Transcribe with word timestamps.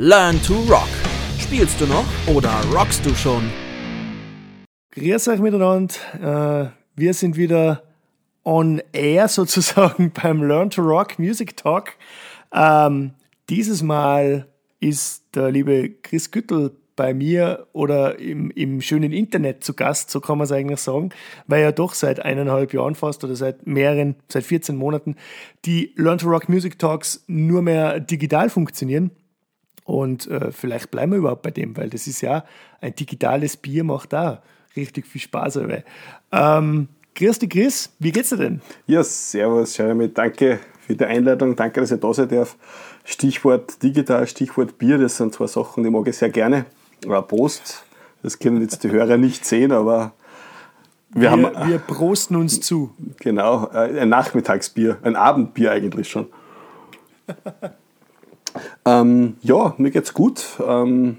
Learn 0.00 0.40
to 0.42 0.54
Rock. 0.70 0.88
Spielst 1.40 1.80
du 1.80 1.86
noch 1.86 2.04
oder 2.32 2.52
rockst 2.72 3.04
du 3.04 3.12
schon? 3.16 3.50
Grüß 4.92 5.26
euch 5.26 5.40
miteinander. 5.40 5.94
Äh, 6.14 6.70
wir 6.94 7.14
sind 7.14 7.36
wieder 7.36 7.82
on 8.44 8.80
air 8.92 9.26
sozusagen 9.28 10.12
beim 10.12 10.42
Learn 10.44 10.70
to 10.70 10.82
Rock 10.82 11.18
Music 11.18 11.56
Talk. 11.56 11.94
Ähm, 12.52 13.14
dieses 13.48 13.82
Mal 13.82 14.46
ist 14.78 15.24
der 15.34 15.50
liebe 15.50 15.90
Chris 16.02 16.30
Güttel 16.30 16.76
bei 16.94 17.12
mir 17.12 17.66
oder 17.72 18.20
im, 18.20 18.52
im 18.52 18.80
schönen 18.80 19.12
Internet 19.12 19.64
zu 19.64 19.74
Gast, 19.74 20.10
so 20.10 20.20
kann 20.20 20.38
man 20.38 20.44
es 20.44 20.52
eigentlich 20.52 20.80
sagen, 20.80 21.10
weil 21.48 21.62
ja 21.62 21.72
doch 21.72 21.94
seit 21.94 22.20
eineinhalb 22.20 22.72
Jahren 22.72 22.94
fast 22.94 23.24
oder 23.24 23.34
seit 23.34 23.66
mehreren, 23.66 24.16
seit 24.28 24.44
14 24.44 24.76
Monaten 24.76 25.16
die 25.64 25.92
Learn 25.96 26.18
to 26.18 26.28
Rock 26.28 26.48
Music 26.48 26.78
Talks 26.78 27.24
nur 27.26 27.62
mehr 27.62 27.98
digital 27.98 28.48
funktionieren. 28.48 29.10
Und 29.88 30.26
äh, 30.26 30.52
vielleicht 30.52 30.90
bleiben 30.90 31.12
wir 31.12 31.18
überhaupt 31.18 31.40
bei 31.40 31.50
dem, 31.50 31.74
weil 31.78 31.88
das 31.88 32.06
ist 32.06 32.20
ja 32.20 32.44
ein 32.82 32.94
digitales 32.94 33.56
Bier, 33.56 33.84
macht 33.84 34.12
da 34.12 34.42
richtig 34.76 35.06
viel 35.06 35.22
Spaß. 35.22 35.56
Aber. 35.56 35.82
Ähm, 36.30 36.88
grüß 37.14 37.38
dich, 37.38 37.48
Chris, 37.48 37.90
wie 37.98 38.12
geht's 38.12 38.28
dir 38.28 38.36
denn? 38.36 38.60
Ja, 38.86 39.02
servus, 39.02 39.78
Jeremy, 39.78 40.12
danke 40.12 40.60
für 40.86 40.94
die 40.94 41.06
Einladung, 41.06 41.56
danke, 41.56 41.80
dass 41.80 41.90
ich 41.90 42.00
da 42.00 42.12
sein 42.12 42.28
darf. 42.28 42.58
Stichwort 43.02 43.82
digital, 43.82 44.26
Stichwort 44.26 44.76
Bier, 44.76 44.98
das 44.98 45.16
sind 45.16 45.32
zwei 45.32 45.46
Sachen, 45.46 45.82
die 45.82 45.88
mag 45.88 46.06
ich 46.06 46.18
sehr 46.18 46.28
gerne. 46.28 46.66
Aber 47.06 47.22
Prost, 47.22 47.82
das 48.22 48.38
können 48.38 48.60
jetzt 48.60 48.84
die 48.84 48.90
Hörer 48.90 49.16
nicht 49.16 49.46
sehen, 49.46 49.72
aber 49.72 50.12
wir, 51.08 51.22
wir, 51.22 51.30
haben, 51.30 51.70
wir 51.70 51.78
prosten 51.78 52.36
uns 52.36 52.60
zu. 52.60 52.90
Genau, 53.20 53.70
äh, 53.72 54.00
ein 54.00 54.10
Nachmittagsbier, 54.10 54.98
ein 55.00 55.16
Abendbier 55.16 55.72
eigentlich 55.72 56.10
schon. 56.10 56.26
Ähm, 58.84 59.36
ja, 59.42 59.74
mir 59.78 59.90
geht's 59.90 60.14
gut. 60.14 60.44
Ähm, 60.66 61.18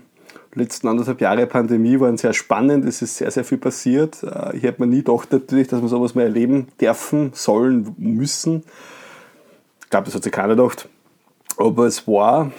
letzten 0.53 0.87
anderthalb 0.87 1.21
Jahre 1.21 1.45
Pandemie 1.47 1.99
waren 1.99 2.17
sehr 2.17 2.33
spannend. 2.33 2.85
Es 2.85 3.01
ist 3.01 3.17
sehr, 3.17 3.31
sehr 3.31 3.43
viel 3.43 3.57
passiert. 3.57 4.23
Äh, 4.23 4.57
ich 4.57 4.63
hätte 4.63 4.81
mir 4.81 4.87
nie 4.87 5.03
gedacht, 5.03 5.31
natürlich, 5.31 5.67
dass 5.67 5.81
wir 5.81 5.87
sowas 5.87 6.15
mal 6.15 6.23
erleben 6.23 6.67
dürfen, 6.79 7.31
sollen, 7.33 7.95
müssen. 7.97 8.63
Ich 9.81 9.89
glaube, 9.89 10.05
das 10.05 10.15
hat 10.15 10.23
sich 10.23 10.31
keiner 10.31 10.55
gedacht. 10.55 10.87
Aber 11.57 11.85
es 11.85 12.07
war, 12.07 12.51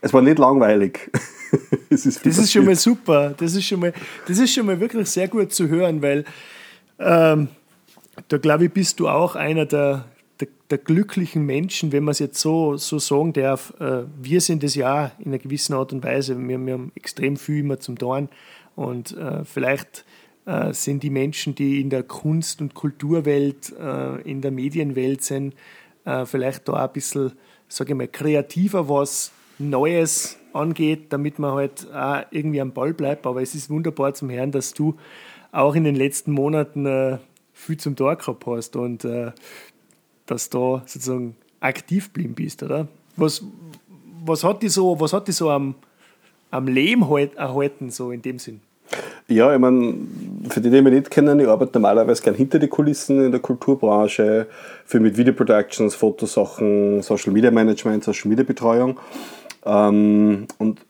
es 0.00 0.12
war 0.12 0.22
nicht 0.22 0.38
langweilig. 0.38 1.10
es 1.90 2.06
ist 2.06 2.24
das 2.24 2.38
ist 2.38 2.52
schon 2.52 2.64
mal 2.64 2.76
super. 2.76 3.34
Das 3.36 3.54
ist 3.54 3.64
schon 3.64 3.80
mal, 3.80 3.92
das 4.26 4.38
ist 4.38 4.52
schon 4.52 4.66
mal 4.66 4.78
wirklich 4.80 5.08
sehr 5.08 5.28
gut 5.28 5.52
zu 5.52 5.68
hören, 5.68 6.02
weil 6.02 6.24
ähm, 6.98 7.48
da 8.28 8.38
glaube 8.38 8.66
ich, 8.66 8.72
bist 8.72 9.00
du 9.00 9.08
auch 9.08 9.36
einer 9.36 9.66
der, 9.66 10.04
der, 10.40 10.48
der 10.70 10.78
glücklichen 10.78 11.44
Menschen, 11.44 11.92
wenn 11.92 12.04
man 12.04 12.12
es 12.12 12.18
jetzt 12.18 12.40
so, 12.40 12.76
so 12.76 12.98
sagen 12.98 13.32
darf. 13.32 13.74
Äh, 13.80 14.04
wir 14.20 14.40
sind 14.40 14.64
es 14.64 14.74
ja 14.74 15.12
in 15.18 15.26
einer 15.26 15.38
gewissen 15.38 15.74
Art 15.74 15.92
und 15.92 16.04
Weise. 16.04 16.38
Wir, 16.38 16.58
wir 16.64 16.74
haben 16.74 16.92
extrem 16.94 17.36
viel 17.36 17.60
immer 17.60 17.80
zum 17.80 17.98
Tun. 17.98 18.28
Und 18.76 19.16
äh, 19.16 19.44
vielleicht 19.44 20.04
äh, 20.46 20.72
sind 20.72 21.02
die 21.02 21.10
Menschen, 21.10 21.54
die 21.54 21.80
in 21.80 21.90
der 21.90 22.04
Kunst- 22.04 22.60
und 22.60 22.74
Kulturwelt, 22.74 23.74
äh, 23.78 24.20
in 24.22 24.40
der 24.40 24.50
Medienwelt 24.50 25.22
sind, 25.22 25.54
äh, 26.04 26.24
vielleicht 26.24 26.68
da 26.68 26.86
ein 26.86 26.92
bisschen, 26.92 27.32
sage 27.68 27.92
ich 27.92 27.96
mal, 27.96 28.08
kreativer, 28.08 28.88
was 28.88 29.32
Neues 29.58 30.38
angeht, 30.52 31.12
damit 31.12 31.38
man 31.38 31.52
halt 31.52 31.92
auch 31.92 32.22
irgendwie 32.30 32.60
am 32.60 32.72
Ball 32.72 32.94
bleibt. 32.94 33.26
Aber 33.26 33.42
es 33.42 33.54
ist 33.54 33.68
wunderbar 33.68 34.14
zum 34.14 34.30
Hören, 34.30 34.52
dass 34.52 34.72
du 34.72 34.96
auch 35.50 35.74
in 35.74 35.84
den 35.84 35.96
letzten 35.96 36.32
Monaten 36.32 36.86
äh, 36.86 37.18
viel 37.52 37.76
zum 37.76 37.96
Tor 37.96 38.16
gehabt 38.16 38.46
hast. 38.46 38.76
Und 38.76 39.04
dass 40.28 40.48
du 40.48 40.80
sozusagen 40.86 41.34
aktiv 41.60 42.12
geblieben 42.12 42.34
bist, 42.34 42.62
oder? 42.62 42.86
Was, 43.16 43.42
was 44.24 44.44
hat 44.44 44.62
die 44.62 44.68
so, 44.68 44.98
was 45.00 45.12
hat 45.12 45.26
die 45.26 45.32
so 45.32 45.50
am, 45.50 45.74
am 46.50 46.68
Leben 46.68 47.08
halt 47.08 47.34
erhalten, 47.34 47.90
so 47.90 48.12
in 48.12 48.22
dem 48.22 48.38
Sinn? 48.38 48.60
Ja, 49.26 49.52
ich 49.52 49.60
meine, 49.60 49.94
für 50.48 50.60
die, 50.60 50.70
die 50.70 50.80
mich 50.80 50.92
nicht 50.92 51.10
kennen, 51.10 51.38
ich 51.40 51.48
arbeite 51.48 51.72
normalerweise 51.74 52.22
gern 52.22 52.34
hinter 52.34 52.58
die 52.58 52.68
Kulissen 52.68 53.24
in 53.26 53.30
der 53.30 53.40
Kulturbranche, 53.40 54.46
für 54.86 55.00
mit 55.00 55.18
Video 55.18 55.34
Productions, 55.34 55.94
Fotosachen, 55.94 57.02
Social 57.02 57.32
Media 57.32 57.50
Management, 57.50 58.04
Social 58.04 58.28
Media 58.28 58.44
Betreuung. 58.44 58.98
Ähm, 59.66 60.46
und 60.56 60.80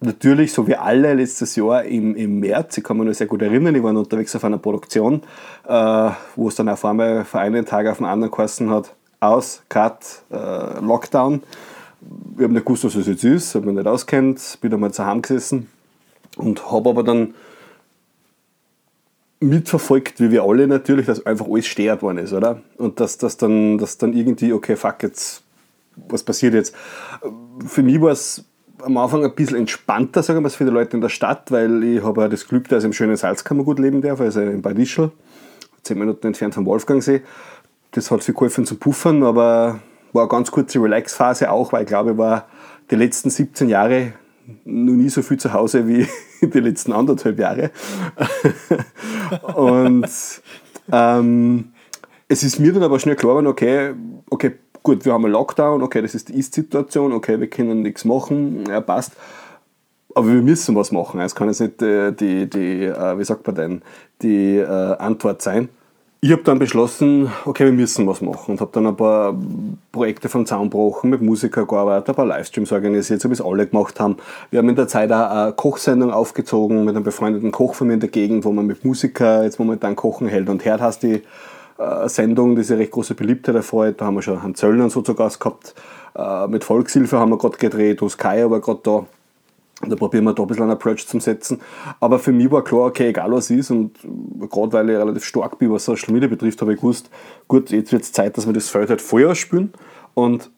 natürlich, 0.00 0.52
so 0.52 0.66
wie 0.66 0.76
alle 0.76 1.14
letztes 1.14 1.56
Jahr 1.56 1.84
im, 1.84 2.14
im 2.16 2.40
März, 2.40 2.78
ich 2.78 2.84
kann 2.84 2.98
mich 2.98 3.06
noch 3.06 3.14
sehr 3.14 3.26
gut 3.26 3.42
erinnern, 3.42 3.74
ich 3.74 3.82
war 3.82 3.94
unterwegs 3.94 4.34
auf 4.36 4.44
einer 4.44 4.58
Produktion, 4.58 5.22
äh, 5.66 6.10
wo 6.36 6.48
es 6.48 6.54
dann 6.54 6.68
auf 6.68 6.84
einmal 6.84 7.24
von 7.24 7.40
einem 7.40 7.64
Tag 7.64 7.86
auf 7.86 7.98
den 7.98 8.06
anderen 8.06 8.30
geheißen 8.30 8.70
hat, 8.70 8.94
aus, 9.20 9.62
Cut, 9.68 10.22
äh, 10.30 10.80
Lockdown. 10.80 11.42
Ich 12.36 12.42
habe 12.42 12.52
nicht 12.52 12.66
gewusst, 12.66 12.84
was 12.84 12.94
das 12.94 13.06
jetzt 13.06 13.24
ist, 13.24 13.54
habe 13.54 13.66
mich 13.66 13.76
nicht 13.76 13.86
auskennt, 13.86 14.58
bin 14.60 14.72
einmal 14.72 14.92
zu 14.92 15.06
Hause 15.06 15.20
gesessen 15.22 15.70
und 16.36 16.70
habe 16.70 16.90
aber 16.90 17.02
dann 17.02 17.34
mitverfolgt, 19.40 20.20
wie 20.20 20.30
wir 20.30 20.44
alle 20.44 20.66
natürlich, 20.66 21.06
dass 21.06 21.24
einfach 21.24 21.46
alles 21.46 21.66
stört 21.66 22.02
worden 22.02 22.18
ist, 22.18 22.32
oder? 22.32 22.62
Und 22.78 23.00
dass 23.00 23.18
das 23.18 23.36
dann, 23.36 23.78
dass 23.78 23.98
dann 23.98 24.12
irgendwie, 24.12 24.52
okay, 24.52 24.76
fuck, 24.76 25.02
jetzt, 25.02 25.42
was 26.08 26.22
passiert 26.22 26.54
jetzt? 26.54 26.74
Für 27.66 27.82
mich 27.82 28.00
war 28.00 28.12
es 28.12 28.44
am 28.82 28.96
Anfang 28.96 29.24
ein 29.24 29.34
bisschen 29.34 29.58
entspannter, 29.58 30.22
sagen 30.22 30.42
wir 30.42 30.46
es, 30.46 30.56
für 30.56 30.64
die 30.64 30.70
Leute 30.70 30.96
in 30.96 31.00
der 31.00 31.08
Stadt, 31.08 31.50
weil 31.50 31.82
ich 31.84 32.02
habe 32.02 32.22
ja 32.22 32.28
das 32.28 32.46
Glück, 32.46 32.68
dass 32.68 32.82
ich 32.82 32.86
im 32.86 32.92
schönen 32.92 33.16
Salzkammergut 33.16 33.78
leben 33.78 34.02
darf, 34.02 34.20
also 34.20 34.40
in 34.40 34.62
Bad 34.62 34.78
Ischl, 34.78 35.10
zehn 35.82 35.98
Minuten 35.98 36.26
entfernt 36.26 36.54
vom 36.54 36.66
Wolfgangsee. 36.66 37.22
Das 37.92 38.10
hat 38.10 38.22
viel 38.22 38.34
geholfen 38.34 38.66
zu 38.66 38.76
puffern, 38.76 39.22
aber 39.22 39.80
war 40.12 40.22
eine 40.22 40.28
ganz 40.28 40.50
kurze 40.50 40.82
Relax-Phase 40.82 41.50
auch, 41.50 41.72
weil 41.72 41.82
ich 41.82 41.88
glaube, 41.88 42.12
ich 42.12 42.18
war 42.18 42.46
die 42.90 42.96
letzten 42.96 43.30
17 43.30 43.68
Jahre 43.68 44.12
noch 44.64 44.92
nie 44.92 45.08
so 45.08 45.22
viel 45.22 45.38
zu 45.38 45.52
Hause 45.52 45.88
wie 45.88 46.06
die 46.46 46.60
letzten 46.60 46.92
anderthalb 46.92 47.38
Jahre. 47.38 47.70
Und 49.54 50.08
ähm, 50.92 51.72
es 52.28 52.42
ist 52.42 52.58
mir 52.58 52.72
dann 52.72 52.82
aber 52.82 52.98
schnell 52.98 53.16
klar 53.16 53.32
geworden, 53.32 53.46
okay, 53.46 53.94
okay, 54.30 54.52
gut, 54.86 55.04
wir 55.04 55.12
haben 55.12 55.24
einen 55.24 55.32
Lockdown, 55.32 55.82
okay, 55.82 56.00
das 56.00 56.14
ist 56.14 56.28
die 56.28 56.38
Ist-Situation, 56.38 57.12
okay, 57.12 57.40
wir 57.40 57.48
können 57.48 57.82
nichts 57.82 58.04
machen, 58.04 58.64
ja, 58.68 58.80
passt. 58.80 59.14
Aber 60.14 60.28
wir 60.28 60.42
müssen 60.42 60.76
was 60.76 60.92
machen. 60.92 61.20
Es 61.20 61.34
kann 61.34 61.48
jetzt 61.48 61.60
nicht 61.60 61.82
äh, 61.82 62.12
die, 62.12 62.48
die 62.48 62.84
äh, 62.84 63.18
wie 63.18 63.24
sagt 63.24 63.44
man 63.48 63.56
denn, 63.56 63.82
die 64.22 64.58
äh, 64.58 64.64
Antwort 64.64 65.42
sein. 65.42 65.68
Ich 66.20 66.30
habe 66.30 66.42
dann 66.44 66.60
beschlossen, 66.60 67.30
okay, 67.44 67.64
wir 67.64 67.72
müssen 67.72 68.06
was 68.06 68.20
machen 68.20 68.52
und 68.52 68.60
habe 68.60 68.70
dann 68.72 68.86
ein 68.86 68.96
paar 68.96 69.36
Projekte 69.90 70.28
vom 70.28 70.46
Zaun 70.46 70.70
gebrochen, 70.70 71.10
mit 71.10 71.20
Musikern 71.20 71.66
gearbeitet, 71.66 72.08
ein 72.08 72.14
paar 72.14 72.26
Livestreams 72.26 72.70
organisiert, 72.70 73.20
so 73.20 73.28
wie 73.28 73.34
es 73.34 73.42
alle 73.42 73.66
gemacht 73.66 73.98
haben. 73.98 74.16
Wir 74.50 74.60
haben 74.60 74.68
in 74.68 74.76
der 74.76 74.86
Zeit 74.86 75.10
auch 75.10 75.30
eine 75.30 75.52
Kochsendung 75.52 76.12
aufgezogen 76.12 76.84
mit 76.84 76.94
einem 76.94 77.04
befreundeten 77.04 77.50
Koch 77.50 77.74
von 77.74 77.88
mir 77.88 77.94
in 77.94 78.00
der 78.00 78.08
Gegend, 78.08 78.44
wo 78.44 78.52
man 78.52 78.66
mit 78.66 78.84
Musikern 78.84 79.42
jetzt 79.42 79.58
momentan 79.58 79.96
kochen 79.96 80.28
hält 80.28 80.48
und 80.48 80.64
hört, 80.64 80.80
hast 80.80 81.02
die 81.02 81.22
Sendung, 82.08 82.56
die 82.56 82.62
sich 82.62 82.78
recht 82.78 82.90
große 82.90 83.14
Beliebtheit 83.14 83.54
erfreut. 83.54 84.00
Da 84.00 84.06
haben 84.06 84.14
wir 84.14 84.22
schon 84.22 84.40
Herrn 84.40 84.54
Zöllner 84.54 84.90
so 84.90 85.02
zu 85.02 85.14
Gast 85.14 85.40
gehabt. 85.40 85.74
Äh, 86.14 86.48
mit 86.48 86.64
Volkshilfe 86.64 87.18
haben 87.18 87.30
wir 87.30 87.38
gerade 87.38 87.58
gedreht, 87.58 88.00
Sky 88.08 88.48
war 88.48 88.60
gerade 88.60 88.80
da. 88.82 89.06
Da 89.86 89.94
probieren 89.94 90.24
wir 90.24 90.32
da 90.32 90.42
ein 90.42 90.46
bisschen 90.46 90.62
einen 90.62 90.72
Approach 90.72 91.06
zu 91.06 91.20
setzen. 91.20 91.60
Aber 92.00 92.18
für 92.18 92.32
mich 92.32 92.50
war 92.50 92.64
klar, 92.64 92.86
okay, 92.86 93.08
egal 93.08 93.30
was 93.32 93.50
ist, 93.50 93.70
und 93.70 93.92
gerade 94.50 94.72
weil 94.72 94.88
ich 94.88 94.96
relativ 94.96 95.24
stark 95.24 95.58
bin, 95.58 95.70
was 95.70 95.84
Social 95.84 96.14
Media 96.14 96.28
betrifft, 96.28 96.62
habe 96.62 96.72
ich 96.72 96.80
gewusst, 96.80 97.10
gut, 97.46 97.68
jetzt 97.70 97.92
wird 97.92 98.02
es 98.02 98.10
Zeit, 98.10 98.38
dass 98.38 98.46
wir 98.46 98.54
das 98.54 98.70
Feld 98.70 98.88
halt 98.88 99.02
Feuer 99.02 99.34
spüren. 99.34 99.74
Und 100.14 100.50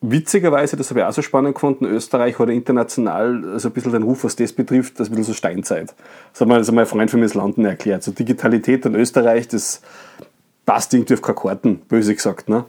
witzigerweise, 0.00 0.76
das 0.76 0.90
habe 0.90 1.00
ich 1.00 1.06
auch 1.06 1.12
so 1.12 1.22
spannend 1.22 1.54
gefunden, 1.54 1.86
Österreich 1.86 2.38
hat 2.38 2.50
international 2.50 3.44
also 3.52 3.68
ein 3.68 3.72
bisschen 3.72 3.92
den 3.92 4.04
Ruf, 4.04 4.22
was 4.22 4.36
das 4.36 4.52
betrifft, 4.52 5.00
das 5.00 5.08
ist 5.08 5.12
ein 5.12 5.16
bisschen 5.16 5.34
so 5.34 5.36
Steinzeit. 5.36 5.94
Das 6.32 6.40
hat 6.40 6.48
mir 6.48 6.54
also 6.54 6.72
mein 6.72 6.86
Freund 6.86 7.10
für 7.10 7.16
mich 7.16 7.32
das 7.32 7.34
Landen 7.34 7.64
erklärt. 7.64 8.04
So 8.04 8.12
Digitalität 8.12 8.86
in 8.86 8.94
Österreich, 8.94 9.48
das 9.48 9.80
passt 10.66 10.94
irgendwie 10.94 11.14
auf 11.14 11.22
keine 11.22 11.36
Karten, 11.36 11.82
böse 11.88 12.14
gesagt. 12.14 12.48
Ne? 12.48 12.64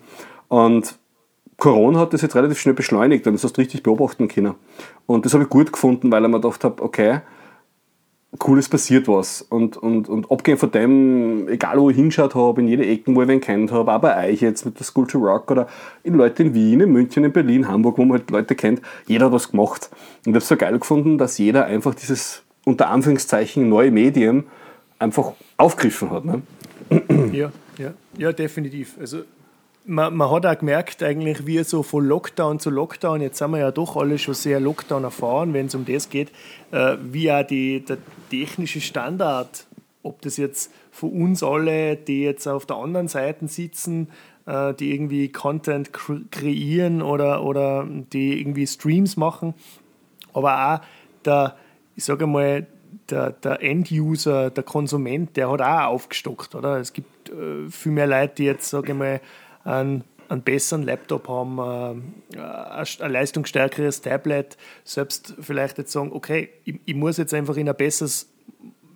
Und 0.47 0.97
Corona 1.57 1.99
hat 1.99 2.13
das 2.13 2.21
jetzt 2.21 2.35
relativ 2.35 2.59
schnell 2.59 2.73
beschleunigt 2.73 3.25
und 3.27 3.33
das 3.33 3.43
hast 3.43 3.57
du 3.57 3.61
richtig 3.61 3.83
beobachten 3.83 4.27
können. 4.27 4.55
Und 5.05 5.25
das 5.25 5.33
habe 5.33 5.43
ich 5.43 5.49
gut 5.49 5.71
gefunden, 5.71 6.11
weil 6.11 6.23
ich 6.23 6.29
mir 6.29 6.39
gedacht 6.41 6.63
habe, 6.63 6.81
okay, 6.83 7.21
cool, 8.45 8.59
es 8.59 8.67
passiert 8.67 9.07
was. 9.07 9.41
Und, 9.43 9.77
und, 9.77 10.09
und 10.09 10.31
abgehend 10.31 10.59
von 10.59 10.71
dem, 10.71 11.47
egal 11.47 11.79
wo 11.79 11.89
ich 11.89 11.95
hingeschaut 11.95 12.35
habe, 12.35 12.61
in 12.61 12.67
jede 12.67 12.85
Ecke, 12.85 13.15
wo 13.15 13.21
ich 13.21 13.27
wen 13.27 13.41
kennt 13.41 13.71
habe, 13.71 13.93
auch 13.93 14.01
bei 14.01 14.29
euch 14.29 14.41
jetzt 14.41 14.65
mit 14.65 14.79
der 14.79 14.85
School 14.85 15.07
to 15.07 15.19
Rock 15.19 15.51
oder 15.51 15.67
in 16.03 16.15
Leute 16.15 16.43
in 16.43 16.53
Wien, 16.53 16.81
in 16.81 16.91
München, 16.91 17.23
in 17.23 17.31
Berlin, 17.31 17.67
Hamburg, 17.67 17.97
wo 17.97 18.05
man 18.05 18.19
halt 18.19 18.31
Leute 18.31 18.55
kennt, 18.55 18.81
jeder 19.05 19.27
hat 19.27 19.33
was 19.33 19.51
gemacht. 19.51 19.89
Und 20.25 20.31
ich 20.31 20.35
habe 20.35 20.37
es 20.39 20.47
so 20.47 20.57
geil 20.57 20.77
gefunden, 20.79 21.17
dass 21.17 21.37
jeder 21.37 21.65
einfach 21.65 21.93
dieses 21.93 22.43
unter 22.65 22.89
Anführungszeichen 22.89 23.69
neue 23.69 23.91
Medium 23.91 24.45
einfach 24.99 25.33
aufgegriffen 25.57 26.11
hat. 26.11 26.25
Ne? 26.25 26.41
Ja. 27.31 27.51
Ja, 27.77 27.93
ja 28.17 28.31
definitiv. 28.31 28.97
Also 28.99 29.23
man, 29.85 30.15
man 30.15 30.29
hat 30.31 30.45
auch 30.45 30.57
gemerkt, 30.57 31.03
eigentlich, 31.03 31.45
wie 31.45 31.63
so 31.63 31.83
von 31.83 32.05
Lockdown 32.05 32.59
zu 32.59 32.69
Lockdown, 32.69 33.21
jetzt 33.21 33.37
sind 33.37 33.51
wir 33.51 33.59
ja 33.59 33.71
doch 33.71 33.95
alle 33.97 34.17
schon 34.17 34.33
sehr 34.33 34.59
Lockdown 34.59 35.03
erfahren, 35.03 35.53
wenn 35.53 35.67
es 35.67 35.75
um 35.75 35.85
das 35.85 36.09
geht, 36.09 36.31
äh, 36.71 36.97
wie 37.01 37.31
auch 37.31 37.45
die, 37.45 37.81
der 37.81 37.97
technische 38.29 38.81
Standard, 38.81 39.65
ob 40.01 40.21
das 40.21 40.37
jetzt 40.37 40.71
für 40.91 41.07
uns 41.07 41.43
alle, 41.43 41.95
die 41.95 42.23
jetzt 42.23 42.47
auf 42.47 42.65
der 42.65 42.77
anderen 42.77 43.07
Seite 43.07 43.47
sitzen, 43.47 44.09
äh, 44.45 44.73
die 44.73 44.93
irgendwie 44.93 45.29
Content 45.29 45.91
kreieren 46.31 47.01
oder, 47.01 47.43
oder 47.43 47.87
die 48.13 48.39
irgendwie 48.39 48.67
Streams 48.67 49.17
machen. 49.17 49.53
Aber 50.33 50.75
auch 50.75 50.79
der, 51.25 51.57
ich 51.95 52.05
sage 52.05 52.27
mal, 52.27 52.67
der, 53.09 53.31
der 53.31 53.61
End-User, 53.61 54.49
der 54.49 54.63
Konsument, 54.63 55.35
der 55.35 55.51
hat 55.51 55.61
auch 55.61 55.93
aufgestockt, 55.93 56.55
oder? 56.55 56.77
Es 56.77 56.93
gibt 56.93 57.12
äh, 57.33 57.69
viel 57.69 57.91
mehr 57.91 58.07
Leute, 58.07 58.35
die 58.37 58.45
jetzt, 58.45 58.69
sage 58.69 58.91
ich 58.91 58.97
mal, 58.97 59.21
einen, 59.63 60.03
einen 60.29 60.41
besseren 60.41 60.83
Laptop 60.83 61.27
haben, 61.27 61.57
äh, 61.59 62.37
ein 62.39 63.11
leistungsstärkeres 63.11 64.01
Tablet, 64.01 64.57
selbst 64.83 65.35
vielleicht 65.39 65.77
jetzt 65.77 65.91
sagen, 65.91 66.11
okay, 66.13 66.49
ich, 66.63 66.79
ich 66.85 66.95
muss 66.95 67.17
jetzt 67.17 67.33
einfach 67.33 67.57
in 67.57 67.69
ein 67.69 67.75
besseres 67.75 68.29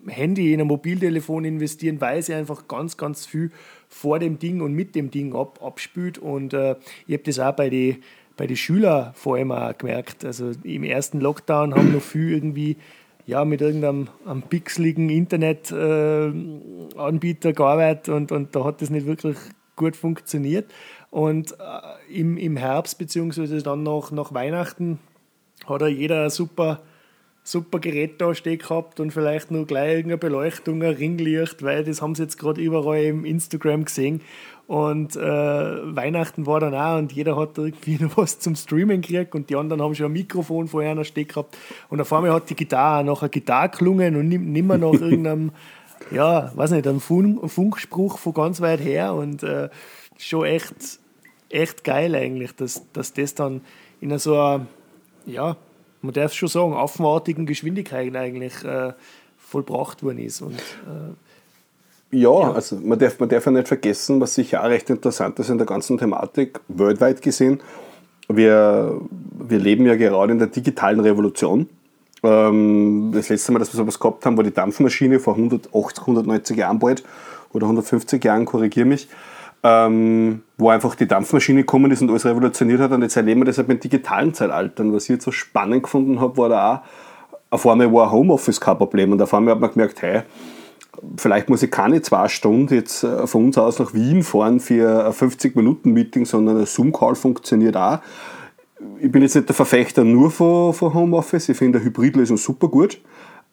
Handy, 0.08 0.54
in 0.54 0.62
ein 0.62 0.68
Mobiltelefon 0.68 1.44
investieren, 1.44 2.00
weil 2.00 2.22
sie 2.22 2.34
einfach 2.34 2.68
ganz, 2.68 2.96
ganz 2.96 3.26
viel 3.26 3.52
vor 3.90 4.20
dem 4.20 4.40
Ding 4.40 4.62
und 4.62 4.74
mit 4.74 4.96
dem 4.96 5.12
Ding 5.12 5.36
ab, 5.36 5.60
abspült. 5.62 6.18
Und 6.18 6.54
äh, 6.54 6.76
ich 7.08 7.14
habe 7.14 7.24
das 7.24 7.40
auch 7.40 7.54
bei 7.54 7.70
den 7.70 8.04
bei 8.38 8.46
die 8.48 8.56
Schülern 8.56 9.14
vor 9.16 9.36
allem 9.36 9.52
auch 9.52 9.78
gemerkt. 9.78 10.24
Also 10.24 10.52
im 10.64 10.84
ersten 10.84 11.20
Lockdown 11.20 11.76
haben 11.76 11.92
noch 11.92 12.04
viel 12.04 12.32
irgendwie 12.32 12.78
ja, 13.28 13.46
mit 13.46 13.62
irgendeinem 13.62 14.08
einem 14.26 14.42
pixeligen 14.42 15.10
Internetanbieter 15.10 17.50
äh, 17.50 17.54
gearbeitet 17.54 18.10
und, 18.10 18.32
und 18.32 18.56
da 18.56 18.64
hat 18.64 18.82
das 18.82 18.90
nicht 18.90 19.06
wirklich 19.06 19.38
gut 19.76 19.96
funktioniert. 19.96 20.72
Und 21.12 21.52
äh, 21.52 22.20
im, 22.20 22.38
im 22.38 22.58
Herbst, 22.58 22.98
beziehungsweise 22.98 23.62
dann 23.62 23.84
nach, 23.84 24.12
nach 24.12 24.34
Weihnachten, 24.34 25.00
hat 25.68 25.82
er 25.82 25.90
jeder 25.90 26.30
super 26.30 26.82
super 27.48 27.80
Gerät 27.80 28.20
da 28.20 28.36
stehen 28.36 28.58
gehabt 28.58 29.00
und 29.00 29.12
vielleicht 29.12 29.52
nur 29.52 29.66
gleich 29.66 29.92
irgendeine 29.92 30.18
Beleuchtung, 30.18 30.84
ein 30.84 30.96
Ringlicht, 30.96 31.64
weil 31.64 31.86
das 31.86 32.02
haben 32.02 32.14
sie 32.14 32.24
jetzt 32.24 32.38
gerade 32.38 32.60
überall 32.60 33.02
im 33.04 33.24
Instagram 33.24 33.86
gesehen. 33.86 34.20
Und 34.68 35.16
äh, 35.16 35.22
Weihnachten 35.22 36.46
war 36.46 36.60
dann 36.60 36.76
auch 36.76 36.98
und 36.98 37.14
jeder 37.14 37.38
hat 37.38 37.58
irgendwie 37.58 37.96
noch 38.04 38.18
was 38.18 38.40
zum 38.40 38.58
Streamen 38.58 39.00
gekriegt 39.02 39.34
und 39.34 39.50
die 39.50 39.56
anderen 39.56 39.82
haben 39.82 39.96
schon 39.96 40.08
ein 40.08 40.12
Mikrofon 40.12 40.68
vorher 40.68 40.94
noch 40.94 41.06
stehen 41.06 41.30
gehabt. 41.30 41.58
Und 41.88 42.02
auf 42.02 42.12
einmal 42.12 42.34
hat 42.34 42.50
die 42.50 42.56
Gitarre 42.56 43.06
nach 43.06 43.22
einer 43.22 43.30
Gitarre 43.30 43.70
gelungen 43.70 44.18
und 44.18 44.28
nicht 44.28 44.66
mehr 44.66 44.78
nach 44.78 44.92
irgendeinem, 44.92 45.52
ja, 46.12 46.52
weiß 46.54 46.72
nicht, 46.72 46.86
einem 46.86 47.00
Funkspruch 47.00 48.18
von 48.18 48.34
ganz 48.34 48.60
weit 48.60 48.82
her. 48.82 49.14
Und 49.14 49.44
äh, 49.44 49.70
schon 50.18 50.44
echt, 50.44 51.00
echt 51.48 51.86
geil 51.86 52.14
eigentlich, 52.14 52.54
dass, 52.58 52.84
dass 52.92 53.14
das 53.14 53.36
dann 53.36 53.62
in 54.02 54.18
so 54.20 54.34
einer, 54.34 54.68
ja, 55.26 55.56
man 56.02 56.14
darf 56.14 56.34
schon 56.34 56.50
sagen, 56.50 56.74
affenartigen 56.74 57.46
Geschwindigkeiten 57.46 58.16
eigentlich 58.16 58.64
äh, 58.64 58.94
vollbracht 59.38 60.04
worden 60.04 60.20
ist. 60.20 60.42
Und, 60.42 60.56
äh, 60.56 62.18
ja, 62.18 62.40
ja, 62.40 62.54
also 62.54 62.78
man 62.78 62.98
darf, 62.98 63.20
man 63.20 63.30
darf 63.30 63.46
ja 63.46 63.52
nicht 63.52 63.68
vergessen, 63.68 64.22
was 64.22 64.36
sicher 64.36 64.64
auch 64.64 64.70
recht 64.70 64.90
interessant 64.90 65.40
ist 65.40 65.50
in 65.50 65.58
der 65.58 65.68
ganzen 65.68 65.98
Thematik, 65.98 66.60
weltweit 66.68 67.22
gesehen. 67.22 67.60
Wir, 68.30 69.00
wir 69.10 69.60
leben 69.60 69.86
ja 69.86 69.96
gerade 69.96 70.34
in 70.34 70.40
der 70.40 70.48
digitalen 70.48 71.00
Revolution. 71.00 71.70
Ähm, 72.24 73.12
das 73.14 73.30
letzte 73.30 73.52
Mal, 73.52 73.60
dass 73.60 73.74
wir 73.74 73.78
sowas 73.78 74.00
gehabt 74.00 74.26
haben, 74.26 74.38
war 74.38 74.44
die 74.44 74.54
Dampfmaschine 74.54 75.20
vor 75.20 75.36
180, 75.36 76.02
190 76.02 76.58
Jahren 76.58 76.80
bald 76.80 77.04
oder 77.54 77.66
150 77.66 78.24
Jahren, 78.24 78.46
korrigiere 78.46 78.86
mich 78.86 79.08
ähm, 79.64 80.44
wo 80.58 80.70
einfach 80.70 80.96
die 80.96 81.08
Dampfmaschine 81.08 81.62
gekommen 81.62 81.92
ist 81.92 82.02
und 82.02 82.10
alles 82.10 82.26
revolutioniert 82.26 82.80
hat. 82.80 82.92
Und 82.92 83.02
jetzt 83.02 83.16
erleben 83.16 83.42
wir 83.42 83.46
das 83.46 83.58
halt 83.58 83.68
mit 83.68 83.84
digitalen 83.84 84.34
Zeitalter. 84.34 84.84
Und 84.84 84.94
was 84.94 85.04
ich 85.04 85.10
jetzt 85.10 85.26
so 85.26 85.32
spannend 85.32 85.84
gefunden 85.84 86.20
habe, 86.20 86.38
war 86.38 86.50
da 86.50 86.76
auch, 86.76 86.82
auf 87.50 87.66
einmal 87.66 87.92
war 87.94 88.12
Homeoffice 88.12 88.60
kein 88.60 88.78
Problem. 88.78 89.12
Und 89.12 89.22
auf 89.22 89.34
einmal 89.34 89.54
hat 89.54 89.62
man 89.62 89.72
gemerkt, 89.72 90.02
hey, 90.02 90.24
vielleicht 91.18 91.50
muss 91.50 91.64
ich 91.64 91.72
keine 91.72 92.02
zwei 92.02 92.28
Stunden 92.28 92.74
jetzt 92.74 93.04
äh, 93.04 93.28
von 93.28 93.46
uns 93.46 93.58
aus 93.58 93.80
nach 93.80 93.94
Wien 93.94 94.24
fahren 94.24 94.60
für 94.60 95.06
ein 95.06 95.14
50-Minuten-Meeting, 95.14 96.26
sondern 96.26 96.58
ein 96.60 96.66
Zoom-Call 96.66 97.16
funktioniert 97.16 97.78
auch. 97.78 98.00
Ich 99.00 99.12
bin 99.12 99.22
jetzt 99.22 99.36
nicht 99.36 99.48
der 99.48 99.56
Verfechter 99.56 100.04
nur 100.04 100.30
von, 100.30 100.74
von 100.74 100.94
Homeoffice, 100.94 101.50
ich 101.50 101.58
finde 101.58 101.80
eine 101.80 101.86
Hybridlösung 101.86 102.38
super 102.38 102.68
gut. 102.68 103.00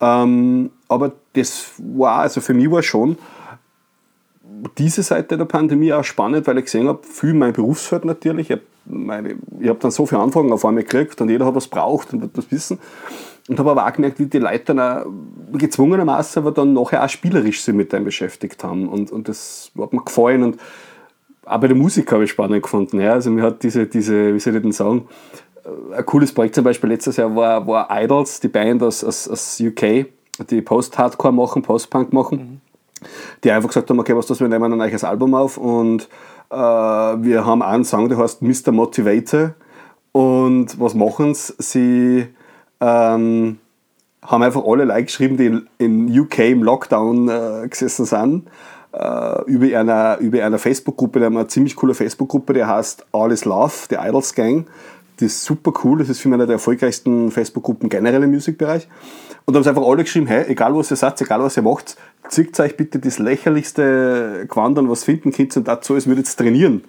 Ähm, 0.00 0.70
aber 0.88 1.12
das 1.34 1.66
war, 1.78 2.20
also 2.20 2.40
für 2.40 2.54
mich 2.54 2.70
war 2.70 2.82
schon 2.82 3.16
diese 4.78 5.02
Seite 5.02 5.36
der 5.36 5.44
Pandemie 5.44 5.92
auch 5.92 6.04
spannend, 6.04 6.46
weil 6.46 6.58
ich 6.58 6.64
gesehen 6.64 6.88
habe, 6.88 7.00
viel 7.02 7.34
mein 7.34 7.52
Berufsfeld 7.52 8.04
natürlich. 8.04 8.50
Ich 8.50 8.58
habe 8.58 9.68
hab 9.68 9.80
dann 9.80 9.90
so 9.90 10.06
viele 10.06 10.20
Anfragen 10.20 10.52
auf 10.52 10.64
einmal 10.64 10.84
gekriegt 10.84 11.20
und 11.20 11.30
jeder 11.30 11.46
hat 11.46 11.54
was 11.54 11.68
braucht 11.68 12.12
und 12.12 12.22
wird 12.22 12.36
das 12.36 12.50
wissen. 12.50 12.78
Und 13.48 13.58
habe 13.58 13.72
aber 13.72 13.86
auch 13.86 13.92
gemerkt, 13.92 14.18
wie 14.18 14.26
die 14.26 14.38
Leute 14.38 14.74
dann 14.74 15.04
gezwungenermaßen 15.52 16.42
aber 16.42 16.52
dann 16.52 16.72
nachher 16.72 17.04
auch 17.04 17.08
spielerisch 17.08 17.62
sich 17.62 17.74
mit 17.74 17.92
dem 17.92 18.04
beschäftigt 18.04 18.62
haben. 18.64 18.88
Und, 18.88 19.10
und 19.10 19.28
das 19.28 19.70
hat 19.78 19.92
mir 19.92 20.02
gefallen. 20.02 20.42
Und 20.42 20.60
auch 21.44 21.60
bei 21.60 21.68
der 21.68 21.76
Musik 21.76 22.10
habe 22.12 22.24
ich 22.24 22.30
spannend 22.30 22.62
gefunden. 22.62 23.00
Ja, 23.00 23.12
also 23.12 23.30
mir 23.30 23.42
hat 23.42 23.62
diese, 23.62 23.86
diese, 23.86 24.34
wie 24.34 24.40
soll 24.40 24.56
ich 24.56 24.62
denn 24.62 24.72
sagen, 24.72 25.08
äh, 25.64 25.96
ein 25.96 26.06
cooles 26.06 26.32
Projekt 26.32 26.54
zum 26.54 26.64
Beispiel 26.64 26.88
letztes 26.88 27.16
Jahr 27.16 27.34
war, 27.36 27.66
war 27.66 27.88
Idols, 27.90 28.40
die 28.40 28.48
Band 28.48 28.82
aus, 28.82 29.04
aus, 29.04 29.28
aus 29.28 29.60
UK, 29.60 30.06
die 30.48 30.62
Post-Hardcore 30.62 31.34
machen, 31.34 31.62
Post-Punk 31.62 32.12
machen. 32.12 32.38
Mhm 32.38 32.63
die 33.42 33.50
einfach 33.50 33.68
gesagt 33.68 33.90
haben, 33.90 33.98
okay, 33.98 34.16
was 34.16 34.26
das, 34.26 34.40
wir 34.40 34.48
nehmen 34.48 34.72
ein 34.72 34.78
neues 34.78 35.04
Album 35.04 35.34
auf 35.34 35.56
und 35.56 36.08
äh, 36.50 36.56
wir 36.56 37.44
haben 37.46 37.62
einen 37.62 37.84
Song, 37.84 38.08
der 38.08 38.18
heißt 38.18 38.42
Mr. 38.42 38.72
Motivator 38.72 39.54
und 40.12 40.78
was 40.80 40.94
machen 40.94 41.34
sie? 41.34 41.54
Sie 41.58 42.26
ähm, 42.80 43.58
haben 44.22 44.42
einfach 44.42 44.62
alle 44.64 44.84
Leute 44.84 45.04
geschrieben, 45.04 45.36
die 45.36 45.60
in 45.78 46.18
UK 46.18 46.38
im 46.50 46.62
Lockdown 46.62 47.28
äh, 47.28 47.68
gesessen 47.68 48.06
sind, 48.06 48.48
äh, 48.92 49.42
über 49.46 49.78
einer, 49.78 50.18
über 50.18 50.44
einer 50.44 50.58
Facebook-Gruppe, 50.58 51.24
eine 51.24 51.46
ziemlich 51.48 51.76
coole 51.76 51.94
Facebook-Gruppe, 51.94 52.54
die 52.54 52.64
heißt 52.64 53.06
All 53.12 53.32
is 53.32 53.44
Love, 53.44 53.72
die 53.90 53.96
Idols 53.96 54.34
Gang. 54.34 54.66
Die 55.20 55.26
ist 55.26 55.44
super 55.44 55.72
cool, 55.84 55.98
das 55.98 56.08
ist 56.08 56.20
für 56.20 56.28
mich 56.28 56.34
eine 56.34 56.46
der 56.46 56.54
erfolgreichsten 56.54 57.30
Facebook-Gruppen 57.30 57.88
generell 57.88 58.22
im 58.22 58.32
Musikbereich. 58.32 58.88
Und 59.44 59.54
da 59.54 59.58
haben 59.58 59.64
sie 59.64 59.68
einfach 59.68 59.86
alle 59.86 60.02
geschrieben, 60.02 60.26
hey, 60.26 60.46
egal 60.48 60.74
was 60.74 60.90
ihr 60.90 60.96
sagt, 60.96 61.20
egal 61.20 61.40
was 61.40 61.56
ihr 61.56 61.62
macht, 61.62 61.96
zieht 62.28 62.58
euch 62.58 62.76
bitte 62.76 62.98
das 62.98 63.18
lächerlichste 63.18 64.46
Quandern, 64.48 64.88
was 64.88 65.04
finden 65.04 65.32
könnt 65.32 65.56
und 65.56 65.68
dazu, 65.68 65.94
als 65.94 66.06
würdet 66.06 66.34
trainieren. 66.36 66.82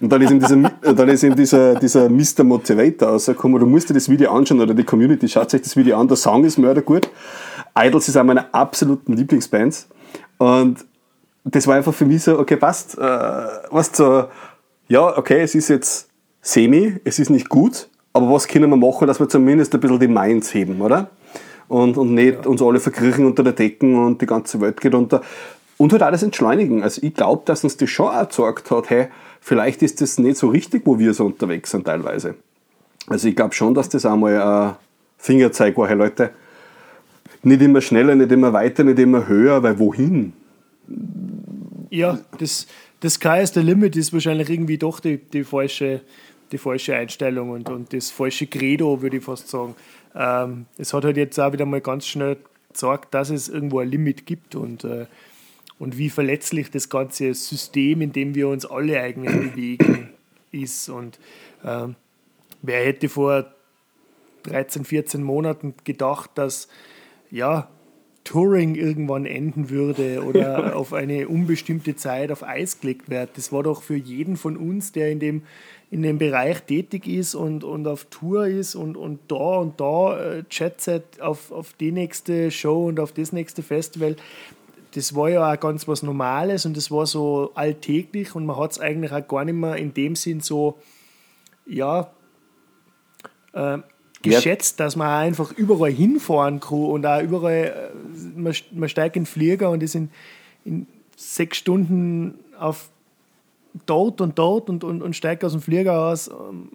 Und 0.00 0.12
dann 0.12 0.20
ist 0.22 0.30
ihm 0.30 0.40
dieser, 0.40 0.56
dann 0.94 1.08
ist 1.08 1.22
ihm 1.22 1.34
dieser, 1.34 1.74
dieser 1.76 2.08
Mr. 2.08 2.44
Motivator 2.44 3.08
rausgekommen, 3.08 3.58
du 3.58 3.66
musst 3.66 3.88
dir 3.88 3.94
das 3.94 4.08
Video 4.08 4.30
anschauen 4.32 4.60
oder 4.60 4.74
die 4.74 4.84
Community, 4.84 5.28
schaut 5.28 5.52
euch 5.54 5.62
das 5.62 5.76
Video 5.76 5.98
an, 5.98 6.08
der 6.08 6.16
Song 6.16 6.44
ist 6.44 6.58
mördergut. 6.58 7.08
Idols 7.76 8.08
ist 8.08 8.16
eine 8.16 8.24
meiner 8.24 8.54
absoluten 8.54 9.14
Lieblingsbands. 9.14 9.88
Und 10.38 10.84
das 11.44 11.66
war 11.66 11.76
einfach 11.76 11.94
für 11.94 12.04
mich 12.04 12.22
so, 12.22 12.38
okay, 12.38 12.56
passt, 12.56 12.98
äh, 12.98 13.00
was 13.00 13.90
so, 13.94 14.26
ja, 14.88 15.16
okay, 15.16 15.40
es 15.40 15.54
ist 15.54 15.68
jetzt 15.68 16.08
semi, 16.44 17.00
es 17.02 17.18
ist 17.18 17.30
nicht 17.30 17.48
gut, 17.48 17.88
aber 18.12 18.30
was 18.30 18.46
können 18.46 18.70
wir 18.70 18.76
machen, 18.76 19.08
dass 19.08 19.18
wir 19.18 19.28
zumindest 19.28 19.74
ein 19.74 19.80
bisschen 19.80 19.98
die 19.98 20.08
Minds 20.08 20.54
heben, 20.54 20.80
oder? 20.80 21.10
und, 21.68 21.96
und 21.96 22.14
nicht 22.14 22.44
ja. 22.44 22.50
uns 22.50 22.62
alle 22.62 22.80
verkriechen 22.80 23.24
unter 23.24 23.42
der 23.42 23.52
Decken 23.52 23.96
und 23.96 24.20
die 24.20 24.26
ganze 24.26 24.60
Welt 24.60 24.80
geht 24.80 24.94
unter. 24.94 25.22
Und 25.76 25.92
halt 25.92 26.02
alles 26.02 26.22
entschleunigen. 26.22 26.82
Also 26.82 27.02
ich 27.02 27.14
glaube, 27.14 27.42
dass 27.46 27.64
uns 27.64 27.76
das 27.76 27.90
schon 27.90 28.06
auch 28.06 28.28
gezeigt 28.28 28.70
hat, 28.70 28.90
hey, 28.90 29.08
vielleicht 29.40 29.82
ist 29.82 30.00
das 30.00 30.18
nicht 30.18 30.36
so 30.36 30.48
richtig, 30.48 30.82
wo 30.84 30.98
wir 30.98 31.14
so 31.14 31.26
unterwegs 31.26 31.70
sind 31.72 31.84
teilweise. 31.84 32.36
Also 33.08 33.28
ich 33.28 33.34
glaube 33.34 33.54
schon, 33.54 33.74
dass 33.74 33.88
das 33.88 34.06
einmal 34.06 34.40
ein 34.40 34.76
Fingerzeig 35.18 35.76
war, 35.76 35.88
hey 35.88 35.96
Leute, 35.96 36.30
nicht 37.42 37.60
immer 37.60 37.80
schneller, 37.80 38.14
nicht 38.14 38.30
immer 38.30 38.52
weiter, 38.52 38.84
nicht 38.84 38.98
immer 38.98 39.26
höher, 39.26 39.62
weil 39.62 39.78
wohin? 39.78 40.32
Ja, 41.90 42.18
das, 42.38 42.66
das 43.00 43.14
Sky 43.14 43.40
is 43.42 43.52
the 43.52 43.60
Limit 43.60 43.96
ist 43.96 44.12
wahrscheinlich 44.12 44.48
irgendwie 44.48 44.78
doch 44.78 45.00
die, 45.00 45.18
die, 45.18 45.44
falsche, 45.44 46.02
die 46.54 46.58
falsche 46.58 46.96
Einstellung 46.96 47.50
und, 47.50 47.68
und 47.68 47.92
das 47.92 48.10
falsche 48.10 48.46
Credo, 48.46 49.02
würde 49.02 49.18
ich 49.18 49.24
fast 49.24 49.48
sagen 49.48 49.74
ähm, 50.14 50.66
es 50.78 50.94
hat 50.94 51.04
halt 51.04 51.16
jetzt 51.16 51.38
auch 51.38 51.52
wieder 51.52 51.66
mal 51.66 51.80
ganz 51.80 52.06
schnell 52.06 52.38
gezeigt, 52.68 53.12
dass 53.14 53.30
es 53.30 53.48
irgendwo 53.48 53.80
ein 53.80 53.88
Limit 53.88 54.26
gibt 54.26 54.54
und, 54.54 54.84
äh, 54.84 55.06
und 55.78 55.98
wie 55.98 56.08
verletzlich 56.08 56.70
das 56.70 56.88
ganze 56.88 57.34
System, 57.34 58.00
in 58.00 58.12
dem 58.12 58.34
wir 58.34 58.48
uns 58.48 58.64
alle 58.64 59.00
eigentlich 59.00 59.34
bewegen, 59.34 60.10
ist. 60.52 60.88
Und 60.88 61.18
äh, 61.64 61.88
wer 62.62 62.84
hätte 62.84 63.08
vor 63.08 63.46
13, 64.44 64.84
14 64.84 65.22
Monaten 65.22 65.74
gedacht, 65.84 66.30
dass 66.36 66.68
ja, 67.30 67.68
Touring 68.22 68.74
irgendwann 68.74 69.26
enden 69.26 69.68
würde 69.68 70.24
oder 70.24 70.76
auf 70.76 70.92
eine 70.92 71.28
unbestimmte 71.28 71.96
Zeit 71.96 72.30
auf 72.30 72.42
Eis 72.42 72.80
gelegt 72.80 73.10
wird. 73.10 73.36
Das 73.36 73.52
war 73.52 73.62
doch 73.62 73.82
für 73.82 73.96
jeden 73.96 74.36
von 74.36 74.56
uns, 74.56 74.92
der 74.92 75.10
in 75.10 75.18
dem 75.18 75.42
in 75.94 76.02
dem 76.02 76.18
Bereich 76.18 76.60
tätig 76.62 77.06
ist 77.06 77.36
und, 77.36 77.62
und 77.62 77.86
auf 77.86 78.06
Tour 78.06 78.48
ist 78.48 78.74
und, 78.74 78.96
und 78.96 79.20
da 79.28 79.58
und 79.58 79.80
da 79.80 80.18
äh, 80.18 80.42
Chatset 80.50 81.20
auf, 81.20 81.52
auf 81.52 81.72
die 81.74 81.92
nächste 81.92 82.50
Show 82.50 82.88
und 82.88 82.98
auf 82.98 83.12
das 83.12 83.30
nächste 83.30 83.62
Festival, 83.62 84.16
das 84.96 85.14
war 85.14 85.30
ja 85.30 85.52
auch 85.52 85.60
ganz 85.60 85.86
was 85.86 86.02
Normales 86.02 86.66
und 86.66 86.76
das 86.76 86.90
war 86.90 87.06
so 87.06 87.52
alltäglich 87.54 88.34
und 88.34 88.44
man 88.44 88.56
hat 88.56 88.72
es 88.72 88.80
eigentlich 88.80 89.12
auch 89.12 89.28
gar 89.28 89.44
nicht 89.44 89.54
mehr 89.54 89.76
in 89.76 89.94
dem 89.94 90.16
Sinn 90.16 90.40
so, 90.40 90.78
ja, 91.64 92.10
äh, 93.52 93.78
geschätzt, 94.20 94.80
dass 94.80 94.96
man 94.96 95.06
einfach 95.06 95.52
überall 95.52 95.92
hinfahren 95.92 96.58
kann 96.58 96.86
und 96.86 97.06
auch 97.06 97.22
überall, 97.22 97.92
äh, 97.94 98.36
man, 98.36 98.52
man 98.72 98.88
steigt 98.88 99.14
in 99.14 99.22
den 99.22 99.26
Flieger 99.26 99.70
und 99.70 99.80
ist 99.80 99.94
in, 99.94 100.10
in 100.64 100.88
sechs 101.16 101.58
Stunden 101.58 102.34
auf 102.58 102.90
dort 103.86 104.20
und 104.20 104.38
dort 104.38 104.70
und, 104.70 104.84
und, 104.84 105.02
und 105.02 105.16
steigt 105.16 105.44
aus 105.44 105.52
dem 105.52 105.60
Flieger 105.60 106.06
aus, 106.06 106.28
ähm, 106.28 106.68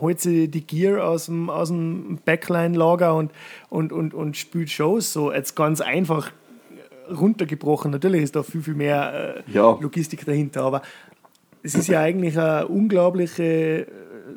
holt 0.00 0.20
sie 0.20 0.48
die 0.48 0.66
Gear 0.66 1.06
aus 1.06 1.26
dem, 1.26 1.50
aus 1.50 1.68
dem 1.68 2.18
Backline-Lager 2.24 3.14
und, 3.14 3.30
und, 3.68 3.92
und, 3.92 4.14
und 4.14 4.36
spielt 4.36 4.70
Shows. 4.70 5.12
So 5.12 5.32
jetzt 5.32 5.54
ganz 5.54 5.80
einfach 5.80 6.32
runtergebrochen. 7.10 7.90
Natürlich 7.90 8.22
ist 8.22 8.36
da 8.36 8.42
viel, 8.42 8.62
viel 8.62 8.74
mehr 8.74 9.44
äh, 9.46 9.52
ja. 9.52 9.78
Logistik 9.80 10.24
dahinter, 10.24 10.62
aber 10.62 10.82
es 11.62 11.74
ist 11.74 11.88
ja 11.88 12.00
eigentlich 12.00 12.38
eine 12.38 12.66
unglaubliche 12.66 13.86
äh, 13.86 13.86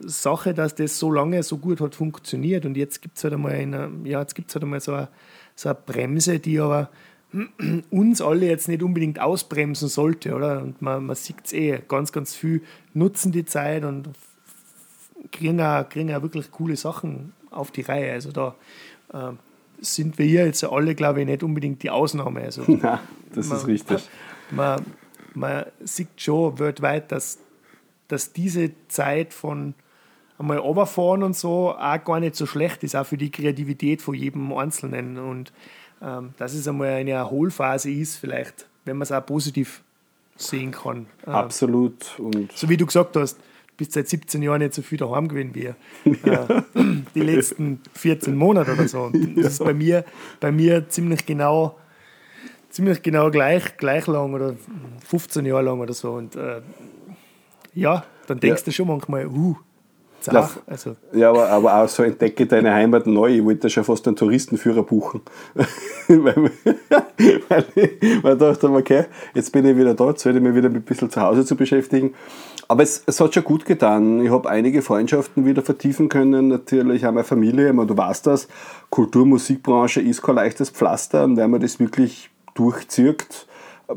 Sache, 0.01 0.53
dass 0.53 0.75
das 0.75 1.00
so 1.00 1.12
lange 1.12 1.41
so 1.43 1.57
gut 1.57 1.81
hat 1.81 1.95
funktioniert 1.95 2.65
und 2.65 2.77
jetzt 2.77 3.01
gibt 3.01 3.17
es 3.17 3.24
halt 3.24 3.33
einmal, 3.33 3.53
eine, 3.53 3.89
ja, 4.03 4.19
jetzt 4.19 4.35
gibt's 4.35 4.53
halt 4.55 4.63
einmal 4.63 4.81
so, 4.81 4.93
eine, 4.93 5.07
so 5.55 5.69
eine 5.69 5.77
Bremse, 5.85 6.39
die 6.39 6.59
aber 6.59 6.89
uns 7.89 8.22
alle 8.22 8.48
jetzt 8.48 8.68
nicht 8.68 8.84
unbedingt 8.84 9.20
ausbremsen 9.20 9.89
sollte, 9.89 10.36
oder? 10.36 10.62
Und 10.62 10.82
man, 10.82 11.06
man 11.06 11.15
sieht 11.15 11.38
es 11.44 11.54
eh, 11.54 11.82
ganz, 11.88 12.12
ganz 12.12 12.36
viel 12.36 12.62
nutzen 12.94 13.32
die 13.32 13.46
Zeit 13.46 13.84
und 13.84 14.10
kriegen 15.32 15.60
auch, 15.62 15.88
kriegen 15.89 16.13
auch 16.13 16.22
wirklich 16.22 16.51
coole 16.51 16.75
Sachen 16.75 17.34
auf 17.51 17.72
die 17.72 17.82
Reihe. 17.82 18.13
Also 18.13 18.32
da 18.32 18.56
äh, 19.13 19.32
sind 19.80 20.18
wir 20.18 20.25
hier 20.25 20.46
jetzt 20.46 20.63
alle, 20.63 20.96
glaube 20.96 21.22
ich, 21.22 21.27
nicht 21.27 21.44
unbedingt 21.44 21.84
die 21.84 21.89
Ausnahme. 21.89 22.42
Also, 22.42 22.63
ja, 22.84 23.01
das 23.34 23.48
man, 23.48 23.58
ist 23.58 23.68
richtig. 23.68 24.10
Man, 24.51 24.86
man 25.34 25.65
sieht 25.84 26.10
schon 26.18 26.60
weltweit, 26.60 27.12
dass, 27.12 27.39
dass 28.08 28.34
diese 28.34 28.72
Zeit 28.88 29.34
von 29.34 29.74
einmal 30.38 30.58
runterfahren 30.58 31.24
und 31.24 31.36
so 31.36 31.72
auch 31.72 32.04
gar 32.04 32.20
nicht 32.20 32.36
so 32.36 32.46
schlecht 32.46 32.84
ist, 32.84 32.96
auch 32.96 33.06
für 33.06 33.18
die 33.18 33.32
Kreativität 33.32 34.01
von 34.01 34.15
jedem 34.15 34.51
Einzelnen. 34.54 35.18
Und 35.18 35.54
dass 36.38 36.53
es 36.53 36.67
einmal 36.67 36.89
eine 36.89 37.12
Erholphase 37.12 37.89
ist, 37.89 38.17
vielleicht, 38.17 38.67
wenn 38.85 38.97
man 38.97 39.03
es 39.03 39.12
auch 39.12 39.25
positiv 39.25 39.81
sehen 40.35 40.71
kann. 40.71 41.07
Ähm, 41.25 41.33
Absolut. 41.33 42.19
Und 42.19 42.51
so 42.51 42.69
wie 42.69 42.77
du 42.77 42.85
gesagt 42.85 43.15
hast, 43.15 43.39
bist 43.77 43.93
seit 43.93 44.07
17 44.07 44.41
Jahren 44.41 44.59
nicht 44.59 44.74
so 44.74 44.81
viel 44.81 44.97
daheim 44.97 45.27
gewesen 45.27 45.53
wie 45.53 45.74
ja. 46.29 46.45
äh, 46.45 46.63
die 47.13 47.21
letzten 47.21 47.81
14 47.93 48.35
Monate 48.35 48.74
oder 48.74 48.88
so. 48.88 49.03
Und 49.03 49.35
das 49.38 49.53
ist 49.53 49.63
bei 49.63 49.74
mir, 49.74 50.05
bei 50.39 50.51
mir 50.51 50.88
ziemlich 50.89 51.25
genau, 51.25 51.77
ziemlich 52.69 53.01
genau 53.01 53.31
gleich, 53.31 53.77
gleich 53.77 54.07
lang 54.07 54.33
oder 54.33 54.55
15 55.07 55.45
Jahre 55.45 55.63
lang 55.63 55.79
oder 55.79 55.93
so. 55.93 56.13
Und 56.13 56.35
äh, 56.35 56.62
ja, 57.74 58.05
dann 58.27 58.39
denkst 58.39 58.62
ja. 58.62 58.65
du 58.65 58.71
schon 58.71 58.88
manchmal, 58.88 59.27
uh, 59.27 59.57
Zach, 60.34 60.58
also. 60.67 60.96
Ja, 61.13 61.29
aber, 61.29 61.50
aber 61.50 61.75
auch 61.75 61.88
so 61.88 62.03
entdecke 62.03 62.46
deine 62.46 62.74
Heimat 62.74 63.08
neu. 63.08 63.36
Ich 63.36 63.44
wollte 63.44 63.70
schon 63.70 63.84
fast 63.84 64.08
einen 64.08 64.15
Touristenführer 64.15 64.84
buchen. 64.84 65.22
weil, 66.08 66.36
weil, 67.50 67.65
ich, 67.75 68.24
weil 68.24 68.34
ich 68.34 68.39
dachte, 68.39 68.70
okay, 68.70 69.05
jetzt 69.34 69.51
bin 69.51 69.65
ich 69.65 69.77
wieder 69.77 69.94
da, 69.94 70.10
jetzt 70.10 70.25
werde 70.25 70.39
ich 70.39 70.44
mich 70.44 70.55
wieder 70.55 70.70
ein 70.70 70.82
bisschen 70.82 71.10
zu 71.10 71.22
Hause 71.22 71.46
zu 71.46 71.55
beschäftigen. 71.55 72.13
Aber 72.67 72.84
es, 72.84 73.03
es 73.05 73.20
hat 73.20 73.34
schon 73.34 73.44
gut 73.44 73.65
getan. 73.65 74.24
Ich 74.24 74.32
habe 74.32 74.50
einige 74.50 74.82
Freundschaften 74.82 75.46
wieder 75.46 75.62
vertiefen 75.62 76.10
können. 76.10 76.48
Natürlich 76.48 77.05
auch 77.05 77.12
meine 77.12 77.24
Familie. 77.24 77.72
meine, 77.74 77.88
du 77.88 77.98
weißt 77.98 78.25
das, 78.27 78.48
Kultur-, 78.89 79.25
Musikbranche 79.25 80.01
ist 80.01 80.22
kein 80.22 80.36
leichtes 80.36 80.72
Pflaster. 80.72 81.24
Und 81.24 81.38
wenn 81.38 81.51
man 81.51 81.62
das 81.62 81.79
wirklich 81.79 82.32
durchzieht, 82.55 83.48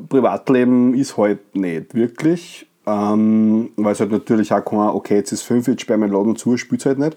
Privatleben 0.08 0.94
ist 0.94 1.16
halt 1.16 1.56
nicht 1.56 1.94
wirklich. 1.94 2.67
Ähm, 2.88 3.70
weil 3.76 3.92
es 3.92 4.00
halt 4.00 4.12
natürlich 4.12 4.52
auch 4.52 4.64
kein, 4.64 4.78
okay, 4.78 5.16
jetzt 5.16 5.32
ist 5.32 5.42
fünf, 5.42 5.68
jetzt 5.68 5.82
sperren 5.82 6.00
wir 6.00 6.08
den 6.08 6.14
Laden 6.14 6.36
zu, 6.36 6.56
spielt 6.56 6.86
halt 6.86 6.98
nicht. 6.98 7.16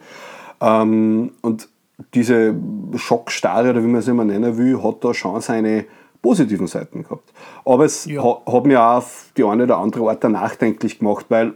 Ähm, 0.60 1.32
und 1.42 1.70
diese 2.13 2.54
Schockstarre, 2.96 3.70
oder 3.70 3.84
wie 3.84 3.88
man 3.88 4.01
es 4.01 4.08
immer 4.08 4.25
nennen 4.25 4.58
will, 4.58 4.84
hat 4.84 5.04
da 5.04 5.13
schon 5.13 5.40
seine 5.40 5.86
positiven 6.22 6.68
Seiten 6.68 7.04
gehabt. 7.04 7.32
Aber 7.63 7.86
es 7.86 8.06
ja. 8.06 8.22
hat 8.24 8.66
mir 8.66 8.82
auch 8.82 8.98
auf 8.98 9.32
die 9.38 9.44
eine 9.46 9.63
oder 9.63 9.78
andere 9.78 10.10
Art 10.10 10.24
nachdenklich 10.24 11.00
gemacht, 11.00 11.28
weil 11.30 11.54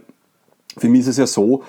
für 0.78 0.88
mich 0.88 1.00
ist 1.00 1.08
es 1.08 1.16
ja 1.18 1.26
so, 1.26 1.62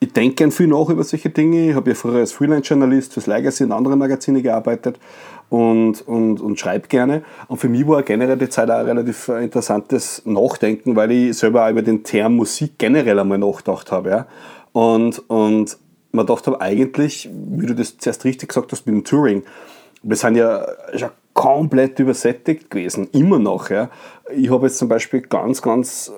ich 0.00 0.12
denke 0.12 0.36
gern 0.36 0.50
viel 0.50 0.66
nach 0.66 0.88
über 0.88 1.04
solche 1.04 1.30
Dinge. 1.30 1.70
Ich 1.70 1.76
habe 1.76 1.90
ja 1.90 1.94
früher 1.94 2.16
als 2.16 2.32
Freelance-Journalist 2.32 3.12
fürs 3.12 3.26
Legacy 3.26 3.64
und 3.64 3.72
andere 3.72 3.96
Magazine 3.96 4.42
gearbeitet 4.42 4.98
und, 5.52 6.00
und, 6.08 6.40
und 6.40 6.58
schreibe 6.58 6.88
gerne. 6.88 7.24
Und 7.46 7.58
für 7.58 7.68
mich 7.68 7.86
war 7.86 8.02
generell 8.02 8.38
die 8.38 8.48
Zeit 8.48 8.70
auch 8.70 8.86
relativ 8.86 9.28
interessantes 9.28 10.22
Nachdenken, 10.24 10.96
weil 10.96 11.12
ich 11.12 11.36
selber 11.36 11.66
auch 11.66 11.70
über 11.70 11.82
den 11.82 12.02
Term 12.04 12.36
Musik 12.36 12.78
generell 12.78 13.18
einmal 13.18 13.36
nachgedacht 13.36 13.92
habe. 13.92 14.08
Ja. 14.08 14.26
Und, 14.72 15.18
und 15.28 15.76
man 16.10 16.26
dachte 16.26 16.58
eigentlich, 16.58 17.28
wie 17.30 17.66
du 17.66 17.74
das 17.74 17.98
zuerst 17.98 18.24
richtig 18.24 18.48
gesagt 18.48 18.72
hast 18.72 18.86
mit 18.86 18.94
dem 18.94 19.04
Touring, 19.04 19.42
wir 20.02 20.16
sind 20.16 20.36
ja 20.36 20.66
schon 20.94 21.10
komplett 21.34 21.98
übersättigt 21.98 22.70
gewesen, 22.70 23.08
immer 23.12 23.38
noch. 23.38 23.68
Ja. 23.68 23.90
Ich 24.34 24.50
habe 24.50 24.68
jetzt 24.68 24.78
zum 24.78 24.88
Beispiel 24.88 25.20
ganz, 25.20 25.60
ganz 25.60 26.10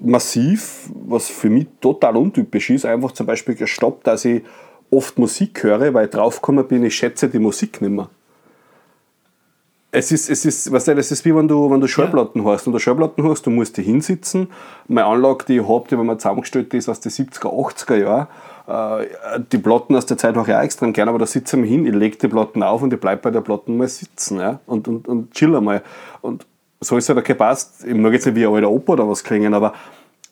massiv, 0.00 0.90
was 1.06 1.28
für 1.28 1.48
mich 1.48 1.68
total 1.80 2.16
untypisch 2.16 2.70
ist, 2.70 2.84
einfach 2.84 3.12
zum 3.12 3.26
Beispiel 3.26 3.54
gestoppt, 3.54 4.08
dass 4.08 4.24
ich 4.24 4.42
oft 4.90 5.16
Musik 5.16 5.62
höre, 5.62 5.94
weil 5.94 6.06
ich 6.06 6.10
draufgekommen 6.10 6.66
bin, 6.66 6.82
ich 6.82 6.96
schätze 6.96 7.28
die 7.28 7.38
Musik 7.38 7.80
nicht 7.80 7.92
mehr. 7.92 8.08
Es 9.90 10.12
ist, 10.12 10.28
es 10.28 10.44
ist, 10.44 10.70
weißt 10.70 10.88
du, 10.88 10.94
das 10.96 11.10
ist 11.10 11.24
wie 11.24 11.34
wenn 11.34 11.48
du, 11.48 11.70
wenn 11.70 11.80
du 11.80 11.86
Schallplatten 11.86 12.44
ja. 12.44 12.50
hast. 12.50 12.66
Wenn 12.66 12.74
du 12.74 12.78
Schallplatten 12.78 13.26
hast, 13.26 13.46
du 13.46 13.50
musst 13.50 13.76
dich 13.76 13.86
hinsitzen. 13.86 14.48
Meine 14.86 15.06
Anlage, 15.06 15.46
die 15.46 15.56
ich 15.56 15.66
habe, 15.66 15.88
die 15.88 15.98
wenn 15.98 16.04
man 16.04 16.18
zusammengestellt 16.18 16.74
ist 16.74 16.90
aus 16.90 17.00
den 17.00 17.10
70er, 17.10 17.46
80er 17.46 17.96
Jahren, 17.96 18.26
äh, 18.68 19.40
die 19.50 19.56
Platten 19.56 19.96
aus 19.96 20.04
der 20.04 20.18
Zeit 20.18 20.36
mache 20.36 20.50
ich 20.50 20.56
auch 20.56 20.62
extrem 20.62 20.92
gerne, 20.92 21.10
aber 21.10 21.18
da 21.18 21.26
sitze 21.26 21.58
ich 21.58 21.70
hin, 21.70 21.86
ich 21.86 21.94
lege 21.94 22.18
die 22.18 22.28
Platten 22.28 22.62
auf 22.62 22.82
und 22.82 22.92
ich 22.92 23.00
bleibe 23.00 23.22
bei 23.22 23.30
der 23.30 23.40
Platten 23.40 23.78
mal 23.78 23.88
sitzen 23.88 24.38
ja, 24.38 24.60
und, 24.66 24.88
und, 24.88 25.08
und 25.08 25.32
chill 25.32 25.56
einmal. 25.56 25.82
Und 26.20 26.46
so 26.80 26.98
ist 26.98 27.08
halt 27.08 27.18
okay 27.18 27.34
passt. 27.34 27.84
Ich 27.86 27.94
mag 27.94 28.12
jetzt 28.12 28.26
nicht 28.26 28.34
wie 28.34 28.46
ein 28.46 28.52
alter 28.52 28.70
Opa 28.70 28.92
oder 28.92 29.08
was 29.08 29.24
klingen, 29.24 29.54
aber 29.54 29.72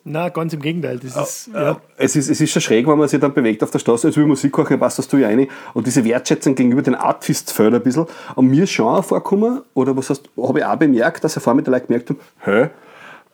na, 0.08 0.28
ganz 0.28 0.52
im 0.52 0.62
Gegenteil. 0.62 1.00
Das 1.00 1.16
ist, 1.16 1.50
ja. 1.52 1.62
ja. 1.62 1.80
Es, 1.96 2.14
ist, 2.14 2.30
es 2.30 2.40
ist 2.40 2.52
schon 2.52 2.62
schräg, 2.62 2.86
wenn 2.86 2.96
man 2.96 3.08
sich 3.08 3.18
dann 3.18 3.34
bewegt 3.34 3.64
auf 3.64 3.72
der 3.72 3.80
Straße, 3.80 4.06
als 4.06 4.16
würde 4.16 4.28
Musik 4.28 4.56
hören, 4.56 4.78
passt 4.78 5.00
das 5.00 5.08
du 5.08 5.16
ja 5.16 5.26
rein. 5.26 5.48
Und 5.74 5.84
diese 5.84 6.04
Wertschätzung 6.04 6.54
gegenüber 6.54 6.80
den 6.80 6.94
Artists 6.94 7.50
fällt 7.50 7.74
ein 7.74 7.82
bisschen. 7.82 8.06
Und 8.36 8.46
mir 8.46 8.62
ist 8.62 8.70
schon 8.70 9.02
vorgekommen, 9.02 9.62
oder 9.74 9.96
was 9.96 10.08
heißt, 10.08 10.30
habe 10.40 10.60
ich 10.60 10.64
auch 10.64 10.76
bemerkt, 10.76 11.24
dass 11.24 11.36
er 11.36 11.42
vor 11.42 11.54
mir 11.54 11.62
die 11.62 11.70
Leute 11.72 11.86
gemerkt 11.86 12.10
haben, 12.10 12.20
hä, 12.44 12.68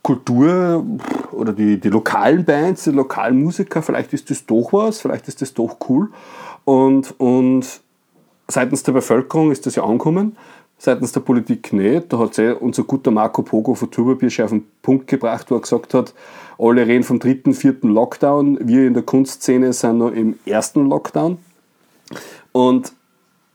Kultur 0.00 0.82
oder 1.30 1.52
die, 1.52 1.78
die 1.78 1.90
lokalen 1.90 2.42
Bands, 2.42 2.84
die 2.84 2.90
lokalen 2.90 3.42
Musiker, 3.42 3.82
vielleicht 3.82 4.14
ist 4.14 4.30
das 4.30 4.46
doch 4.46 4.72
was, 4.72 4.98
vielleicht 4.98 5.28
ist 5.28 5.42
das 5.42 5.52
doch 5.52 5.76
cool. 5.90 6.08
Und, 6.64 7.14
und 7.20 7.66
seitens 8.48 8.82
der 8.82 8.92
Bevölkerung 8.92 9.52
ist 9.52 9.66
das 9.66 9.74
ja 9.74 9.84
angekommen, 9.84 10.38
seitens 10.82 11.12
der 11.12 11.20
Politik 11.20 11.72
nicht. 11.72 12.12
Da 12.12 12.18
hat 12.18 12.36
eh 12.40 12.50
unser 12.50 12.82
guter 12.82 13.12
Marco 13.12 13.42
Pogo 13.42 13.74
von 13.76 13.88
Turbobier 13.88 14.30
schon 14.30 14.44
auf 14.46 14.50
den 14.50 14.66
Punkt 14.82 15.06
gebracht, 15.06 15.48
wo 15.48 15.54
er 15.54 15.60
gesagt 15.60 15.94
hat, 15.94 16.12
alle 16.58 16.84
reden 16.84 17.04
vom 17.04 17.20
dritten, 17.20 17.54
vierten 17.54 17.88
Lockdown, 17.88 18.58
wir 18.66 18.84
in 18.88 18.94
der 18.94 19.04
Kunstszene 19.04 19.72
sind 19.72 19.98
noch 19.98 20.10
im 20.10 20.40
ersten 20.44 20.88
Lockdown. 20.88 21.38
Und 22.50 22.92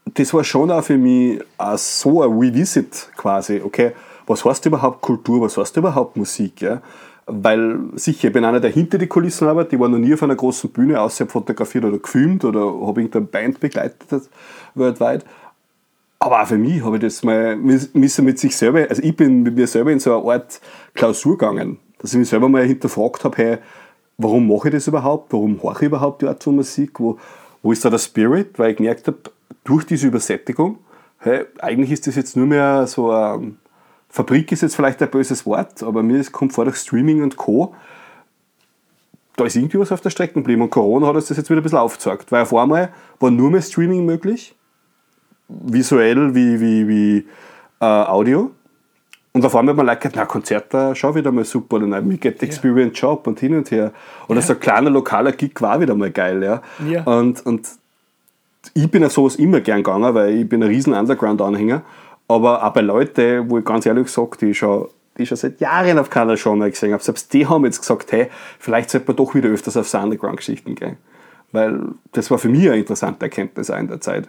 das 0.05 0.34
war 0.34 0.46
schon 0.46 0.72
auch 0.72 0.84
für 0.84 0.98
mich 0.98 1.41
so 1.75 2.24
ein 2.24 2.31
Revisit 2.31 3.10
quasi, 3.17 3.62
okay, 3.62 3.91
was 4.25 4.46
heißt 4.46 4.65
überhaupt 4.65 5.01
Kultur, 5.01 5.41
was 5.41 5.57
heißt 5.57 5.75
überhaupt 5.75 6.15
Musik, 6.15 6.62
ja? 6.62 6.81
Weil 7.29 7.79
sicher, 7.96 8.29
ich 8.29 8.34
bin 8.34 8.46
einer, 8.46 8.62
der 8.62 8.69
hinter 8.69 8.98
die 8.98 9.07
Kulissen 9.07 9.50
arbeitet, 9.50 9.74
ich 9.74 9.79
war 9.81 9.89
noch 9.89 9.98
nie 9.98 10.13
auf 10.13 10.24
einer 10.24 10.36
großen 10.36 10.69
Bühne, 10.69 11.01
außer 11.01 11.27
fotografiert 11.27 11.84
oder 11.84 11.98
gefilmt 11.98 12.46
oder 12.46 12.62
habe 12.62 13.01
irgendeine 13.01 13.25
Band 13.25 13.60
begleitet 13.60 14.29
weltweit. 14.75 15.25
Aber 16.19 16.41
auch 16.41 16.47
für 16.47 16.57
mich 16.57 16.83
habe 16.83 16.97
ich 16.97 17.03
das 17.03 17.24
mal 17.24 17.55
müssen 17.55 18.25
mit 18.25 18.39
sich 18.39 18.55
selber, 18.55 18.88
also 18.89 19.01
ich 19.03 19.15
bin 19.15 19.43
mit 19.43 19.55
mir 19.55 19.67
selber 19.67 19.91
in 19.91 20.00
so 20.00 20.19
eine 20.19 20.31
Art 20.31 20.59
Klausur 20.93 21.38
gegangen, 21.38 21.77
dass 22.00 22.13
ich 22.13 22.19
mich 22.19 22.29
selber 22.29 22.50
mal 22.50 22.65
hinterfragt 22.65 23.24
habe, 23.24 23.38
hey, 23.38 23.57
warum 24.17 24.47
mache 24.47 24.69
ich 24.69 24.74
das 24.74 24.88
überhaupt, 24.88 25.31
warum 25.31 25.59
mache 25.63 25.86
ich 25.86 25.88
überhaupt 25.88 26.24
die 26.24 26.27
Art 26.27 26.43
von 26.43 26.55
Musik, 26.55 27.00
wo, 27.00 27.17
wo 27.62 27.71
ist 27.71 27.86
da 27.86 27.89
der 27.89 28.00
Spirit, 28.00 28.57
weil 28.57 28.71
ich 28.71 28.77
gemerkt 28.77 29.07
habe, 29.07 29.17
durch 29.63 29.86
diese 29.86 30.07
Übersättigung, 30.07 30.79
hey, 31.19 31.45
eigentlich 31.59 31.91
ist 31.91 32.07
das 32.07 32.15
jetzt 32.15 32.36
nur 32.36 32.47
mehr 32.47 32.88
so 32.88 33.12
ein 33.12 33.57
Fabrik 34.09 34.51
ist 34.51 34.62
jetzt 34.62 34.75
vielleicht 34.75 35.01
ein 35.01 35.09
böses 35.09 35.45
Wort, 35.45 35.83
aber 35.83 36.01
mir 36.01 36.24
kommt 36.31 36.53
vor, 36.53 36.65
durch 36.65 36.77
Streaming 36.77 37.21
und 37.21 37.38
Co. 37.38 37.75
Da 39.36 39.45
ist 39.45 39.55
irgendwie 39.55 39.77
was 39.77 39.91
auf 39.91 40.01
der 40.01 40.09
Strecke 40.09 40.33
geblieben 40.33 40.63
und 40.63 40.71
Corona 40.71 41.07
hat 41.07 41.15
uns 41.15 41.27
das 41.27 41.38
jetzt 41.38 41.50
wieder 41.50 41.59
ein 41.59 41.63
bisschen 41.63 41.77
aufgezeigt. 41.77 42.31
Weil 42.31 42.41
auf 42.41 42.53
einmal 42.55 42.91
war 43.19 43.29
nur 43.29 43.51
mehr 43.51 43.62
Streaming 43.62 44.05
möglich, 44.05 44.55
visuell 45.48 46.34
wie, 46.36 46.60
wie, 46.60 46.88
wie 46.88 47.18
äh, 47.80 47.86
Audio. 47.86 48.51
Und 49.34 49.46
auf 49.46 49.56
einmal 49.56 49.74
hat 49.74 49.77
man 49.77 49.86
like, 49.86 50.16
na, 50.16 50.25
Konzerte 50.25 50.96
schon 50.96 51.13
wieder 51.13 51.32
mal 51.32 51.46
super, 51.46 51.75
oder 51.75 51.86
nein, 51.86 52.10
We 52.10 52.18
Get 52.18 52.42
Experience 52.42 53.00
ja. 53.00 53.10
Job 53.10 53.27
und 53.27 53.39
hin 53.39 53.56
und 53.56 53.70
her. 53.70 53.92
Oder 54.27 54.39
ja. 54.39 54.46
so 54.46 54.54
ein 54.54 54.60
kleiner 54.60 54.89
lokaler 54.89 55.32
Gig 55.32 55.62
war 55.62 55.80
wieder 55.80 55.94
mal 55.94 56.10
geil, 56.10 56.42
ja. 56.44 56.62
ja. 56.88 57.04
Und, 57.04 57.46
und 57.46 57.68
ich 58.74 58.89
bin 58.89 59.04
ja 59.04 59.10
sowas 59.10 59.36
immer 59.36 59.62
gern 59.62 59.84
gegangen, 59.84 60.13
weil 60.16 60.39
ich 60.39 60.50
bin 60.50 60.63
ein 60.63 60.70
riesen 60.70 60.94
Underground-Anhänger. 60.94 61.84
Aber 62.27 62.63
auch 62.66 62.74
bei 62.74 62.82
Leuten, 62.82 63.50
wo 63.50 63.60
ich 63.60 63.66
ganz 63.66 63.86
ehrlich 63.86 64.06
gesagt, 64.06 64.42
die 64.42 64.54
schon, 64.54 64.88
die 65.18 65.25
schon 65.25 65.38
seit 65.38 65.62
Jahren 65.62 66.00
auf 66.00 66.10
keiner 66.10 66.36
Show 66.36 66.56
mehr 66.56 66.70
gesehen 66.70 66.94
habe, 66.94 67.04
selbst 67.04 67.32
die 67.32 67.46
haben 67.46 67.63
jetzt 67.63 67.80
gesagt, 67.80 68.12
hey, 68.12 68.30
vielleicht 68.60 68.89
sollte 68.89 69.08
man 69.08 69.16
doch 69.18 69.36
wieder 69.36 69.50
öfters 69.50 69.77
auf 69.77 69.94
Underground-Geschichten 69.94 70.75
gehen. 70.75 70.98
Weil 71.51 71.80
das 72.12 72.30
war 72.32 72.38
für 72.39 72.50
mich 72.50 72.68
eine 72.68 72.77
interessante 72.77 73.24
Erkenntnis 73.25 73.70
auch 73.70 73.77
in 73.77 73.88
der 73.88 74.01
Zeit. 74.01 74.27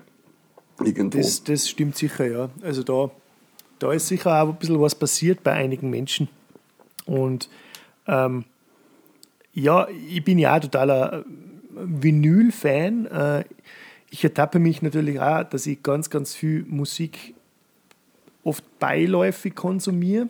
Irgendwo. 0.82 1.18
Das, 1.18 1.42
das 1.44 1.68
stimmt 1.68 1.96
sicher, 1.96 2.26
ja. 2.26 2.50
Also 2.62 2.82
da, 2.82 3.10
da 3.78 3.92
ist 3.92 4.08
sicher 4.08 4.42
auch 4.42 4.48
ein 4.48 4.56
bisschen 4.56 4.80
was 4.80 4.94
passiert 4.94 5.42
bei 5.42 5.52
einigen 5.52 5.90
Menschen. 5.90 6.28
Und 7.06 7.48
Ähm, 8.08 8.44
ja, 9.52 9.86
ich 10.08 10.24
bin 10.24 10.38
ja 10.38 10.56
auch 10.56 10.60
totaler 10.60 11.24
Vinyl-Fan. 11.74 13.06
Äh, 13.06 13.44
ich 14.10 14.24
ertappe 14.24 14.58
mich 14.58 14.80
natürlich 14.80 15.20
auch, 15.20 15.44
dass 15.44 15.66
ich 15.66 15.82
ganz, 15.82 16.08
ganz 16.08 16.34
viel 16.34 16.64
Musik 16.66 17.34
oft 18.44 18.64
beiläufig 18.78 19.54
konsumiere. 19.54 20.28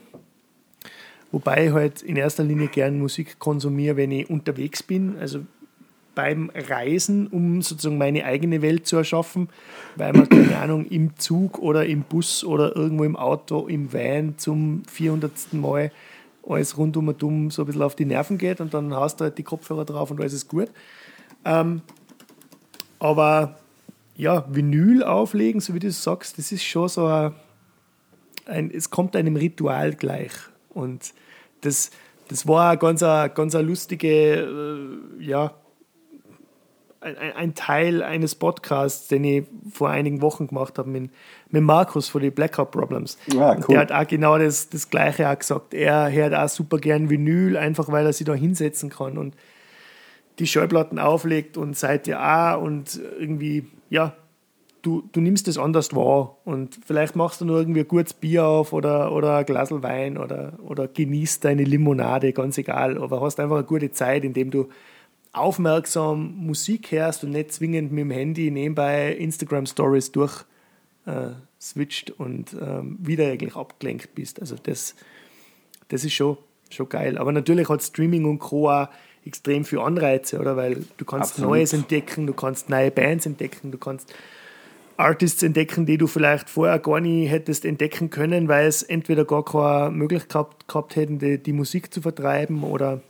Wobei 1.30 1.66
ich 1.66 1.72
halt 1.72 2.02
in 2.02 2.16
erster 2.16 2.42
Linie 2.42 2.68
gern 2.68 2.98
Musik 2.98 3.38
konsumiere, 3.38 3.96
wenn 3.96 4.10
ich 4.10 4.28
unterwegs 4.28 4.82
bin. 4.82 5.16
Also 5.18 5.46
beim 6.18 6.50
Reisen, 6.52 7.28
um 7.28 7.62
sozusagen 7.62 7.96
meine 7.96 8.24
eigene 8.24 8.60
Welt 8.60 8.88
zu 8.88 8.96
erschaffen, 8.96 9.48
weil 9.94 10.12
man, 10.12 10.28
keine 10.28 10.58
Ahnung, 10.58 10.84
im 10.86 11.16
Zug 11.16 11.60
oder 11.60 11.86
im 11.86 12.02
Bus 12.02 12.42
oder 12.42 12.74
irgendwo 12.74 13.04
im 13.04 13.14
Auto, 13.14 13.68
im 13.68 13.92
Van 13.92 14.36
zum 14.36 14.82
400. 14.90 15.52
Mal 15.52 15.92
alles 16.44 16.76
rundum 16.76 17.06
und 17.06 17.22
dumm 17.22 17.52
so 17.52 17.62
ein 17.62 17.66
bisschen 17.66 17.82
auf 17.82 17.94
die 17.94 18.04
Nerven 18.04 18.36
geht 18.36 18.60
und 18.60 18.74
dann 18.74 18.92
hast 18.94 19.20
du 19.20 19.26
halt 19.26 19.38
die 19.38 19.44
Kopfhörer 19.44 19.84
drauf 19.84 20.10
und 20.10 20.20
alles 20.20 20.32
ist 20.32 20.48
gut. 20.48 20.72
Ähm, 21.44 21.82
aber 22.98 23.60
ja, 24.16 24.44
Vinyl 24.50 25.04
auflegen, 25.04 25.60
so 25.60 25.72
wie 25.72 25.78
du 25.78 25.92
sagst, 25.92 26.36
das 26.36 26.50
ist 26.50 26.64
schon 26.64 26.88
so 26.88 27.06
ein, 27.06 27.32
ein 28.46 28.72
es 28.72 28.90
kommt 28.90 29.14
einem 29.14 29.36
Ritual 29.36 29.94
gleich. 29.94 30.32
Und 30.70 31.14
das, 31.60 31.92
das 32.26 32.48
war 32.48 32.70
eine, 32.70 32.78
ganz 32.78 33.04
eine 33.04 33.62
lustige, 33.62 34.08
äh, 35.20 35.22
ja, 35.22 35.54
ein, 37.00 37.16
ein, 37.16 37.54
Teil 37.54 38.02
eines 38.02 38.34
Podcasts, 38.34 39.08
den 39.08 39.24
ich 39.24 39.44
vor 39.70 39.90
einigen 39.90 40.20
Wochen 40.20 40.48
gemacht 40.48 40.78
habe 40.78 40.90
mit, 40.90 41.10
mit 41.50 41.62
Markus 41.62 42.08
von 42.08 42.22
den 42.22 42.32
Blackout 42.32 42.70
Problems. 42.70 43.18
Ah, 43.36 43.56
cool. 43.56 43.64
Der 43.68 43.80
hat 43.80 43.92
auch 43.92 44.06
genau 44.06 44.38
das, 44.38 44.68
das 44.68 44.90
Gleiche 44.90 45.28
auch 45.28 45.38
gesagt. 45.38 45.74
Er 45.74 46.10
hört 46.10 46.34
auch 46.34 46.48
super 46.48 46.78
gern 46.78 47.08
Vinyl, 47.08 47.56
einfach 47.56 47.90
weil 47.90 48.06
er 48.06 48.12
sich 48.12 48.26
da 48.26 48.34
hinsetzen 48.34 48.90
kann 48.90 49.16
und 49.16 49.34
die 50.38 50.46
Schallplatten 50.46 50.98
auflegt 50.98 51.56
und 51.56 51.76
Seite 51.76 52.18
A 52.18 52.54
und 52.54 53.00
irgendwie, 53.18 53.66
ja, 53.90 54.14
du, 54.82 55.02
du 55.12 55.20
nimmst 55.20 55.48
das 55.48 55.58
anders 55.58 55.94
wahr 55.94 56.36
und 56.44 56.78
vielleicht 56.86 57.16
machst 57.16 57.40
du 57.40 57.44
nur 57.44 57.58
irgendwie 57.58 57.80
ein 57.80 57.88
gutes 57.88 58.14
Bier 58.14 58.44
auf 58.44 58.72
oder, 58.72 59.12
oder 59.12 59.36
ein 59.36 59.46
Glas 59.46 59.70
Wein 59.70 60.16
oder, 60.16 60.54
oder 60.64 60.88
genießt 60.88 61.44
deine 61.44 61.64
Limonade, 61.64 62.32
ganz 62.32 62.58
egal, 62.58 62.98
aber 62.98 63.20
hast 63.20 63.40
einfach 63.40 63.56
eine 63.56 63.64
gute 63.64 63.90
Zeit, 63.90 64.24
indem 64.24 64.50
du 64.50 64.68
aufmerksam 65.32 66.34
Musik 66.36 66.90
hörst 66.92 67.24
und 67.24 67.30
nicht 67.30 67.52
zwingend 67.52 67.92
mit 67.92 68.02
dem 68.02 68.10
Handy 68.10 68.50
nebenbei 68.50 69.12
Instagram 69.12 69.66
Stories 69.66 70.12
durch 70.12 70.44
äh, 71.06 71.30
switcht 71.60 72.10
und 72.10 72.54
ähm, 72.60 72.98
wieder 73.00 73.26
eigentlich 73.26 73.56
abgelenkt 73.56 74.14
bist. 74.14 74.40
Also 74.40 74.56
das, 74.62 74.94
das 75.88 76.04
ist 76.04 76.14
schon, 76.14 76.38
schon 76.70 76.88
geil. 76.88 77.18
Aber 77.18 77.32
natürlich 77.32 77.68
hat 77.68 77.82
Streaming 77.82 78.24
und 78.24 78.38
Co. 78.38 78.70
auch 78.70 78.88
extrem 79.24 79.64
viele 79.64 79.82
Anreize, 79.82 80.38
oder? 80.38 80.56
Weil 80.56 80.84
du 80.96 81.04
kannst 81.04 81.32
Absolut. 81.32 81.50
Neues 81.50 81.72
entdecken, 81.72 82.26
du 82.26 82.32
kannst 82.32 82.70
neue 82.70 82.90
Bands 82.90 83.26
entdecken, 83.26 83.70
du 83.70 83.78
kannst 83.78 84.14
Artists 84.96 85.42
entdecken, 85.42 85.86
die 85.86 85.96
du 85.96 86.06
vielleicht 86.06 86.50
vorher 86.50 86.78
gar 86.78 87.00
nicht 87.00 87.30
hättest 87.30 87.64
entdecken 87.64 88.10
können, 88.10 88.48
weil 88.48 88.66
es 88.66 88.82
entweder 88.82 89.24
gar 89.24 89.44
keine 89.44 89.90
Möglichkeit 89.90 90.30
gehabt, 90.30 90.68
gehabt 90.68 90.96
hätten, 90.96 91.18
die, 91.18 91.38
die 91.38 91.52
Musik 91.52 91.92
zu 91.92 92.02
vertreiben 92.02 92.64
oder 92.64 93.00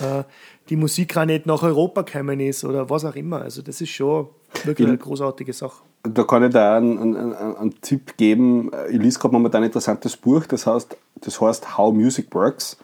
äh, 0.00 0.22
die 0.68 0.76
Musik 0.76 1.16
auch 1.16 1.24
nicht 1.24 1.46
nach 1.46 1.62
Europa 1.62 2.02
gekommen 2.02 2.40
ist 2.40 2.64
oder 2.64 2.88
was 2.90 3.04
auch 3.04 3.14
immer. 3.14 3.42
Also 3.42 3.62
das 3.62 3.80
ist 3.80 3.90
schon 3.90 4.28
wirklich 4.64 4.88
eine 4.88 4.98
großartige 4.98 5.52
Sache. 5.52 5.82
Da 6.02 6.24
kann 6.24 6.44
ich 6.44 6.52
da 6.52 6.76
einen, 6.76 6.98
einen, 6.98 7.34
einen 7.34 7.80
Tipp 7.80 8.16
geben. 8.16 8.70
Ich 8.90 8.98
lese 8.98 9.18
gerade 9.18 9.34
momentan 9.34 9.62
ein 9.62 9.66
interessantes 9.66 10.16
Buch, 10.16 10.46
das 10.46 10.66
heißt, 10.66 10.96
das 11.20 11.40
heißt 11.40 11.76
How 11.76 11.92
Music 11.92 12.34
Works 12.34 12.76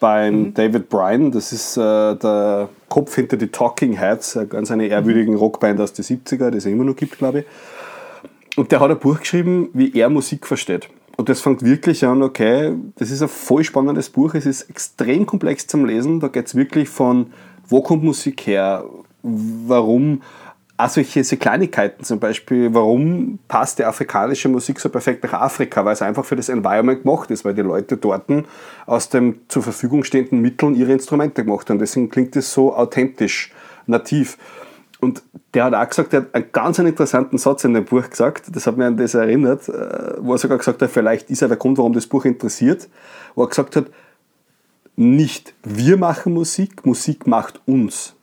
beim 0.00 0.40
mhm. 0.40 0.54
David 0.54 0.88
Bryan. 0.88 1.30
Das 1.30 1.52
ist 1.52 1.76
äh, 1.76 2.16
der 2.16 2.68
Kopf 2.88 3.14
hinter 3.14 3.36
die 3.36 3.48
Talking 3.48 3.92
Heads, 3.92 4.38
ganz 4.48 4.70
eine 4.70 4.86
ehrwürdigen 4.86 5.36
Rockband 5.36 5.80
aus 5.80 5.92
den 5.92 6.04
70er, 6.04 6.50
die 6.50 6.58
es 6.58 6.66
immer 6.66 6.84
noch 6.84 6.96
gibt, 6.96 7.18
glaube 7.18 7.40
ich. 7.40 7.46
Und 8.56 8.72
der 8.72 8.80
hat 8.80 8.90
ein 8.90 8.98
Buch 8.98 9.20
geschrieben, 9.20 9.68
wie 9.74 9.96
er 9.96 10.08
Musik 10.08 10.46
versteht. 10.46 10.88
Und 11.20 11.28
das 11.28 11.42
fängt 11.42 11.62
wirklich 11.62 12.06
an, 12.06 12.22
okay, 12.22 12.74
das 12.96 13.10
ist 13.10 13.20
ein 13.20 13.28
voll 13.28 13.62
spannendes 13.62 14.08
Buch, 14.08 14.32
es 14.32 14.46
ist 14.46 14.70
extrem 14.70 15.26
komplex 15.26 15.66
zum 15.66 15.84
Lesen. 15.84 16.18
Da 16.18 16.28
geht 16.28 16.46
es 16.46 16.54
wirklich 16.54 16.88
von, 16.88 17.26
wo 17.68 17.82
kommt 17.82 18.02
Musik 18.02 18.46
her, 18.46 18.86
warum, 19.22 20.22
auch 20.78 20.88
solche, 20.88 21.22
solche 21.22 21.36
Kleinigkeiten 21.36 22.04
zum 22.04 22.20
Beispiel, 22.20 22.72
warum 22.72 23.38
passt 23.48 23.78
die 23.78 23.84
afrikanische 23.84 24.48
Musik 24.48 24.80
so 24.80 24.88
perfekt 24.88 25.22
nach 25.24 25.34
Afrika, 25.34 25.84
weil 25.84 25.92
es 25.92 26.00
einfach 26.00 26.24
für 26.24 26.36
das 26.36 26.48
Environment 26.48 27.02
gemacht 27.02 27.30
ist, 27.30 27.44
weil 27.44 27.52
die 27.52 27.60
Leute 27.60 27.98
dort 27.98 28.24
aus 28.86 29.10
den 29.10 29.42
zur 29.48 29.62
Verfügung 29.62 30.04
stehenden 30.04 30.40
Mitteln 30.40 30.74
ihre 30.74 30.92
Instrumente 30.92 31.44
gemacht 31.44 31.68
haben. 31.68 31.78
Deswegen 31.78 32.08
klingt 32.08 32.34
es 32.34 32.50
so 32.50 32.74
authentisch, 32.74 33.52
nativ. 33.86 34.38
Und 35.00 35.22
der 35.54 35.64
hat 35.64 35.74
auch 35.74 35.88
gesagt, 35.88 36.12
er 36.12 36.20
hat 36.20 36.34
einen 36.34 36.52
ganz 36.52 36.78
interessanten 36.78 37.38
Satz 37.38 37.64
in 37.64 37.74
dem 37.74 37.84
Buch 37.84 38.08
gesagt, 38.08 38.54
das 38.54 38.66
hat 38.66 38.76
mich 38.76 38.86
an 38.86 38.96
das 38.96 39.14
erinnert, 39.14 39.68
äh, 39.68 40.14
wo 40.18 40.32
er 40.32 40.38
sogar 40.38 40.58
gesagt 40.58 40.82
hat, 40.82 40.90
vielleicht 40.90 41.30
ist 41.30 41.42
er 41.42 41.48
der 41.48 41.56
Grund, 41.56 41.78
warum 41.78 41.92
das 41.92 42.06
Buch 42.06 42.24
interessiert, 42.24 42.88
wo 43.34 43.44
er 43.44 43.48
gesagt 43.48 43.76
hat, 43.76 43.86
nicht 44.96 45.54
wir 45.62 45.96
machen 45.96 46.34
Musik, 46.34 46.84
Musik 46.84 47.26
macht 47.26 47.60
uns. 47.66 48.14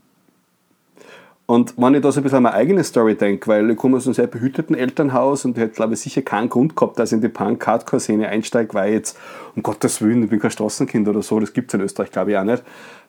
Und 1.48 1.76
wenn 1.78 1.96
ich 1.96 2.02
da 2.02 2.12
so 2.12 2.20
ein 2.20 2.24
bisschen 2.24 2.38
an 2.38 2.44
meine 2.44 2.56
eigene 2.56 2.84
Story 2.84 3.16
denke, 3.16 3.48
weil 3.48 3.72
ich 3.72 3.78
komme 3.78 3.98
aus 3.98 4.06
einem 4.06 4.14
sehr 4.14 4.28
behüteten 4.28 4.76
Elternhaus 4.76 5.46
und 5.46 5.58
ich 5.58 5.64
hätte, 5.64 5.76
glaube 5.76 5.94
ich, 5.94 6.02
sicher 6.02 6.22
keinen 6.22 6.50
Grund 6.50 6.76
gehabt, 6.76 7.00
dass 7.00 7.12
ich 7.12 7.16
in 7.16 7.22
die 7.22 7.30
Punk-Hardcore-Szene 7.30 8.28
einsteige, 8.28 8.74
weil 8.74 8.92
jetzt, 8.92 9.18
um 9.56 9.64
Gottes 9.64 10.02
Willen, 10.02 10.24
ich 10.24 10.30
bin 10.30 10.42
kein 10.42 10.52
Straßenkind 10.52 11.08
oder 11.08 11.22
so, 11.22 11.40
das 11.40 11.54
gibt 11.54 11.70
es 11.70 11.76
in 11.76 11.82
Österreich, 11.82 12.12
glaube 12.12 12.32
ich, 12.32 12.38
auch 12.38 12.44
nicht. 12.44 12.64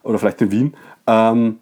Oder 0.05 0.21
vielleicht 0.21 0.41
in 0.41 0.51
Wien. 0.53 0.75
Ähm, 1.09 1.59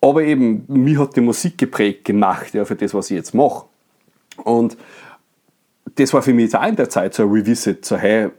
aber 0.00 0.22
eben, 0.22 0.64
mich 0.68 0.98
hat 0.98 1.16
die 1.16 1.20
Musik 1.20 1.58
geprägt, 1.58 2.04
gemacht, 2.04 2.54
ja, 2.54 2.64
für 2.64 2.76
das, 2.76 2.94
was 2.94 3.10
ich 3.10 3.16
jetzt 3.16 3.34
mache. 3.34 3.66
Und 4.44 4.76
das 5.96 6.14
war 6.14 6.22
für 6.22 6.32
mich 6.32 6.54
auch 6.54 6.66
in 6.66 6.76
der 6.76 6.88
Zeit 6.88 7.14
so 7.14 7.24
ein 7.24 7.30
Revisit, 7.30 7.84
so 7.84 7.96
hey, 7.96 8.30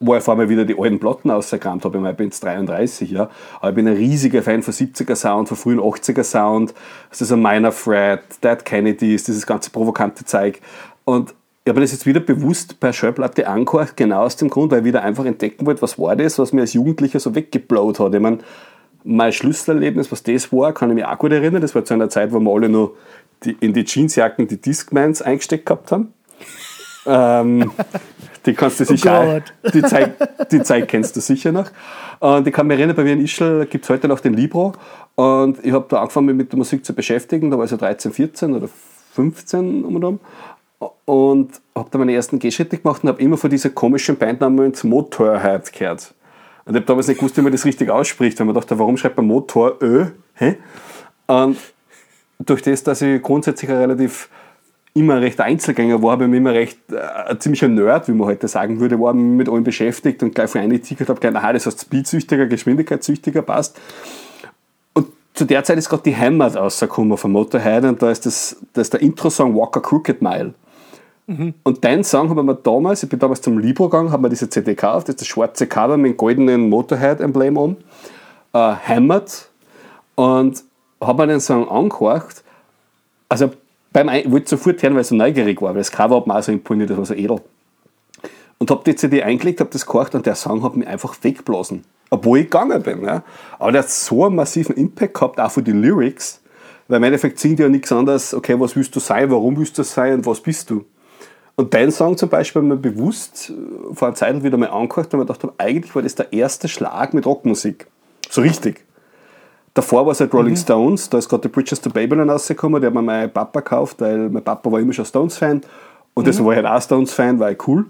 wo 0.00 0.14
ich 0.14 0.22
vor 0.22 0.36
allem 0.36 0.48
wieder 0.48 0.64
die 0.64 0.78
alten 0.78 0.98
Platten 0.98 1.30
ausgekramt 1.30 1.84
habe. 1.84 1.98
Ich 2.10 2.16
bin 2.16 2.26
jetzt 2.26 2.42
33, 2.42 3.10
ja. 3.10 3.30
Aber 3.58 3.70
ich 3.70 3.74
bin 3.74 3.88
ein 3.88 3.96
riesiger 3.96 4.42
Fan 4.42 4.62
von 4.62 4.74
70er 4.74 5.14
Sound, 5.14 5.48
von 5.48 5.56
frühen 5.56 5.80
80er 5.80 6.24
Sound. 6.24 6.74
Das 7.10 7.20
ist 7.20 7.32
ein 7.32 7.40
Minor 7.40 7.72
Threat, 7.72 8.22
Dead 8.42 8.64
Kennedys, 8.64 9.24
dieses 9.24 9.46
ganze 9.46 9.70
provokante 9.70 10.24
Zeug. 10.24 10.60
Und 11.04 11.34
ich 11.64 11.70
habe 11.70 11.80
das 11.80 11.92
jetzt 11.92 12.04
wieder 12.04 12.20
bewusst 12.20 12.78
bei 12.80 12.92
Schallplatte 12.92 13.48
angehört, 13.48 13.96
genau 13.96 14.24
aus 14.24 14.36
dem 14.36 14.50
Grund, 14.50 14.70
weil 14.70 14.80
ich 14.80 14.84
wieder 14.84 15.02
einfach 15.02 15.24
entdecken 15.24 15.64
wollte, 15.64 15.80
was 15.80 15.98
war 15.98 16.14
das, 16.14 16.38
was 16.38 16.52
mir 16.52 16.62
als 16.62 16.74
Jugendlicher 16.74 17.20
so 17.20 17.34
weggeblowt 17.34 18.00
hat. 18.00 18.14
Ich 18.14 18.20
meine, 18.20 18.38
mein 19.04 19.32
Schlüsselerlebnis, 19.32 20.10
was 20.10 20.22
das 20.22 20.52
war, 20.52 20.72
kann 20.72 20.90
ich 20.90 20.96
mich 20.96 21.04
auch 21.04 21.18
gut 21.18 21.30
erinnern. 21.30 21.60
Das 21.60 21.74
war 21.74 21.84
zu 21.84 21.94
einer 21.94 22.08
Zeit, 22.08 22.32
wo 22.32 22.40
wir 22.40 22.50
alle 22.50 22.68
noch 22.68 22.92
die, 23.44 23.56
in 23.60 23.74
die 23.74 23.84
Jeansjacken 23.84 24.48
die 24.48 24.60
Discmans 24.60 25.20
eingesteckt 25.22 25.66
gehabt 25.66 25.92
haben. 25.92 26.14
ähm, 27.06 27.70
die 28.46 28.54
kannst 28.54 28.80
du 28.80 28.84
oh 28.88 28.88
sicher 28.88 29.42
oh 29.42 29.68
die, 29.72 29.82
Zeit, 29.82 30.16
die 30.50 30.62
Zeit 30.62 30.88
kennst 30.88 31.14
du 31.16 31.20
sicher 31.20 31.52
noch. 31.52 31.70
Und 32.20 32.46
ich 32.46 32.54
kann 32.54 32.66
mich 32.66 32.78
erinnern, 32.78 32.96
bei 32.96 33.04
mir 33.04 33.12
in 33.12 33.22
Ischl 33.22 33.66
gibt 33.66 33.84
es 33.84 33.90
heute 33.90 34.08
noch 34.08 34.20
den 34.20 34.34
Libro. 34.34 34.72
Und 35.14 35.64
ich 35.64 35.72
habe 35.72 35.86
da 35.88 36.00
angefangen, 36.00 36.26
mich 36.26 36.36
mit 36.36 36.52
der 36.52 36.58
Musik 36.58 36.84
zu 36.84 36.94
beschäftigen. 36.94 37.50
Da 37.50 37.58
war 37.58 37.64
ich 37.64 37.70
so 37.70 37.76
13, 37.76 38.12
14 38.12 38.54
oder 38.54 38.68
15 39.12 39.84
um 39.84 39.96
und 39.96 40.04
um. 40.04 40.20
Und 41.04 41.60
habe 41.74 41.88
da 41.90 41.98
meine 41.98 42.14
ersten 42.14 42.38
Gehschritte 42.38 42.78
gemacht 42.78 43.02
und 43.04 43.10
habe 43.10 43.20
immer 43.20 43.36
von 43.36 43.50
dieser 43.50 43.70
komischen 43.70 44.16
Bandnamen 44.16 44.72
Motorhead 44.82 45.72
gehört. 45.72 46.14
Und 46.64 46.74
ich 46.74 46.80
habe 46.80 46.86
damals 46.86 47.08
nicht 47.08 47.18
gewusst, 47.18 47.36
wie 47.36 47.42
man 47.42 47.52
das 47.52 47.64
richtig 47.64 47.90
ausspricht, 47.90 48.38
weil 48.38 48.46
man 48.46 48.54
dachte, 48.54 48.78
warum 48.78 48.96
schreibt 48.96 49.16
man 49.16 49.26
Motor 49.26 49.76
Ö? 49.82 50.06
Hä? 50.34 50.56
Und 51.26 51.58
durch 52.38 52.62
das, 52.62 52.82
dass 52.82 53.02
ich 53.02 53.22
grundsätzlich 53.22 53.70
relativ 53.70 54.28
immer 54.94 55.20
recht 55.20 55.40
Einzelgänger 55.40 56.02
war, 56.02 56.12
habe 56.12 56.24
ich 56.24 56.32
immer 56.32 56.52
recht 56.52 56.78
äh, 56.90 57.36
ziemlicher 57.38 57.68
Nerd, 57.68 58.08
wie 58.08 58.12
man 58.12 58.28
heute 58.28 58.46
sagen 58.46 58.78
würde, 58.78 58.98
war 59.00 59.12
mit 59.12 59.48
allem 59.48 59.64
beschäftigt 59.64 60.22
und 60.22 60.34
gleich 60.34 60.50
von 60.50 60.60
einem 60.60 60.80
Ticket 60.80 61.08
habe 61.08 61.20
gedacht, 61.20 61.42
aha, 61.42 61.52
das 61.52 61.66
heißt 61.66 61.82
Speedsüchtiger, 61.82 62.46
Geschwindigkeitssüchtiger, 62.46 63.42
passt. 63.42 63.78
Und 64.92 65.08
zu 65.34 65.44
der 65.44 65.64
Zeit 65.64 65.78
ist 65.78 65.88
gerade 65.88 66.04
die 66.04 66.16
Heimat 66.16 66.56
rausgekommen 66.56 67.18
von 67.18 67.32
Motorhead 67.32 67.84
und 67.84 68.00
da 68.00 68.10
ist, 68.10 68.24
das, 68.24 68.56
das 68.72 68.86
ist 68.86 68.92
der 68.92 69.02
Intro-Song 69.02 69.56
Walker 69.56 69.82
Crooked 69.82 70.22
Mile. 70.22 70.54
Mhm. 71.26 71.54
Und 71.62 71.84
deinen 71.84 72.04
Song 72.04 72.28
haben 72.28 72.46
wir 72.46 72.54
damals, 72.54 73.02
ich 73.02 73.08
bin 73.08 73.18
damals 73.18 73.40
zum 73.40 73.58
Libro 73.58 73.88
gegangen, 73.88 74.12
haben 74.12 74.22
wir 74.22 74.28
diese 74.28 74.48
CD 74.48 74.74
gekauft, 74.74 75.08
das 75.08 75.14
ist 75.14 75.20
das 75.22 75.28
schwarze 75.28 75.66
Cover 75.66 75.96
mit 75.96 76.12
dem 76.12 76.16
goldenen 76.16 76.68
Motorhead-Emblem 76.68 77.56
um, 77.56 77.76
äh, 78.52 78.58
Hammered 78.58 79.48
und 80.16 80.62
habe 81.00 81.26
mir 81.26 81.32
den 81.32 81.40
Song 81.40 81.68
angehört. 81.68 82.42
Also 83.28 83.52
beim 83.92 84.08
Ein 84.08 84.30
wollte 84.30 84.50
sofort 84.50 84.82
hören, 84.82 84.94
weil 84.94 85.02
ich 85.02 85.08
so 85.08 85.14
neugierig 85.14 85.62
war, 85.62 85.70
weil 85.70 85.80
das 85.80 85.90
Cover 85.90 86.16
hat 86.16 86.26
mir 86.26 86.36
auch 86.36 86.42
so 86.42 86.52
imponiert, 86.52 86.90
das 86.90 86.98
war 86.98 87.06
so 87.06 87.14
edel. 87.14 87.40
Und 88.58 88.70
habe 88.70 88.82
die 88.84 88.94
CD 88.94 89.22
eingelegt, 89.22 89.60
habe 89.60 89.70
das 89.70 89.86
gehört 89.86 90.14
und 90.14 90.26
der 90.26 90.34
Song 90.34 90.62
hat 90.62 90.76
mich 90.76 90.86
einfach 90.86 91.16
weggeblasen. 91.22 91.84
Obwohl 92.10 92.40
ich 92.40 92.44
gegangen 92.44 92.82
bin. 92.82 93.04
Ja. 93.04 93.22
Aber 93.58 93.72
der 93.72 93.82
hat 93.82 93.90
so 93.90 94.26
einen 94.26 94.36
massiven 94.36 94.76
Impact 94.76 95.14
gehabt, 95.14 95.40
auch 95.40 95.50
für 95.50 95.62
die 95.62 95.72
Lyrics, 95.72 96.40
weil 96.86 96.98
im 96.98 97.04
Endeffekt 97.04 97.38
sind 97.38 97.58
ja 97.58 97.68
nichts 97.68 97.90
anderes, 97.92 98.34
okay, 98.34 98.58
was 98.60 98.76
willst 98.76 98.94
du 98.94 99.00
sein, 99.00 99.30
warum 99.30 99.56
willst 99.56 99.78
du 99.78 99.82
sein 99.82 100.14
und 100.14 100.26
was 100.26 100.40
bist 100.40 100.70
du? 100.70 100.84
Und 101.56 101.72
dein 101.72 101.92
Song 101.92 102.16
zum 102.16 102.28
Beispiel 102.28 102.62
mir 102.62 102.76
bewusst 102.76 103.50
äh, 103.50 103.94
vor 103.94 104.08
einer 104.08 104.16
Zeit 104.16 104.42
wieder 104.42 104.56
mal 104.56 104.70
angehört 104.70 105.12
und 105.12 105.20
mir 105.20 105.26
gedacht, 105.26 105.42
habe, 105.42 105.54
eigentlich 105.58 105.94
war 105.94 106.02
das 106.02 106.14
der 106.14 106.32
erste 106.32 106.68
Schlag 106.68 107.14
mit 107.14 107.26
Rockmusik. 107.26 107.86
So 108.28 108.40
richtig. 108.40 108.84
Davor 109.74 110.06
war 110.06 110.12
es 110.12 110.20
halt 110.20 110.32
Rolling 110.32 110.54
mhm. 110.54 110.58
Stones, 110.58 111.10
da 111.10 111.18
ist 111.18 111.28
gerade 111.28 111.42
The 111.44 111.48
Bridges 111.48 111.80
to 111.80 111.90
Babylon 111.90 112.30
rausgekommen, 112.30 112.80
der 112.80 112.88
hat 112.88 112.94
mir 112.94 113.02
mein 113.02 113.32
Papa 113.32 113.60
gekauft, 113.60 114.00
weil 114.00 114.28
mein 114.28 114.42
Papa 114.42 114.70
war 114.70 114.78
immer 114.78 114.92
schon 114.92 115.04
Stones-Fan 115.04 115.62
und 116.14 116.22
mhm. 116.22 116.26
deswegen 116.26 116.46
war 116.46 116.52
ich 116.52 116.64
halt 116.64 116.66
auch 116.66 116.82
Stones-Fan, 116.82 117.40
war 117.40 117.50
ich 117.50 117.68
cool. 117.68 117.86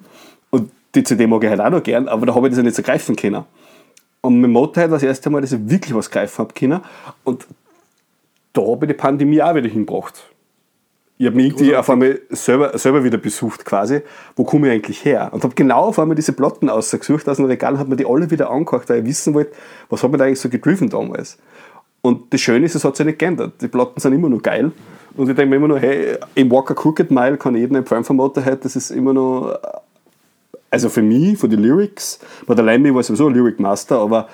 Und 0.50 0.70
die 0.94 1.03
CD 1.03 1.27
mag 1.27 1.44
ich 1.44 1.50
halt 1.50 1.61
auch 1.61 1.70
noch 1.70 1.83
gern, 1.83 2.09
aber 2.09 2.24
da 2.24 2.35
habe 2.35 2.46
ich 2.46 2.53
das 2.53 2.59
ja 2.59 2.62
nicht 2.62 2.77
so 2.77 2.83
greifen 2.83 3.16
können. 3.16 3.44
Und 4.22 4.40
mit 4.40 4.50
Motorhead 4.50 4.90
war 4.90 4.96
das 4.96 5.03
erste 5.03 5.29
Mal, 5.29 5.42
dass 5.42 5.53
ich 5.53 5.68
wirklich 5.68 5.94
was 5.94 6.11
greifen 6.11 6.38
habe 6.38 6.55
können. 6.55 6.81
Und 7.24 7.46
da 8.55 8.62
habe 8.62 8.87
ich 8.87 8.92
die 8.92 8.96
Pandemie 8.96 9.42
auch 9.42 9.55
wieder 9.55 9.68
hingebracht. 9.68 10.24
Ich 11.25 11.29
habe 11.29 11.37
mich 11.37 11.47
irgendwie 11.47 11.75
auf 11.75 11.89
einmal 11.89 12.21
selber, 12.29 12.77
selber 12.77 13.03
wieder 13.03 13.17
besucht 13.17 13.65
quasi. 13.65 14.03
Wo 14.37 14.45
komme 14.45 14.67
ich 14.67 14.75
eigentlich 14.75 15.05
her? 15.07 15.31
Und 15.33 15.43
habe 15.43 15.55
genau 15.55 15.85
auf 15.85 15.99
einmal 15.99 16.17
diese 16.17 16.35
Platten 16.35 16.69
ausgesucht 16.69 17.27
aus 17.31 17.39
dem 17.39 17.47
Regal 17.47 17.73
und 17.73 17.79
habe 17.79 17.89
mir 17.89 17.97
die 17.97 18.05
alle 18.05 18.31
wieder 18.31 18.51
angehört, 18.51 18.91
weil 18.91 18.99
ich 18.99 19.07
wissen 19.07 19.33
wollte, 19.33 19.53
was 19.89 20.03
hat 20.03 20.11
mir 20.11 20.19
da 20.19 20.25
eigentlich 20.25 20.41
so 20.41 20.51
gedriven 20.51 20.91
damals. 20.91 21.39
Und 22.03 22.31
das 22.35 22.43
Schöne 22.43 22.67
ist, 22.67 22.75
es 22.75 22.85
hat 22.85 22.95
sich 22.95 23.07
nicht 23.07 23.19
geändert. 23.19 23.55
Die 23.63 23.69
Platten 23.69 23.99
sind 24.01 24.13
immer 24.13 24.29
noch 24.29 24.43
geil. 24.43 24.71
Und 25.17 25.31
ich 25.31 25.35
denke 25.35 25.49
mir 25.49 25.57
immer 25.57 25.69
noch, 25.69 25.81
hey, 25.81 26.19
im 26.35 26.51
Walker 26.51 26.75
Crooked 26.75 27.11
Mile 27.11 27.39
kann 27.39 27.57
jeden 27.57 27.75
empfehlen 27.75 28.05
von 28.05 28.17
Motorhead, 28.17 28.63
das 28.63 28.77
ist 28.77 28.91
immer 28.91 29.15
noch, 29.15 29.59
also 30.71 30.91
für 30.91 31.01
mich, 31.01 31.39
für 31.39 31.49
die 31.49 31.57
Lyrics, 31.57 32.19
bei 32.47 32.55
der 32.55 32.67
Lemmy 32.67 32.95
war 32.95 33.03
sowieso 33.03 33.29
ein 33.29 33.35
Lyric 33.35 33.59
Master, 33.59 34.01
aber 34.01 34.29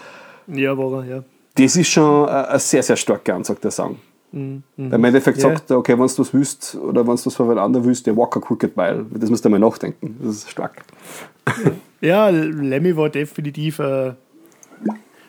ja, 0.49 0.77
war 0.77 1.05
er, 1.05 1.09
ja. 1.09 1.25
das 1.55 1.77
ist 1.77 1.89
schon 1.89 2.29
ein 2.29 2.59
sehr, 2.59 2.83
sehr 2.83 2.97
starker 2.97 3.37
Ansatz, 3.37 3.61
der 3.61 3.71
Song. 3.71 3.99
Mhm. 4.33 4.63
Weil 4.77 4.93
im 4.93 5.05
Endeffekt 5.05 5.39
ja. 5.39 5.49
sagt 5.49 5.71
er, 5.71 5.79
okay, 5.79 5.93
wenn 5.93 6.07
du 6.07 6.19
was 6.19 6.35
willst 6.35 6.77
oder 6.77 7.07
wenn 7.07 7.17
du 7.17 7.27
was 7.27 7.35
von 7.35 7.59
anderen 7.59 7.87
willst, 7.87 8.07
der 8.07 8.17
Walker 8.17 8.41
Crooked 8.41 8.77
Mile. 8.77 9.07
Das 9.15 9.31
musst 9.31 9.45
du 9.45 9.49
mal 9.49 9.59
nachdenken. 9.59 10.17
Das 10.21 10.37
ist 10.37 10.51
stark. 10.51 10.83
Ja, 12.03 12.31
Lemmy 12.31 12.97
war 12.97 13.11
definitiv 13.11 13.79
äh, 13.79 14.15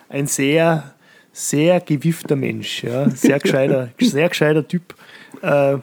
ein 0.08 0.26
sehr 0.26 0.94
sehr 1.32 1.80
gewiffter 1.80 2.36
Mensch, 2.36 2.84
ja, 2.84 3.10
sehr 3.10 3.40
gescheiter, 3.40 3.90
sehr 4.00 4.30
gescheiter 4.30 4.68
Typ, 4.68 4.96
äh, 5.42 5.78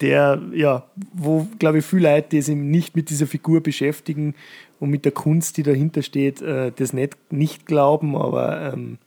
der, 0.00 0.40
ja, 0.52 0.84
wo, 1.12 1.46
glaube 1.58 1.78
ich, 1.78 1.84
viele 1.84 2.10
Leute, 2.10 2.28
die 2.30 2.42
sich 2.42 2.56
nicht 2.56 2.96
mit 2.96 3.10
dieser 3.10 3.26
Figur 3.26 3.62
beschäftigen 3.62 4.34
und 4.80 4.90
mit 4.90 5.04
der 5.04 5.12
Kunst, 5.12 5.56
die 5.56 5.62
dahinter 5.62 6.02
steht, 6.02 6.40
äh, 6.40 6.72
das 6.74 6.92
nicht, 6.92 7.16
nicht 7.30 7.66
glauben, 7.66 8.16
aber 8.16 8.72
ähm, 8.72 8.98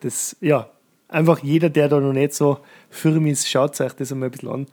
das, 0.00 0.36
ja, 0.40 0.68
einfach 1.12 1.38
jeder, 1.40 1.70
der 1.70 1.88
da 1.88 2.00
noch 2.00 2.12
nicht 2.12 2.34
so 2.34 2.58
firm 2.90 3.26
ist, 3.26 3.48
schaut 3.48 3.76
sich 3.76 3.92
das 3.92 4.12
einmal 4.12 4.28
ein 4.28 4.32
bisschen 4.32 4.48
an, 4.48 4.66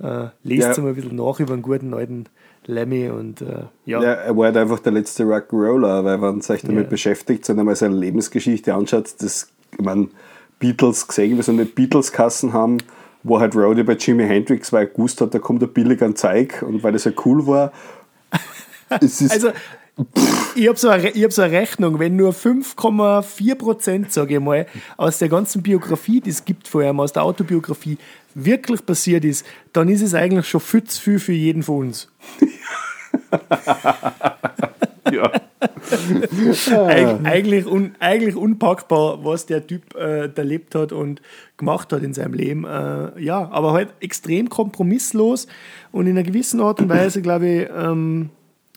äh, 0.00 0.28
lest 0.42 0.68
ja. 0.68 0.74
einmal 0.74 0.92
ein 0.92 0.96
bisschen 0.96 1.16
nach 1.16 1.40
über 1.40 1.52
einen 1.52 1.62
guten 1.62 1.94
alten 1.94 2.26
Lemmy 2.66 3.08
und 3.08 3.40
äh, 3.42 3.64
ja. 3.86 4.02
ja. 4.02 4.12
Er 4.12 4.36
war 4.36 4.46
halt 4.46 4.56
einfach 4.56 4.78
der 4.78 4.92
letzte 4.92 5.24
Rock'n'Roller, 5.24 6.04
weil 6.04 6.14
wenn 6.14 6.20
man 6.20 6.40
sich 6.40 6.62
damit 6.62 6.84
ja. 6.84 6.90
beschäftigt 6.90 7.48
und 7.50 7.58
einmal 7.58 7.76
seine 7.76 7.96
Lebensgeschichte 7.96 8.74
anschaut, 8.74 9.14
das, 9.18 9.50
ich 9.72 9.84
meine, 9.84 10.08
Beatles 10.58 11.08
gesehen, 11.08 11.38
wie 11.38 11.42
so 11.42 11.50
eine 11.50 11.64
Beatles-Kassen 11.64 12.52
haben, 12.52 12.78
wo 13.24 13.40
halt 13.40 13.56
Rowdy 13.56 13.82
bei 13.82 13.94
Jimi 13.94 14.24
Hendrix, 14.24 14.72
weil 14.72 14.84
er 14.84 14.86
gewusst 14.86 15.20
hat, 15.20 15.34
da 15.34 15.40
kommt 15.40 15.62
ein 15.62 15.72
billiger 15.72 16.14
Zeug 16.14 16.62
und 16.62 16.82
weil 16.84 16.92
das 16.92 17.04
ja 17.04 17.12
cool 17.24 17.46
war. 17.46 17.72
also, 18.88 19.50
ich 20.54 20.68
habe 20.68 20.78
so, 20.78 20.88
eine, 20.88 21.08
hab 21.08 21.32
so 21.32 21.42
eine 21.42 21.52
Rechnung, 21.52 21.98
wenn 21.98 22.16
nur 22.16 22.32
5,4 22.32 23.54
Prozent, 23.56 24.12
sage 24.12 24.34
ich 24.34 24.40
mal, 24.40 24.66
aus 24.96 25.18
der 25.18 25.28
ganzen 25.28 25.62
Biografie, 25.62 26.20
die 26.20 26.30
es 26.30 26.44
gibt 26.44 26.66
vor 26.66 26.82
allem, 26.82 27.00
aus 27.00 27.12
der 27.12 27.24
Autobiografie, 27.24 27.98
wirklich 28.34 28.84
passiert 28.84 29.24
ist, 29.24 29.44
dann 29.72 29.88
ist 29.88 30.02
es 30.02 30.14
eigentlich 30.14 30.48
schon 30.48 30.60
viel 30.60 30.84
zu 30.84 31.00
viel 31.00 31.18
für 31.18 31.32
jeden 31.32 31.62
von 31.62 31.88
uns. 31.88 32.08
ja. 35.12 35.30
Eig 36.70 37.24
eigentlich, 37.24 37.66
un 37.66 37.94
eigentlich 37.98 38.34
unpackbar, 38.34 39.24
was 39.24 39.46
der 39.46 39.66
Typ 39.66 39.94
äh, 39.94 40.28
erlebt 40.34 40.74
hat 40.74 40.92
und 40.92 41.20
gemacht 41.58 41.92
hat 41.92 42.02
in 42.02 42.14
seinem 42.14 42.32
Leben. 42.32 42.64
Äh, 42.64 43.20
ja, 43.20 43.50
aber 43.50 43.72
halt 43.72 43.90
extrem 44.00 44.48
kompromisslos 44.48 45.46
und 45.92 46.06
in 46.06 46.16
einer 46.16 46.26
gewissen 46.26 46.60
Art 46.60 46.80
und 46.80 46.88
Weise, 46.88 47.20
glaube 47.20 47.46
ich, 47.46 47.68
ähm, 47.76 48.30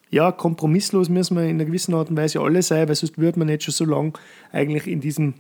ja, 0.10 0.32
kompromisslos 0.32 1.10
müssen 1.10 1.36
wir 1.36 1.44
in 1.44 1.52
einer 1.52 1.65
gewissen 1.65 1.94
Art 1.94 2.10
und 2.10 2.18
Weise 2.18 2.39
alle 2.39 2.62
sein, 2.62 2.88
weil 2.88 2.96
sonst 2.96 3.18
würde 3.18 3.39
man 3.39 3.48
nicht 3.48 3.63
schon 3.63 3.74
so 3.74 3.86
lange 3.86 4.13
eigentlich 4.52 4.88
in 4.88 5.02
diesem 5.02 5.36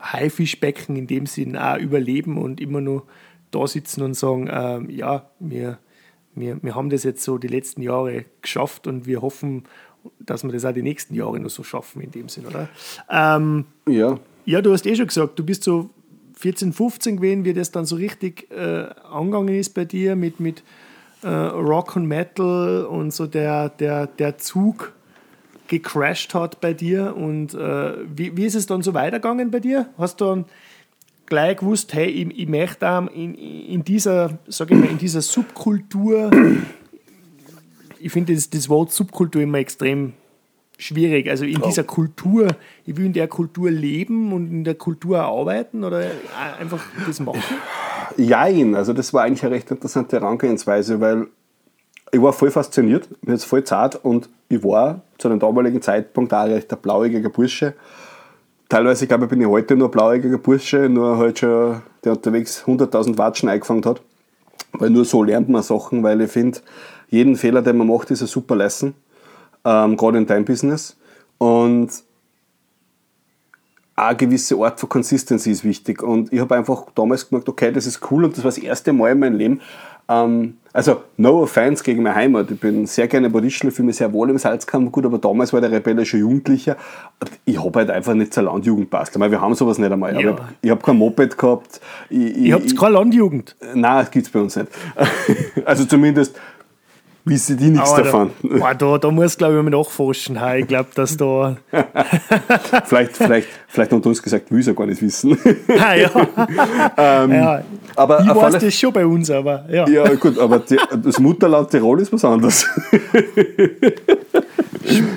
Haifischbecken 0.00 0.96
in 0.96 1.06
dem 1.06 1.26
Sinn 1.26 1.56
auch 1.56 1.78
überleben 1.78 2.38
und 2.38 2.60
immer 2.60 2.80
nur 2.80 3.06
da 3.50 3.66
sitzen 3.66 4.02
und 4.02 4.14
sagen, 4.14 4.48
ähm, 4.52 4.90
ja, 4.90 5.30
wir, 5.38 5.78
wir, 6.34 6.62
wir 6.62 6.74
haben 6.74 6.90
das 6.90 7.04
jetzt 7.04 7.22
so 7.22 7.38
die 7.38 7.48
letzten 7.48 7.82
Jahre 7.82 8.24
geschafft 8.42 8.86
und 8.86 9.06
wir 9.06 9.22
hoffen, 9.22 9.64
dass 10.20 10.44
wir 10.44 10.52
das 10.52 10.64
auch 10.64 10.72
die 10.72 10.82
nächsten 10.82 11.14
Jahre 11.14 11.40
noch 11.40 11.50
so 11.50 11.62
schaffen 11.62 12.02
in 12.02 12.10
dem 12.10 12.28
Sinn, 12.28 12.46
oder? 12.46 12.68
Ähm, 13.10 13.64
ja. 13.88 14.18
Ja, 14.44 14.62
du 14.62 14.72
hast 14.72 14.86
eh 14.86 14.94
schon 14.94 15.08
gesagt, 15.08 15.38
du 15.38 15.44
bist 15.44 15.64
so 15.64 15.90
14, 16.34 16.72
15 16.72 17.16
gewesen, 17.16 17.44
wie 17.44 17.54
das 17.54 17.72
dann 17.72 17.86
so 17.86 17.96
richtig 17.96 18.50
äh, 18.50 18.88
angegangen 19.10 19.54
ist 19.54 19.70
bei 19.74 19.84
dir 19.84 20.14
mit, 20.16 20.38
mit 20.38 20.62
äh, 21.26 21.28
Rock 21.28 21.96
und 21.96 22.06
Metal 22.06 22.84
und 22.84 23.12
so 23.12 23.26
der, 23.26 23.68
der, 23.68 24.06
der 24.06 24.38
Zug 24.38 24.92
gecrashed 25.66 26.34
hat 26.34 26.60
bei 26.60 26.72
dir. 26.72 27.16
Und 27.16 27.54
äh, 27.54 27.94
wie, 28.14 28.36
wie 28.36 28.46
ist 28.46 28.54
es 28.54 28.66
dann 28.66 28.82
so 28.82 28.94
weitergegangen 28.94 29.50
bei 29.50 29.58
dir? 29.58 29.88
Hast 29.98 30.20
du 30.20 30.26
dann 30.26 30.44
gleich 31.26 31.56
gewusst, 31.56 31.92
hey, 31.94 32.06
ich, 32.06 32.38
ich 32.38 32.48
möchte 32.48 33.08
in, 33.12 33.34
in, 33.34 33.82
dieser, 33.82 34.38
sag 34.46 34.70
ich 34.70 34.76
mal, 34.76 34.88
in 34.88 34.98
dieser 34.98 35.20
Subkultur, 35.20 36.30
ich 37.98 38.12
finde 38.12 38.32
das, 38.32 38.48
das 38.48 38.68
Wort 38.68 38.92
Subkultur 38.92 39.42
immer 39.42 39.58
extrem 39.58 40.12
schwierig. 40.78 41.28
Also 41.28 41.44
in 41.44 41.60
dieser 41.62 41.82
Kultur, 41.82 42.54
ich 42.84 42.96
will 42.96 43.06
in 43.06 43.12
der 43.12 43.26
Kultur 43.26 43.70
leben 43.70 44.32
und 44.32 44.48
in 44.52 44.62
der 44.62 44.76
Kultur 44.76 45.22
arbeiten 45.22 45.82
oder 45.82 46.08
einfach 46.60 46.84
das 47.04 47.18
machen? 47.18 47.42
Jein, 48.16 48.74
also 48.74 48.92
das 48.92 49.12
war 49.12 49.24
eigentlich 49.24 49.44
eine 49.44 49.54
recht 49.54 49.70
interessante 49.70 50.20
Herangehensweise, 50.20 51.00
weil 51.00 51.26
ich 52.12 52.22
war 52.22 52.32
voll 52.32 52.50
fasziniert, 52.50 53.08
mir 53.22 53.34
ist 53.34 53.44
voll 53.44 53.64
zart 53.64 54.04
und 54.04 54.28
ich 54.48 54.62
war 54.62 55.00
zu 55.18 55.28
einem 55.28 55.40
damaligen 55.40 55.82
Zeitpunkt 55.82 56.32
auch 56.32 56.46
recht 56.46 56.72
ein 56.72 56.78
blauäugiger 56.80 57.30
Bursche 57.30 57.74
teilweise, 58.68 59.06
glaube 59.06 59.24
ich, 59.24 59.30
bin 59.30 59.40
ich 59.40 59.46
heute 59.46 59.76
nur 59.76 59.90
blauäugiger 59.90 60.38
Bursche, 60.38 60.88
nur 60.88 61.18
halt 61.18 61.38
schon, 61.38 61.82
der 62.04 62.12
unterwegs 62.12 62.64
100.000 62.64 63.18
Watschen 63.18 63.48
eingefangen 63.48 63.84
hat. 63.84 64.00
Weil 64.72 64.90
nur 64.90 65.04
so 65.04 65.22
lernt 65.22 65.48
man 65.48 65.62
Sachen, 65.62 66.02
weil 66.02 66.20
ich 66.20 66.30
finde, 66.30 66.58
jeden 67.08 67.36
Fehler, 67.36 67.62
den 67.62 67.78
man 67.78 67.86
macht, 67.86 68.10
ist 68.10 68.20
ein 68.20 68.26
super 68.26 68.56
Lesson, 68.56 68.94
ähm, 69.64 69.96
gerade 69.96 70.18
in 70.18 70.26
deinem 70.26 70.44
Business. 70.44 70.96
Und 71.38 71.90
eine 73.96 74.16
gewisse 74.16 74.56
Art 74.56 74.78
von 74.78 74.88
Consistency 74.88 75.50
ist 75.50 75.64
wichtig. 75.64 76.02
Und 76.02 76.32
ich 76.32 76.40
habe 76.40 76.54
einfach 76.54 76.86
damals 76.94 77.28
gemerkt, 77.28 77.48
okay, 77.48 77.72
das 77.72 77.86
ist 77.86 78.00
cool 78.10 78.24
und 78.24 78.36
das 78.36 78.44
war 78.44 78.50
das 78.50 78.58
erste 78.58 78.92
Mal 78.92 79.12
in 79.12 79.18
meinem 79.18 79.36
Leben, 79.36 79.60
ähm, 80.08 80.58
also, 80.72 81.02
no 81.16 81.42
offense 81.42 81.82
gegen 81.82 82.02
meine 82.02 82.14
Heimat. 82.14 82.50
Ich 82.50 82.60
bin 82.60 82.86
sehr 82.86 83.08
gerne 83.08 83.30
Bodischle, 83.30 83.70
fühle 83.70 83.86
mich 83.86 83.96
sehr 83.96 84.12
wohl 84.12 84.28
im 84.28 84.36
Salzkammer 84.36 84.90
gut, 84.90 85.06
aber 85.06 85.18
damals 85.18 85.52
war 85.52 85.60
der 85.62 85.70
rebellische 85.70 86.18
Jugendlicher. 86.18 86.76
Ich 87.46 87.58
habe 87.58 87.78
halt 87.78 87.90
einfach 87.90 88.12
nicht 88.12 88.34
zur 88.34 88.42
Landjugend 88.42 88.90
passt. 88.90 89.18
Wir 89.18 89.40
haben 89.40 89.54
sowas 89.54 89.78
nicht 89.78 89.90
einmal. 89.90 90.12
Ja. 90.12 90.36
Ich 90.60 90.70
habe 90.70 90.78
hab 90.78 90.82
kein 90.82 90.98
Moped 90.98 91.38
gehabt. 91.38 91.80
Ich, 92.10 92.18
ich, 92.18 92.36
Ihr 92.36 92.54
habt 92.54 92.78
keine 92.78 92.92
Landjugend? 92.92 93.56
Nein, 93.74 94.00
das 94.00 94.10
gibt 94.10 94.26
es 94.26 94.32
bei 94.32 94.38
uns 94.38 94.54
nicht. 94.54 94.68
also 95.64 95.86
zumindest 95.86 96.38
wissen 97.26 97.56
die 97.56 97.70
nichts 97.70 97.90
Aber 97.90 98.02
davon. 98.02 98.30
Da, 98.42 98.74
da, 98.78 98.98
da 98.98 99.10
muss 99.10 99.36
glaube 99.36 99.58
ich 99.58 99.62
mal 99.62 99.70
nachforschen. 99.70 100.38
Ich 100.56 100.66
glaube, 100.66 100.88
dass 100.94 101.16
da. 101.16 101.56
vielleicht, 102.84 103.16
vielleicht, 103.16 103.48
vielleicht 103.68 103.92
unter 103.92 104.08
uns 104.08 104.22
gesagt, 104.22 104.50
will 104.50 104.60
ich 104.60 104.66
ja 104.66 104.72
gar 104.72 104.86
nicht 104.86 105.02
wissen. 105.02 105.36
ah, 105.78 105.94
ja. 105.94 106.10
ähm, 106.96 107.32
ja. 107.32 107.62
Aber 107.96 108.20
ich 108.20 108.34
weiß 108.34 108.58
das 108.58 108.74
schon 108.74 108.92
bei 108.92 109.04
uns, 109.04 109.30
aber 109.30 109.66
ja. 109.70 109.88
Ja, 109.88 110.14
gut, 110.14 110.38
aber 110.38 110.60
die, 110.60 110.78
das 111.02 111.18
Mutterland 111.18 111.70
Tirol 111.70 112.00
ist 112.00 112.12
was 112.12 112.24
anderes. 112.24 112.66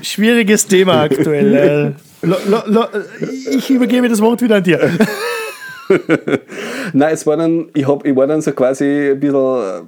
Schwieriges 0.01 0.65
Thema 0.65 1.03
aktuell. 1.03 1.95
ich 3.55 3.69
übergebe 3.69 4.09
das 4.09 4.19
Wort 4.19 4.41
wieder 4.41 4.55
an 4.57 4.63
dir. 4.63 4.79
Nein, 6.93 7.13
es 7.13 7.25
war 7.25 7.37
dann, 7.37 7.69
ich, 7.73 7.87
hab, 7.87 8.05
ich 8.05 8.15
war 8.15 8.27
dann 8.27 8.41
so 8.41 8.51
quasi 8.51 9.11
ein 9.11 9.19
bisschen 9.19 9.85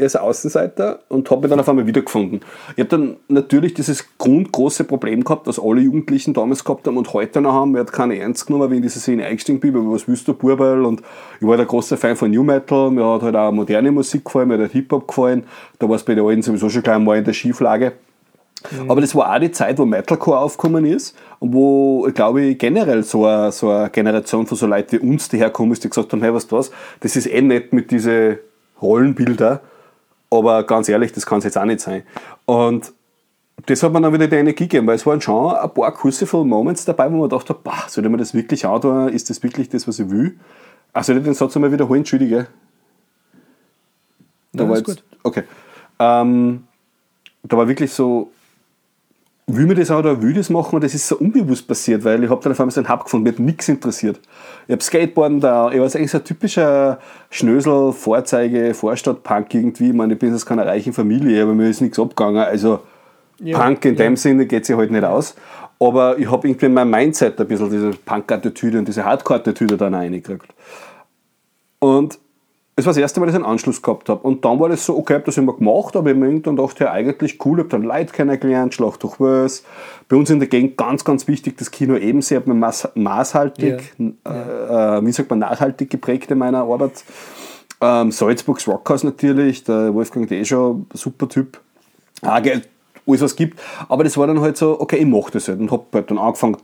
als 0.00 0.16
Außenseiter 0.16 1.00
und 1.08 1.30
habe 1.30 1.42
mich 1.42 1.50
dann 1.50 1.60
auf 1.60 1.68
einmal 1.68 1.86
wiedergefunden. 1.86 2.40
Ich 2.76 2.80
habe 2.80 2.88
dann 2.88 3.16
natürlich 3.28 3.74
dieses 3.74 4.06
grundgroße 4.18 4.84
Problem 4.84 5.22
gehabt, 5.22 5.46
das 5.46 5.58
alle 5.58 5.80
Jugendlichen 5.80 6.34
damals 6.34 6.64
gehabt 6.64 6.86
haben 6.86 6.96
und 6.96 7.12
heute 7.12 7.40
noch 7.40 7.52
haben. 7.52 7.74
Ich 7.74 7.80
habe 7.80 7.92
keine 7.92 8.18
ernst 8.18 8.46
genommen, 8.46 8.70
wie 8.70 8.76
in 8.76 8.82
diese 8.82 9.00
Szene 9.00 9.26
eingestiegen 9.26 9.60
bin, 9.60 9.76
aber 9.76 9.92
was 9.92 10.08
willst 10.08 10.26
du, 10.28 10.34
Burbel? 10.34 10.84
Und 10.84 11.02
ich 11.40 11.46
war 11.46 11.56
der 11.56 11.66
große 11.66 11.96
Fan 11.96 12.16
von 12.16 12.30
New 12.30 12.42
Metal, 12.42 12.90
mir 12.90 13.06
hat 13.06 13.22
halt 13.22 13.36
auch 13.36 13.52
moderne 13.52 13.92
Musik 13.92 14.24
gefallen, 14.24 14.48
mir 14.48 14.58
hat 14.58 14.72
Hip-Hop 14.72 15.06
gefallen. 15.06 15.44
Da 15.78 15.88
war 15.88 15.96
es 15.96 16.02
bei 16.02 16.14
den 16.14 16.24
Alten 16.24 16.42
sowieso 16.42 16.68
schon 16.68 16.82
gleich 16.82 16.98
mal 16.98 17.18
in 17.18 17.24
der 17.24 17.32
Schieflage. 17.32 17.92
Mhm. 18.70 18.90
Aber 18.90 19.00
das 19.00 19.14
war 19.14 19.34
auch 19.34 19.40
die 19.40 19.50
Zeit, 19.50 19.78
wo 19.78 19.84
Metalcore 19.84 20.38
aufgekommen 20.38 20.84
ist 20.84 21.16
und 21.38 21.52
wo, 21.52 22.08
glaube 22.14 22.42
ich, 22.42 22.58
generell 22.58 23.02
so 23.02 23.26
eine, 23.26 23.52
so 23.52 23.70
eine 23.70 23.90
Generation 23.90 24.46
von 24.46 24.56
so 24.56 24.66
Leuten 24.66 24.92
wie 24.92 25.06
uns, 25.06 25.28
die 25.28 25.38
herkommen 25.38 25.72
ist, 25.72 25.84
die 25.84 25.88
gesagt 25.88 26.12
haben, 26.12 26.22
hey, 26.22 26.32
was 26.32 26.46
das, 26.46 26.70
das 27.00 27.16
ist 27.16 27.26
eh 27.26 27.42
nicht 27.42 27.72
mit 27.72 27.90
diesen 27.90 28.38
Rollenbilder, 28.80 29.60
Aber 30.32 30.64
ganz 30.64 30.88
ehrlich, 30.88 31.12
das 31.12 31.26
kann 31.26 31.38
es 31.38 31.44
jetzt 31.44 31.58
auch 31.58 31.64
nicht 31.66 31.80
sein. 31.80 32.04
Und 32.46 32.92
das 33.66 33.82
hat 33.82 33.92
mir 33.92 34.00
dann 34.00 34.12
wieder 34.14 34.26
die 34.26 34.36
Energie 34.36 34.64
gegeben, 34.64 34.86
weil 34.86 34.96
es 34.96 35.04
waren 35.04 35.20
schon 35.20 35.54
ein 35.54 35.74
paar 35.74 35.92
crucible 35.92 36.42
Moments 36.42 36.86
dabei, 36.86 37.12
wo 37.12 37.18
man 37.18 37.28
dachte, 37.28 37.54
bah, 37.54 37.84
soll 37.88 38.04
ich 38.04 38.10
mir 38.10 38.16
das 38.16 38.32
wirklich 38.32 38.64
antun? 38.64 39.10
Ist 39.10 39.28
das 39.28 39.42
wirklich 39.42 39.68
das, 39.68 39.86
was 39.86 39.98
ich 39.98 40.08
will? 40.08 40.38
Also 40.94 41.12
ich 41.12 41.22
den 41.22 41.34
Satz 41.34 41.54
einmal 41.54 41.70
wiederholen, 41.70 42.00
entschuldige. 42.00 42.46
Da 44.52 44.64
Nein, 44.64 44.70
war 44.70 44.78
ist 44.78 44.88
jetzt, 44.88 45.04
okay. 45.22 45.42
Ähm, 45.98 46.64
da 47.42 47.56
war 47.58 47.68
wirklich 47.68 47.92
so, 47.92 48.30
will 49.56 49.66
mir 49.66 49.74
das 49.74 49.90
auch 49.90 49.98
oder 49.98 50.20
will 50.22 50.30
ich 50.30 50.36
das 50.36 50.50
machen 50.50 50.74
und 50.74 50.84
das 50.84 50.94
ist 50.94 51.06
so 51.06 51.16
unbewusst 51.16 51.66
passiert, 51.66 52.04
weil 52.04 52.22
ich 52.22 52.30
habe 52.30 52.42
dann 52.42 52.52
auf 52.52 52.60
einmal 52.60 52.72
so 52.72 52.80
einen 52.80 52.88
Hub 52.88 53.04
gefunden, 53.04 53.24
mir 53.24 53.32
hat 53.32 53.38
nichts 53.38 53.68
interessiert. 53.68 54.20
Ich 54.66 54.72
habe 54.72 54.82
Skateboarden 54.82 55.40
da, 55.40 55.70
ich 55.70 55.78
war 55.78 55.84
eigentlich 55.84 56.10
so 56.10 56.18
ein 56.18 56.24
typischer 56.24 56.98
Schnösel, 57.30 57.92
Vorzeige, 57.92 58.74
Vorstadt-Punk 58.74 59.54
irgendwie. 59.54 59.88
Ich 59.88 59.94
meine, 59.94 60.14
ich 60.14 60.18
bin 60.18 60.34
aus 60.34 60.46
keiner 60.46 60.66
reichen 60.66 60.92
Familie, 60.92 61.42
aber 61.42 61.54
mir 61.54 61.68
ist 61.68 61.80
nichts 61.80 61.98
abgegangen. 61.98 62.42
Also 62.42 62.80
Ja, 63.38 63.58
Punk 63.58 63.84
in 63.84 63.94
ja. 63.96 64.04
dem 64.04 64.16
Sinne 64.16 64.46
geht 64.46 64.66
sich 64.66 64.76
halt 64.76 64.90
nicht 64.90 65.04
aus. 65.04 65.34
Aber 65.78 66.16
ich 66.16 66.30
habe 66.30 66.46
irgendwie 66.46 66.66
in 66.66 66.74
meinem 66.74 66.90
Mindset 66.90 67.40
ein 67.40 67.48
bisschen 67.48 67.68
diese 67.68 67.90
Punk-Attitüde 67.90 68.78
und 68.78 68.86
diese 68.86 69.04
Hardcore-Attitüde 69.04 69.76
dann 69.76 69.94
reingekriegt. 69.94 70.46
Und 71.80 72.18
es 72.74 72.86
war 72.86 72.92
das 72.92 72.98
erste 72.98 73.20
Mal, 73.20 73.26
dass 73.26 73.34
ich 73.34 73.42
einen 73.42 73.50
Anschluss 73.50 73.82
gehabt 73.82 74.08
habe. 74.08 74.22
Und 74.26 74.44
dann 74.44 74.58
war 74.58 74.70
das 74.70 74.86
so, 74.86 74.96
okay, 74.96 75.12
ich 75.12 75.16
habe 75.16 75.26
das 75.26 75.36
immer 75.36 75.52
gemacht, 75.52 75.94
aber 75.94 76.10
ich 76.10 76.16
mir 76.16 76.26
irgendwann 76.26 76.56
gedacht, 76.56 76.80
ja, 76.80 76.90
eigentlich 76.90 77.38
cool, 77.44 77.58
ich 77.58 77.64
habe 77.64 77.68
dann 77.68 77.82
Leute 77.82 78.12
kennengelernt, 78.12 78.72
Schlacht 78.72 79.02
durch 79.02 79.20
Wales. 79.20 79.62
Bei 80.08 80.16
uns 80.16 80.30
in 80.30 80.38
der 80.38 80.48
Gegend 80.48 80.78
ganz, 80.78 81.04
ganz 81.04 81.28
wichtig, 81.28 81.58
das 81.58 81.70
Kino 81.70 81.96
eben 81.96 82.22
sehr 82.22 82.42
maß, 82.46 82.88
maßhaltig, 82.94 83.74
Äh, 83.98 84.30
äh, 84.30 85.04
wie 85.04 85.12
sagt 85.12 85.28
man, 85.28 85.40
nachhaltig 85.40 85.90
geprägt 85.90 86.30
in 86.30 86.38
meiner 86.38 86.62
Arbeit. 86.62 87.04
Ähm, 87.82 88.10
Salzburgs 88.10 88.66
Rockhaus 88.66 89.04
natürlich, 89.04 89.64
der 89.64 89.92
Wolfgang 89.92 90.26
Descher, 90.26 90.76
super 90.94 91.28
Typ. 91.28 91.60
Ah, 92.22 92.40
alles 93.06 93.22
was 93.22 93.36
gibt. 93.36 93.60
Aber 93.88 94.04
das 94.04 94.16
war 94.16 94.26
dann 94.26 94.40
halt 94.40 94.56
so, 94.56 94.80
okay, 94.80 94.96
ich 94.96 95.06
mache 95.06 95.32
das 95.32 95.48
halt 95.48 95.60
und 95.60 95.70
habe 95.70 95.84
halt 95.92 96.10
dann 96.10 96.18
angefangen 96.18 96.56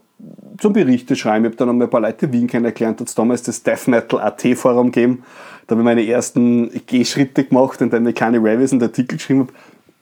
zum 0.59 0.73
Berichte 0.73 1.17
schreiben. 1.17 1.45
Ich 1.45 1.51
habe 1.51 1.57
dann 1.57 1.69
einmal 1.69 1.87
ein 1.87 1.91
paar 1.91 2.01
Leute 2.01 2.27
in 2.27 2.33
Wien 2.33 2.47
kennengelernt, 2.47 3.01
hat 3.01 3.09
es 3.09 3.15
damals 3.15 3.43
das 3.43 3.63
Death 3.63 3.89
Metal 3.89 4.21
AT 4.21 4.43
Forum 4.57 4.91
gegeben. 4.91 5.25
Da 5.67 5.75
habe 5.75 5.83
ich 5.83 5.85
meine 5.85 6.07
ersten 6.07 6.71
Gehschritte 6.87 7.45
gemacht 7.45 7.81
und 7.83 7.93
dann 7.93 8.03
eine 8.03 8.13
kleine 8.13 8.43
Revis 8.43 8.73
und 8.73 8.83
Artikel 8.83 9.19
geschrieben 9.19 9.41
habe. 9.41 9.53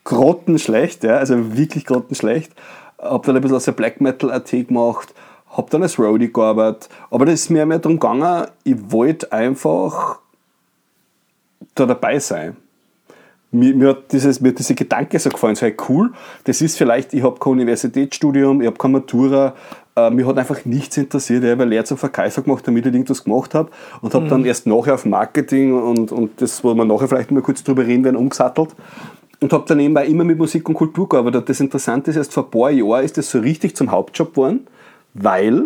Grottenschlecht, 0.03 1.03
ja, 1.03 1.17
also 1.17 1.57
wirklich 1.57 1.85
grottenschlecht. 1.85 2.53
Habe 2.97 3.25
dann 3.25 3.35
ein 3.35 3.41
bisschen 3.41 3.57
aus 3.57 3.65
der 3.65 3.73
Black 3.73 3.99
Metal 3.99 4.31
AT 4.31 4.49
gemacht, 4.49 5.13
habe 5.49 5.69
dann 5.69 5.83
als 5.83 5.99
Roadie 5.99 6.31
gearbeitet. 6.31 6.89
Aber 7.11 7.25
das 7.25 7.35
ist 7.41 7.49
mir 7.49 7.65
mehr 7.65 7.79
darum 7.79 7.99
gegangen, 7.99 8.47
ich 8.63 8.75
wollte 8.91 9.31
einfach 9.31 10.19
da 11.75 11.85
dabei 11.85 12.19
sein 12.19 12.55
mir, 13.51 13.75
mir, 13.75 13.89
hat 13.89 14.11
dieses, 14.11 14.41
mir 14.41 14.49
hat 14.49 14.59
dieser 14.59 14.75
Gedanke 14.75 15.17
so 15.19 15.29
gefallen, 15.29 15.55
so 15.55 15.65
hey, 15.65 15.75
cool, 15.87 16.11
das 16.43 16.61
ist 16.61 16.77
vielleicht, 16.77 17.13
ich 17.13 17.23
habe 17.23 17.39
kein 17.39 17.53
Universitätsstudium, 17.53 18.61
ich 18.61 18.67
habe 18.67 18.77
keine 18.77 18.93
Matura, 18.93 19.55
äh, 19.95 20.09
mir 20.09 20.27
hat 20.27 20.37
einfach 20.37 20.65
nichts 20.65 20.97
interessiert, 20.97 21.43
ich 21.43 21.49
habe 21.49 21.63
eine 21.63 21.69
Lehre 21.69 21.85
zum 21.85 21.97
Verkäufer 21.97 22.41
gemacht, 22.41 22.67
damit 22.67 22.85
ich 22.85 22.93
irgendwas 22.93 23.23
gemacht 23.23 23.53
habe 23.53 23.69
und 24.01 24.13
habe 24.13 24.27
dann 24.27 24.45
erst 24.45 24.67
nachher 24.67 24.95
auf 24.95 25.05
Marketing 25.05 25.73
und, 25.73 26.11
und 26.11 26.41
das, 26.41 26.63
wo 26.63 26.73
wir 26.73 26.85
nachher 26.85 27.07
vielleicht 27.07 27.31
mal 27.31 27.41
kurz 27.41 27.63
drüber 27.63 27.85
reden 27.85 28.03
werden, 28.03 28.17
umgesattelt 28.17 28.75
und 29.39 29.53
habe 29.53 29.65
dann 29.67 29.77
nebenbei 29.77 30.05
immer 30.07 30.23
mit 30.23 30.37
Musik 30.37 30.67
und 30.67 30.75
Kultur 30.75 31.07
gearbeitet. 31.07 31.47
Das 31.49 31.59
Interessante 31.59 32.11
ist, 32.11 32.17
erst 32.17 32.33
vor 32.33 32.45
ein 32.45 32.51
paar 32.51 32.71
Jahren 32.71 33.03
ist 33.03 33.17
das 33.17 33.29
so 33.29 33.39
richtig 33.39 33.75
zum 33.75 33.91
Hauptjob 33.91 34.31
geworden, 34.31 34.67
weil 35.13 35.65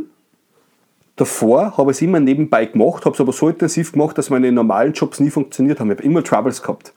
davor 1.15 1.77
habe 1.77 1.91
ich 1.91 1.97
es 1.97 2.01
immer 2.01 2.19
nebenbei 2.19 2.65
gemacht, 2.65 3.05
habe 3.05 3.15
es 3.15 3.21
aber 3.21 3.33
so 3.33 3.49
intensiv 3.49 3.93
gemacht, 3.93 4.17
dass 4.17 4.29
meine 4.29 4.51
normalen 4.51 4.93
Jobs 4.93 5.19
nie 5.19 5.29
funktioniert 5.29 5.79
haben. 5.79 5.91
Ich 5.91 5.97
habe 5.97 6.07
immer 6.07 6.23
Troubles 6.23 6.61
gehabt. 6.61 6.93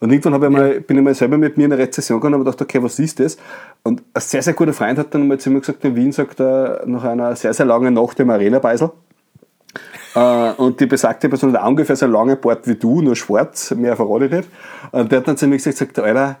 Und 0.00 0.10
irgendwann 0.12 0.42
ich 0.42 0.50
mal, 0.50 0.80
bin 0.80 0.98
ich 0.98 1.04
mal 1.04 1.14
selber 1.14 1.38
mit 1.38 1.56
mir 1.56 1.64
in 1.66 1.72
eine 1.72 1.82
Rezession 1.82 2.20
gegangen 2.20 2.34
und 2.34 2.40
habe 2.40 2.50
gedacht, 2.50 2.62
okay, 2.62 2.82
was 2.82 2.98
ist 2.98 3.20
das? 3.20 3.36
Und 3.82 4.02
ein 4.12 4.20
sehr, 4.20 4.42
sehr 4.42 4.54
guter 4.54 4.72
Freund 4.72 4.98
hat 4.98 5.14
dann 5.14 5.28
mal 5.28 5.38
zu 5.38 5.50
mir 5.50 5.60
gesagt, 5.60 5.84
in 5.84 5.96
Wien 5.96 6.12
sagt 6.12 6.40
er, 6.40 6.82
nach 6.86 7.04
einer 7.04 7.34
sehr, 7.36 7.54
sehr 7.54 7.66
langen 7.66 7.94
Nacht 7.94 8.18
im 8.20 8.30
Arena-Beisel, 8.30 8.90
äh, 10.14 10.52
und 10.52 10.80
die 10.80 10.86
besagte 10.86 11.28
Person 11.28 11.52
hat 11.52 11.66
ungefähr 11.66 11.96
so 11.96 12.06
langen 12.06 12.40
Bart 12.40 12.66
wie 12.66 12.76
du, 12.76 13.02
nur 13.02 13.16
schwarz, 13.16 13.72
mehr 13.72 13.96
verrate 13.96 14.26
ich 14.26 14.30
nicht. 14.30 14.48
Und 14.92 15.10
der 15.10 15.18
hat 15.18 15.28
dann 15.28 15.36
zu 15.36 15.46
mir 15.46 15.56
gesagt, 15.56 15.76
sagt, 15.76 15.98
Alter, 15.98 16.36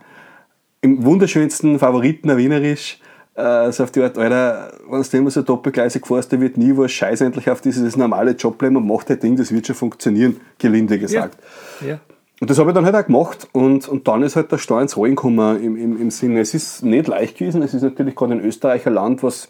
im 0.80 1.04
wunderschönsten 1.04 1.78
Favoriten 1.78 2.36
Wienerisch, 2.36 3.00
äh, 3.34 3.72
so 3.72 3.84
auf 3.84 3.90
die 3.90 4.02
Art, 4.02 4.16
Alter, 4.16 4.72
wenn 4.88 5.02
du 5.02 5.16
immer 5.16 5.30
so 5.30 5.42
doppelgleisig 5.42 6.06
fährst, 6.06 6.32
da 6.32 6.40
wird 6.40 6.56
nie 6.56 6.76
was 6.76 6.92
scheiß 6.92 7.20
endlich 7.22 7.50
auf 7.50 7.60
dieses 7.60 7.96
normale 7.96 8.32
Jobleben 8.32 8.76
und 8.76 8.86
macht 8.86 9.10
dein 9.10 9.18
Ding, 9.18 9.36
das 9.36 9.52
wird 9.52 9.66
schon 9.66 9.76
funktionieren, 9.76 10.40
gelinde 10.58 10.98
gesagt. 10.98 11.38
Ja. 11.80 11.98
Und 12.40 12.50
das 12.50 12.58
habe 12.58 12.70
ich 12.70 12.74
dann 12.74 12.84
halt 12.84 12.96
auch 12.96 13.06
gemacht 13.06 13.48
und, 13.52 13.88
und 13.88 14.08
dann 14.08 14.22
ist 14.22 14.34
halt 14.34 14.50
der 14.50 14.58
Steuer 14.58 14.82
ins 14.82 14.96
Rollen 14.96 15.14
gekommen 15.14 15.62
im, 15.62 15.76
im, 15.76 16.00
im 16.00 16.10
Sinne, 16.10 16.40
es 16.40 16.52
ist 16.52 16.82
nicht 16.82 17.06
leicht 17.06 17.38
gewesen, 17.38 17.62
es 17.62 17.74
ist 17.74 17.82
natürlich 17.82 18.16
gerade 18.16 18.32
ein 18.32 18.40
Österreicher 18.40 18.90
Land, 18.90 19.22
was 19.22 19.48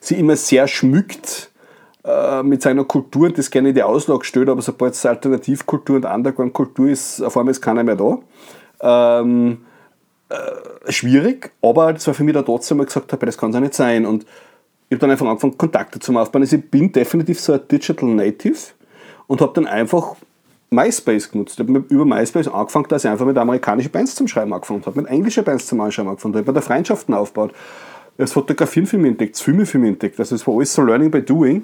sich 0.00 0.18
immer 0.18 0.36
sehr 0.36 0.66
schmückt 0.66 1.50
äh, 2.04 2.42
mit 2.42 2.62
seiner 2.62 2.84
Kultur 2.84 3.26
und 3.26 3.36
das 3.36 3.50
gerne 3.50 3.68
in 3.68 3.74
die 3.74 3.82
Auslage 3.82 4.24
stellt, 4.24 4.48
aber 4.48 4.62
sobald 4.62 4.94
es 4.94 5.04
Alternativkultur 5.04 5.96
und 5.96 6.06
Underground-Kultur 6.06 6.88
ist, 6.88 7.20
auf 7.20 7.36
einmal 7.36 7.50
ist 7.52 7.60
keiner 7.60 7.84
mehr 7.84 7.96
da. 7.96 8.18
Ähm, 8.80 9.58
äh, 10.30 10.92
schwierig, 10.92 11.52
aber 11.60 11.92
das 11.92 12.06
war 12.06 12.14
für 12.14 12.24
mich 12.24 12.34
dann 12.34 12.46
trotzdem, 12.46 12.78
weil 12.78 12.84
ich 12.84 12.88
gesagt 12.88 13.12
habe, 13.12 13.26
das 13.26 13.36
kann 13.36 13.50
es 13.50 13.54
ja 13.54 13.60
nicht 13.60 13.74
sein. 13.74 14.06
Und 14.06 14.24
ich 14.88 14.94
habe 14.94 15.00
dann 15.00 15.10
einfach 15.10 15.26
angefangen, 15.26 15.58
Kontakte 15.58 15.98
zu 15.98 16.16
aufbauen. 16.18 16.42
Also 16.42 16.56
ich 16.56 16.70
bin 16.70 16.92
definitiv 16.92 17.40
so 17.40 17.52
ein 17.52 17.60
Digital 17.70 18.08
Native 18.08 18.58
und 19.26 19.40
habe 19.40 19.52
dann 19.54 19.66
einfach 19.66 20.16
MySpace 20.70 21.30
genutzt. 21.30 21.58
Ich 21.58 21.66
habe 21.66 21.84
über 21.88 22.04
MySpace 22.04 22.48
angefangen, 22.48 22.86
dass 22.88 23.04
ich 23.04 23.10
einfach 23.10 23.26
mit 23.26 23.38
amerikanischen 23.38 23.90
Bands 23.90 24.14
zum 24.14 24.28
Schreiben 24.28 24.52
angefangen 24.52 24.84
habe, 24.84 25.00
mit 25.00 25.10
englischen 25.10 25.44
Bands 25.44 25.66
zum 25.66 25.80
Anschreiben 25.80 26.10
angefangen 26.10 26.34
habe, 26.34 26.44
bei 26.44 26.52
der 26.52 26.62
Freundschaften 26.62 27.14
aufgebaut. 27.14 27.52
Das 28.18 28.32
Fotografieren 28.32 28.86
für 28.86 28.98
mich 28.98 29.12
entdeckt, 29.12 29.36
das 29.36 29.40
Filme 29.40 29.64
für 29.64 29.78
mich 29.78 29.90
entdeckt. 29.90 30.18
Also 30.18 30.34
es 30.34 30.46
war 30.46 30.54
alles 30.54 30.74
so 30.74 30.82
Learning 30.82 31.10
by 31.10 31.22
Doing. 31.22 31.62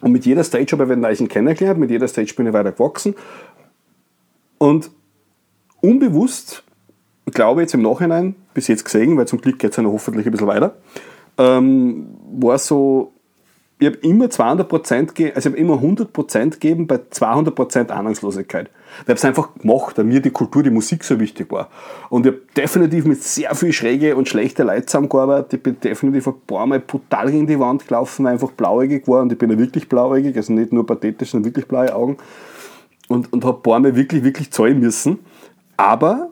Und 0.00 0.12
mit 0.12 0.26
jeder 0.26 0.44
Stage 0.44 0.72
habe 0.72 0.84
ich 0.84 0.90
einen 0.92 1.02
Leichen 1.02 1.28
kennengelernt, 1.28 1.80
mit 1.80 1.90
jeder 1.90 2.06
Stage 2.06 2.32
bin 2.36 2.46
ich 2.46 2.52
weiter 2.52 2.72
gewachsen. 2.72 3.14
Und 4.58 4.90
unbewusst, 5.80 6.62
glaube 7.26 7.60
ich 7.60 7.64
jetzt 7.64 7.74
im 7.74 7.82
Nachhinein, 7.82 8.36
bis 8.54 8.68
jetzt 8.68 8.84
gesehen, 8.84 9.16
weil 9.16 9.26
zum 9.26 9.40
Glück 9.40 9.58
geht 9.58 9.70
es 9.70 9.76
ja 9.76 9.82
noch 9.82 9.92
hoffentlich 9.92 10.26
ein 10.26 10.32
bisschen 10.32 10.46
weiter, 10.46 10.76
ähm, 11.36 12.08
war 12.32 12.58
so, 12.58 13.12
ich 13.80 13.86
habe 13.86 13.98
immer 13.98 14.26
200%, 14.26 15.12
ge 15.12 15.32
also 15.32 15.50
ich 15.50 15.54
habe 15.54 15.56
immer 15.56 15.74
100% 15.74 16.50
gegeben 16.50 16.88
bei 16.88 16.96
200% 16.96 17.90
Ahnungslosigkeit. 17.90 18.70
Ich 19.02 19.08
habe 19.08 19.14
es 19.14 19.24
einfach 19.24 19.54
gemacht, 19.54 19.96
weil 19.96 20.04
mir 20.04 20.20
die 20.20 20.30
Kultur, 20.30 20.64
die 20.64 20.70
Musik 20.70 21.04
so 21.04 21.20
wichtig 21.20 21.52
war. 21.52 21.68
Und 22.08 22.26
ich 22.26 22.32
habe 22.32 22.42
definitiv 22.56 23.04
mit 23.04 23.22
sehr 23.22 23.54
viel 23.54 23.72
schräge 23.72 24.16
und 24.16 24.28
schlechte 24.28 24.64
Leute 24.64 24.86
zusammengearbeitet. 24.86 25.54
Ich 25.54 25.62
bin 25.62 25.78
definitiv 25.78 26.26
ein 26.26 26.40
paar 26.46 26.66
Mal 26.66 26.80
brutal 26.80 27.30
gegen 27.30 27.46
die 27.46 27.60
Wand 27.60 27.86
gelaufen, 27.86 28.26
einfach 28.26 28.50
blauäugig 28.50 29.06
war. 29.06 29.22
Und 29.22 29.30
ich 29.30 29.38
bin 29.38 29.50
ja 29.50 29.58
wirklich 29.58 29.88
blauäugig, 29.88 30.36
also 30.36 30.52
nicht 30.52 30.72
nur 30.72 30.84
pathetisch, 30.84 31.30
sondern 31.30 31.50
wirklich 31.50 31.68
blaue 31.68 31.94
Augen. 31.94 32.16
Und, 33.06 33.32
und 33.32 33.44
habe 33.44 33.58
ein 33.58 33.62
paar 33.62 33.78
Mal 33.78 33.94
wirklich, 33.94 34.24
wirklich 34.24 34.50
zahlen 34.50 34.80
müssen. 34.80 35.20
Aber 35.76 36.30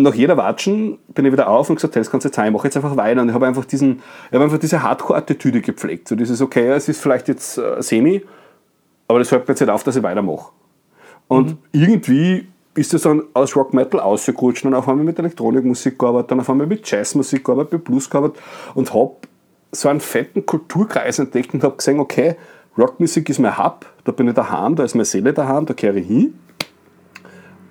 nach 0.00 0.14
jeder 0.14 0.36
Watschen 0.36 0.98
bin 1.08 1.24
ich 1.24 1.32
wieder 1.32 1.48
auf 1.48 1.68
und 1.68 1.76
gesagt, 1.76 1.94
hey, 1.96 2.00
das 2.00 2.10
kannst 2.10 2.24
du 2.24 2.28
jetzt 2.28 2.36
sein, 2.36 2.46
ich 2.46 2.52
mache 2.52 2.68
jetzt 2.68 2.76
einfach 2.76 2.96
weiter. 2.96 3.20
Und 3.20 3.28
ich 3.28 3.34
habe 3.34 3.46
einfach, 3.46 3.64
diesen, 3.64 4.00
ich 4.28 4.32
habe 4.32 4.44
einfach 4.44 4.58
diese 4.58 4.82
Hardcore-Attitüde 4.82 5.60
gepflegt. 5.60 6.08
So 6.08 6.14
dieses, 6.14 6.40
okay, 6.40 6.68
es 6.68 6.88
ist 6.88 7.00
vielleicht 7.00 7.26
jetzt 7.28 7.58
äh, 7.58 7.82
semi, 7.82 8.22
aber 9.08 9.18
das 9.18 9.32
hört 9.32 9.48
mir 9.48 9.52
jetzt 9.52 9.60
nicht 9.60 9.70
auf, 9.70 9.82
dass 9.82 9.96
ich 9.96 10.02
weitermache. 10.02 10.52
Und 11.26 11.56
irgendwie 11.72 12.46
ist 12.74 12.94
das 12.94 13.02
dann 13.02 13.22
aus 13.34 13.56
Rock 13.56 13.74
Metal 13.74 14.00
ausgerutscht 14.00 14.64
und 14.64 14.74
auf 14.74 14.88
einmal 14.88 15.04
mit 15.04 15.18
Elektronikmusik 15.18 15.98
gearbeitet, 15.98 16.30
dann 16.30 16.40
auf 16.40 16.48
einmal 16.48 16.68
mit 16.68 16.88
Jazzmusik 16.88 17.44
gearbeitet, 17.44 17.72
mit 17.72 17.84
Blues 17.84 18.08
gearbeitet 18.08 18.40
und 18.74 18.94
habe 18.94 19.16
so 19.72 19.88
einen 19.88 20.00
fetten 20.00 20.46
Kulturkreis 20.46 21.18
entdeckt 21.18 21.52
und 21.54 21.64
habe 21.64 21.76
gesehen, 21.76 21.98
okay, 21.98 22.36
Rockmusik 22.78 23.28
ist 23.28 23.40
mein 23.40 23.58
Hub, 23.58 23.84
da 24.04 24.12
bin 24.12 24.28
ich 24.28 24.34
daheim, 24.34 24.76
da 24.76 24.84
ist 24.84 24.94
meine 24.94 25.04
Seele 25.04 25.32
daheim, 25.32 25.66
da 25.66 25.74
kehre 25.74 25.98
ich 25.98 26.06
hin. 26.06 26.38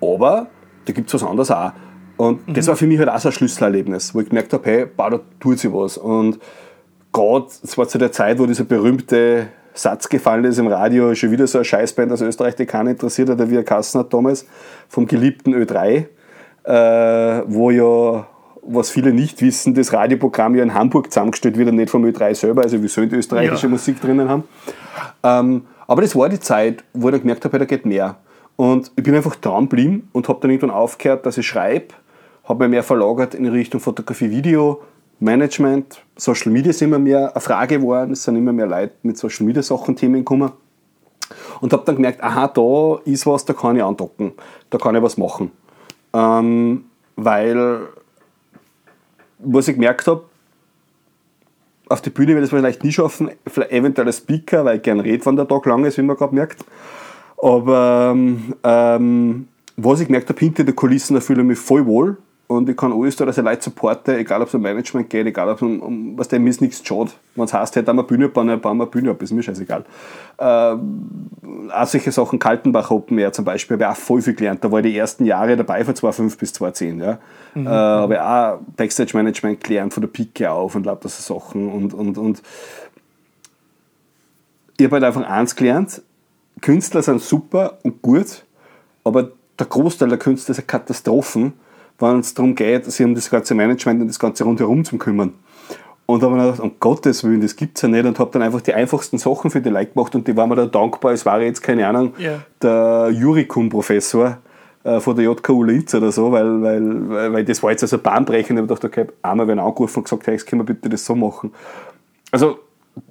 Aber 0.00 0.48
da 0.84 0.92
gibt 0.92 1.08
es 1.08 1.14
was 1.14 1.28
anderes 1.28 1.50
auch. 1.50 1.72
Und 2.18 2.40
das 2.48 2.66
war 2.66 2.76
für 2.76 2.86
mich 2.86 2.98
halt 2.98 3.08
auch 3.08 3.18
so 3.18 3.28
ein 3.28 3.32
Schlüsselerlebnis, 3.32 4.14
wo 4.14 4.20
ich 4.20 4.28
gemerkt 4.28 4.52
habe, 4.52 4.64
hey, 4.68 4.86
bah, 4.94 5.08
da 5.08 5.20
tut 5.40 5.58
sich 5.60 5.72
was. 5.72 5.96
Und 5.96 6.38
gerade, 7.12 7.46
es 7.62 7.78
war 7.78 7.88
zu 7.88 7.96
der 7.96 8.12
Zeit, 8.12 8.38
wo 8.38 8.46
dieser 8.46 8.64
berühmte 8.64 9.46
Satz 9.72 10.08
gefallen 10.08 10.44
ist 10.44 10.58
im 10.58 10.66
Radio, 10.66 11.14
schon 11.14 11.30
wieder 11.30 11.46
so 11.46 11.58
eine 11.58 11.64
Scheißband 11.64 12.10
aus 12.10 12.20
Österreich, 12.20 12.56
die 12.56 12.66
keiner 12.66 12.90
interessiert 12.90 13.28
hat, 13.28 13.50
wie 13.50 13.54
er 13.54 13.62
Kassen 13.62 14.00
hat 14.00 14.12
damals, 14.12 14.46
vom 14.88 15.06
geliebten 15.06 15.54
Ö3, 15.54 16.06
äh, 16.64 17.42
wo 17.46 17.70
ja, 17.70 18.26
was 18.62 18.90
viele 18.90 19.12
nicht 19.12 19.40
wissen, 19.40 19.74
das 19.74 19.92
Radioprogramm 19.92 20.56
ja 20.56 20.64
in 20.64 20.74
Hamburg 20.74 21.12
zusammengestellt 21.12 21.56
wird 21.56 21.68
und 21.68 21.76
nicht 21.76 21.90
vom 21.90 22.04
Ö3 22.04 22.34
selber, 22.34 22.62
also 22.62 22.82
wir 22.82 22.88
sollen 22.88 23.14
österreichische 23.14 23.66
Ja. 23.66 23.70
Musik 23.70 24.00
drinnen 24.00 24.28
haben. 24.28 24.42
Ähm, 25.22 25.62
aber 25.86 26.02
das 26.02 26.16
war 26.16 26.28
die 26.28 26.40
Zeit, 26.40 26.82
wo 26.92 27.08
ich 27.08 27.12
dann 27.12 27.20
gemerkt 27.20 27.44
habe, 27.44 27.58
da 27.60 27.64
geht 27.64 27.86
mehr. 27.86 28.16
Und 28.56 28.90
ich 28.96 29.04
bin 29.04 29.14
einfach 29.14 29.36
dran 29.36 29.68
geblieben 29.68 30.08
und 30.12 30.28
habe 30.28 30.40
dann 30.42 30.50
irgendwann 30.50 30.72
aufgehört, 30.72 31.24
dass 31.24 31.38
ich 31.38 31.46
schreibe, 31.46 31.94
habe 32.48 32.64
mich 32.64 32.70
mehr 32.70 32.82
verlagert 32.82 33.34
in 33.34 33.46
Richtung 33.46 33.80
Fotografie, 33.80 34.30
Video, 34.30 34.80
Management, 35.20 36.02
Social 36.16 36.50
Media 36.50 36.70
ist 36.70 36.80
immer 36.80 36.98
mehr 36.98 37.32
eine 37.32 37.40
Frage 37.40 37.78
geworden, 37.78 38.12
es 38.12 38.22
sind 38.22 38.36
immer 38.36 38.52
mehr 38.52 38.66
Leute 38.66 38.94
mit 39.02 39.18
Social 39.18 39.46
Media 39.46 39.62
Sachen 39.62 39.96
Themen 39.96 40.20
gekommen. 40.20 40.50
und 41.60 41.72
habe 41.72 41.82
dann 41.84 41.96
gemerkt, 41.96 42.22
aha, 42.22 42.48
da 42.48 43.00
ist 43.04 43.26
was, 43.26 43.44
da 43.44 43.52
kann 43.52 43.76
ich 43.76 43.82
andocken, 43.82 44.32
da 44.70 44.78
kann 44.78 44.94
ich 44.94 45.02
was 45.02 45.18
machen. 45.18 45.50
Ähm, 46.14 46.84
weil, 47.16 47.80
was 49.40 49.68
ich 49.68 49.74
gemerkt 49.74 50.06
habe, 50.06 50.24
auf 51.90 52.00
die 52.00 52.10
Bühne 52.10 52.28
werde 52.28 52.46
ich 52.46 52.52
es 52.52 52.58
vielleicht 52.58 52.84
nie 52.84 52.92
schaffen, 52.92 53.30
vielleicht 53.46 53.72
eventuell 53.72 54.06
als 54.06 54.18
Speaker, 54.18 54.64
weil 54.64 54.76
ich 54.76 54.82
gerne 54.82 55.04
rede, 55.04 55.24
wenn 55.26 55.36
der 55.36 55.48
Tag 55.48 55.66
lang 55.66 55.84
ist, 55.84 55.98
wie 55.98 56.02
man 56.02 56.16
gerade 56.16 56.34
merkt. 56.34 56.64
Aber 57.42 58.14
ähm, 58.62 59.48
was 59.76 60.00
ich 60.00 60.06
gemerkt 60.06 60.28
habe, 60.28 60.38
hinter 60.38 60.64
den 60.64 60.76
Kulissen, 60.76 61.14
da 61.14 61.20
fühle 61.20 61.42
ich 61.42 61.48
mich 61.48 61.58
voll 61.58 61.84
wohl 61.84 62.16
und 62.48 62.66
ich 62.66 62.76
kann 62.78 62.94
alles 62.94 63.14
da, 63.14 63.26
dass 63.26 63.36
ich 63.36 63.44
Leute 63.44 63.62
supporte, 63.62 64.16
egal 64.16 64.40
ob 64.40 64.48
es 64.48 64.54
um 64.54 64.62
Management 64.62 65.10
geht, 65.10 65.26
egal 65.26 65.50
ob 65.50 65.56
es 65.56 65.62
um, 65.62 65.80
um 65.80 66.18
was 66.18 66.28
dem 66.28 66.46
ist, 66.46 66.62
nichts 66.62 66.80
schaut. 66.82 67.10
Wenn 67.34 67.44
es 67.44 67.52
heißt, 67.52 67.76
hey, 67.76 67.84
da 67.84 67.90
haben 67.90 67.98
wir 67.98 68.04
Bühne 68.04 68.30
bauen, 68.30 68.48
wir 68.48 68.86
Bühne 68.86 69.10
ab, 69.10 69.20
ist 69.20 69.32
mir 69.32 69.42
scheißegal. 69.42 69.84
Ähm, 70.38 71.28
auch 71.70 71.86
solche 71.86 72.10
Sachen, 72.10 72.38
Kaltenbach 72.38 72.90
Open 72.90 73.18
Air 73.18 73.34
zum 73.34 73.44
Beispiel, 73.44 73.74
habe 73.74 73.84
ich 73.84 73.90
auch 73.90 74.02
voll 74.02 74.22
viel 74.22 74.32
gelernt. 74.32 74.64
Da 74.64 74.72
war 74.72 74.80
ich 74.80 74.86
die 74.86 74.96
ersten 74.96 75.26
Jahre 75.26 75.58
dabei, 75.58 75.84
von 75.84 75.94
2005 75.94 76.38
bis 76.38 76.54
2010. 76.54 77.00
Ja. 77.00 77.18
Mhm. 77.54 77.66
Äh, 77.66 77.70
habe 77.70 78.14
ich 78.14 78.20
auch 78.20 78.58
Backstage 78.76 79.14
Management 79.14 79.62
gelernt, 79.62 79.92
von 79.92 80.00
der 80.00 80.08
Pike 80.08 80.50
auf 80.50 80.74
und 80.74 80.86
lauter 80.86 81.10
so 81.10 81.34
Sachen. 81.34 81.70
Und, 81.70 81.92
und, 81.92 82.16
und 82.16 82.42
ich 84.78 84.86
habe 84.86 84.94
halt 84.94 85.04
einfach 85.04 85.28
eins 85.28 85.54
gelernt, 85.54 86.00
Künstler 86.62 87.02
sind 87.02 87.20
super 87.20 87.78
und 87.82 88.00
gut, 88.00 88.44
aber 89.04 89.32
der 89.58 89.66
Großteil 89.66 90.08
der 90.08 90.18
Künstler 90.18 90.52
ist 90.52 90.60
eine 90.60 90.66
Katastrophen 90.66 91.52
wenn 91.98 92.20
es 92.20 92.34
darum 92.34 92.54
geht, 92.54 92.84
sich 92.84 93.04
um 93.04 93.14
das 93.14 93.30
ganze 93.30 93.54
Management 93.54 94.00
und 94.00 94.08
das 94.08 94.18
ganze 94.18 94.44
rundherum 94.44 94.84
zu 94.84 94.98
kümmern. 94.98 95.34
Und 96.06 96.22
da 96.22 96.30
habe 96.30 96.38
ich 96.38 96.44
gedacht, 96.44 96.60
um 96.60 96.72
Gottes 96.80 97.22
Willen, 97.22 97.42
das 97.42 97.54
gibt 97.54 97.76
es 97.76 97.82
ja 97.82 97.88
nicht. 97.88 98.06
Und 98.06 98.18
habe 98.18 98.30
dann 98.32 98.40
einfach 98.40 98.62
die 98.62 98.72
einfachsten 98.72 99.18
Sachen 99.18 99.50
für 99.50 99.60
die 99.60 99.68
Leute 99.68 99.92
gemacht 99.92 100.14
und 100.14 100.26
die 100.26 100.34
waren 100.36 100.48
mir 100.48 100.56
da 100.56 100.64
dankbar. 100.64 101.12
Es 101.12 101.26
war 101.26 101.40
jetzt, 101.42 101.60
keine 101.62 101.86
Ahnung, 101.86 102.14
yeah. 102.18 102.40
der 102.62 103.10
Jurikum-Professor 103.12 104.38
äh, 104.84 105.00
von 105.00 105.16
der 105.16 105.26
JKU 105.26 105.64
Linz 105.64 105.94
oder 105.94 106.10
so, 106.10 106.32
weil, 106.32 106.62
weil, 106.62 107.32
weil 107.32 107.44
das 107.44 107.62
war 107.62 107.72
jetzt 107.72 107.82
also 107.82 107.98
bahnbrechend. 107.98 108.52
Ich 108.52 108.56
habe 108.56 108.68
gedacht, 108.68 108.84
okay, 108.86 109.06
einmal 109.20 109.48
werden 109.48 109.58
angerufen 109.58 109.98
und 109.98 110.04
gesagt, 110.04 110.26
hey, 110.28 110.38
können 110.38 110.60
wir 110.60 110.66
bitte 110.66 110.88
das 110.88 111.04
so 111.04 111.14
machen. 111.14 111.52
Also, 112.30 112.58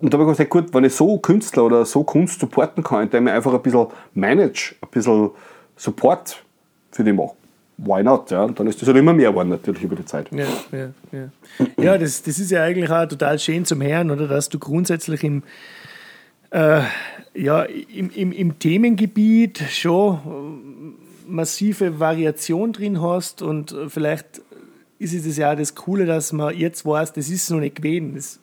und 0.02 0.12
da 0.12 0.18
habe 0.18 0.32
ich 0.32 0.38
gedacht, 0.38 0.50
gut, 0.50 0.74
wenn 0.74 0.84
ich 0.84 0.96
so 0.96 1.20
Künstler 1.20 1.66
oder 1.66 1.86
so 1.86 2.04
Kunst 2.04 2.40
supporten 2.40 2.84
kann, 2.84 3.12
der 3.12 3.22
mir 3.22 3.34
einfach 3.34 3.54
ein 3.54 3.62
bisschen 3.62 3.88
manage, 4.16 4.74
ein 4.82 4.90
bisschen 4.90 5.30
Support 5.76 6.44
für 6.92 7.04
die 7.04 7.14
macht 7.14 7.37
why 7.78 8.04
not? 8.04 8.32
Ja? 8.32 8.44
Und 8.44 8.60
dann 8.60 8.68
ist 8.68 8.82
das 8.82 8.88
halt 8.88 8.98
immer 8.98 9.14
mehr 9.14 9.30
geworden 9.30 9.50
natürlich 9.50 9.84
über 9.84 9.96
die 9.96 10.06
Zeit. 10.06 10.30
Ja, 10.32 10.46
ja, 10.72 10.90
ja. 11.12 11.84
ja 11.84 11.98
das, 11.98 12.24
das 12.24 12.40
ist 12.40 12.52
ja 12.52 12.64
eigentlich 12.64 12.90
auch 12.90 13.08
total 13.08 13.40
schön 13.40 13.66
zum 13.66 13.82
Hören, 13.82 14.12
oder? 14.12 14.28
Dass 14.28 14.50
du 14.50 14.60
grundsätzlich 14.60 15.24
im, 15.24 15.44
äh, 16.52 16.82
ja, 17.34 17.64
im, 17.64 18.10
im, 18.10 18.32
im 18.32 18.60
Themengebiet 18.60 19.64
schon 19.70 20.96
massive 21.28 22.00
Variation 22.00 22.74
drin 22.74 23.02
hast 23.02 23.42
und 23.42 23.76
vielleicht 23.90 24.42
ist 25.00 25.14
es 25.14 25.38
ja 25.38 25.56
das 25.56 25.76
Coole, 25.76 26.06
dass 26.06 26.34
man 26.34 26.56
jetzt 26.56 26.86
weiß, 26.86 27.14
das 27.14 27.30
ist 27.30 27.50
noch 27.52 27.60
nicht 27.60 27.76
gewesen. 27.76 28.16
Das, 28.16 28.40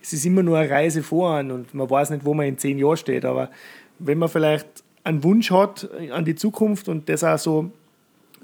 es 0.00 0.12
ist 0.12 0.26
immer 0.26 0.42
nur 0.42 0.58
eine 0.58 0.70
Reise 0.70 1.02
voran 1.02 1.50
und 1.50 1.74
man 1.74 1.88
weiß 1.88 2.10
nicht, 2.10 2.24
wo 2.24 2.34
man 2.34 2.46
in 2.46 2.58
zehn 2.58 2.78
Jahren 2.78 2.96
steht. 2.96 3.24
Aber 3.24 3.50
wenn 3.98 4.18
man 4.18 4.28
vielleicht 4.28 4.66
einen 5.02 5.24
Wunsch 5.24 5.50
hat 5.50 5.88
an 6.12 6.24
die 6.24 6.34
Zukunft 6.34 6.88
und 6.88 7.08
das 7.08 7.24
auch 7.24 7.38
so 7.38 7.72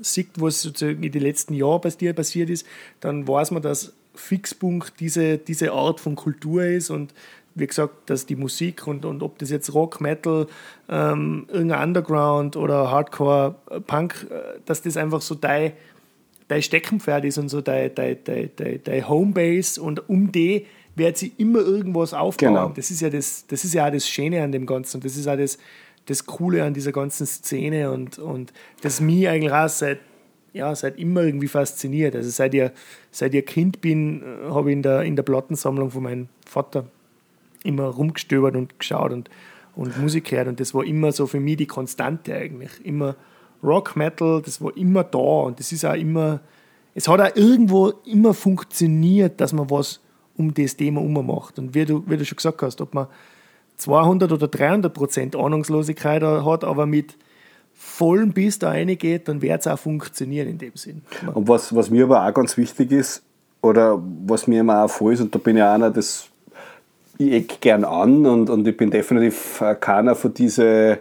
sieht, 0.03 0.31
was 0.37 0.63
sozusagen 0.63 1.03
in 1.03 1.13
den 1.13 1.23
letzten 1.23 1.55
Jahren 1.55 1.81
bei 1.81 1.91
dir 1.91 2.13
passiert 2.13 2.51
ist, 2.51 2.67
dann 3.01 3.27
weiß 3.27 3.51
man, 3.51 3.63
dass 3.63 3.93
Fixpunkt 4.15 4.95
diese, 5.01 5.39
diese 5.39 5.73
Art 5.73 6.01
von 6.01 6.17
Kultur 6.17 6.65
ist 6.65 6.91
und 6.91 7.15
wie 7.55 7.67
gesagt, 7.67 8.11
dass 8.11 8.27
die 8.27 8.37
Musik 8.37 8.87
und, 8.87 9.05
und 9.05 9.23
ob 9.23 9.39
das 9.39 9.51
jetzt 9.51 9.75
Rock, 9.75 10.01
Metal, 10.01 10.47
ähm, 10.89 11.47
irgendein 11.49 11.89
Underground 11.89 12.57
oder 12.57 12.91
Hardcore, 12.91 13.57
äh, 13.71 13.81
Punk, 13.81 14.27
äh, 14.31 14.61
dass 14.67 14.83
das 14.83 14.97
einfach 14.97 15.21
so 15.21 15.35
dein, 15.35 15.73
dein 16.49 16.63
Steckenpferd 16.63 17.25
ist 17.25 17.39
und 17.39 17.49
so 17.49 17.61
dein, 17.61 17.95
dein, 17.95 18.19
dein, 18.25 18.51
dein, 18.57 18.81
dein 18.83 19.09
Homebase 19.09 19.81
und 19.81 20.09
um 20.09 20.31
die 20.31 20.67
wird 20.95 21.17
sie 21.17 21.33
immer 21.39 21.61
irgendwas 21.61 22.15
aufbauen. 22.15 22.55
Genau. 22.55 22.73
Das 22.75 22.91
ist 22.91 23.01
ja 23.01 23.11
das, 23.11 23.47
das 23.47 23.65
ist 23.65 23.75
ja 23.75 23.87
auch 23.87 23.93
das 23.93 24.09
Schöne 24.09 24.43
an 24.43 24.53
dem 24.53 24.67
Ganzen 24.67 25.01
das 25.01 25.17
ist 25.17 25.27
auch 25.27 25.37
das, 25.37 25.59
das 26.07 26.27
Coole 26.27 26.65
an 26.65 26.75
dieser 26.75 26.93
ganzen 26.93 27.27
Szene 27.27 27.91
und, 27.91 28.19
und 28.19 28.53
das 28.83 29.01
mich 29.01 29.29
eigentlich 29.29 29.53
auch 29.53 29.69
seit, 29.69 30.01
ja, 30.53 30.75
seit 30.75 30.99
immer 30.99 31.23
irgendwie 31.23 31.49
fasziniert. 31.49 32.17
Also 32.17 32.31
seit 32.31 32.55
ich, 32.55 32.71
seit 33.11 33.35
ich 33.35 33.47
Kind 33.47 33.81
bin, 33.81 34.23
äh, 34.23 34.51
habe 34.51 34.71
ich 34.71 34.77
in 34.77 34.83
der, 34.83 35.03
in 35.03 35.17
der 35.17 35.23
Plattensammlung 35.23 35.91
von 35.91 36.03
meinem 36.03 36.29
Vater 36.47 36.87
immer 37.63 37.85
rumgestöbert 37.85 38.57
und 38.57 38.79
geschaut 38.79 39.13
und, 39.13 39.31
und 39.77 39.99
Musik 39.99 40.25
gehört 40.31 40.49
und 40.49 40.61
das 40.61 40.75
war 40.75 40.85
immer 40.85 41.13
so 41.13 41.27
für 41.27 41.41
mich 41.41 41.59
die 41.59 41.67
Konstante 41.67 42.35
eigentlich. 42.35 42.71
Immer 42.85 43.17
Rock, 43.63 43.97
Metal, 43.97 44.43
das 44.43 44.61
war 44.63 44.77
immer 44.77 45.05
da 45.05 45.19
und 45.19 45.61
das 45.61 45.71
ist 45.73 45.85
auch 45.85 45.95
immer, 45.95 46.41
es 46.95 47.07
hat 47.07 47.21
auch 47.21 47.37
irgendwo 47.37 47.93
immer 48.07 48.35
funktioniert, 48.35 49.41
dass 49.41 49.53
man 49.53 49.71
was 49.71 50.01
um 50.37 50.55
das 50.55 50.77
Thema 50.77 51.03
macht. 51.23 51.59
Und 51.59 51.75
wie 51.75 51.85
du, 51.85 52.03
wie 52.07 52.17
du 52.17 52.25
schon 52.25 52.37
gesagt 52.37 52.63
hast, 52.63 52.81
ob 52.81 52.95
man 52.95 53.07
200 53.81 54.33
oder 54.33 54.49
300 54.49 54.93
Prozent 54.93 55.37
Ahnungslosigkeit 55.37 56.23
hat, 56.23 56.65
aber 56.65 56.87
mit 56.87 57.17
vollem 57.75 58.33
Biss 58.33 58.59
da 58.59 58.69
reingeht, 58.71 59.27
dann 59.29 59.41
wird 59.41 59.61
es 59.61 59.67
auch 59.67 59.79
funktionieren 59.79 60.49
in 60.49 60.59
dem 60.59 60.73
Sinn. 60.75 61.03
Und 61.33 61.49
was, 61.49 61.75
was 61.75 61.91
mir 61.91 62.05
aber 62.05 62.27
auch 62.27 62.35
ganz 62.35 62.57
wichtig 62.57 62.93
ist, 62.93 63.23
oder 63.63 64.01
was 64.27 64.47
mir 64.47 64.61
immer 64.61 64.85
auch 64.85 64.91
voll 64.91 65.15
ist, 65.15 65.21
und 65.21 65.35
da 65.35 65.39
bin 65.39 65.57
ich 65.57 65.63
einer, 65.63 65.91
das 65.91 66.27
ich 67.19 67.33
eck 67.33 67.61
gern 67.61 67.85
an 67.85 68.25
und, 68.25 68.49
und 68.49 68.67
ich 68.67 68.77
bin 68.77 68.91
definitiv 68.91 69.63
keiner 69.81 70.15
von 70.15 70.33
diesen 70.33 70.97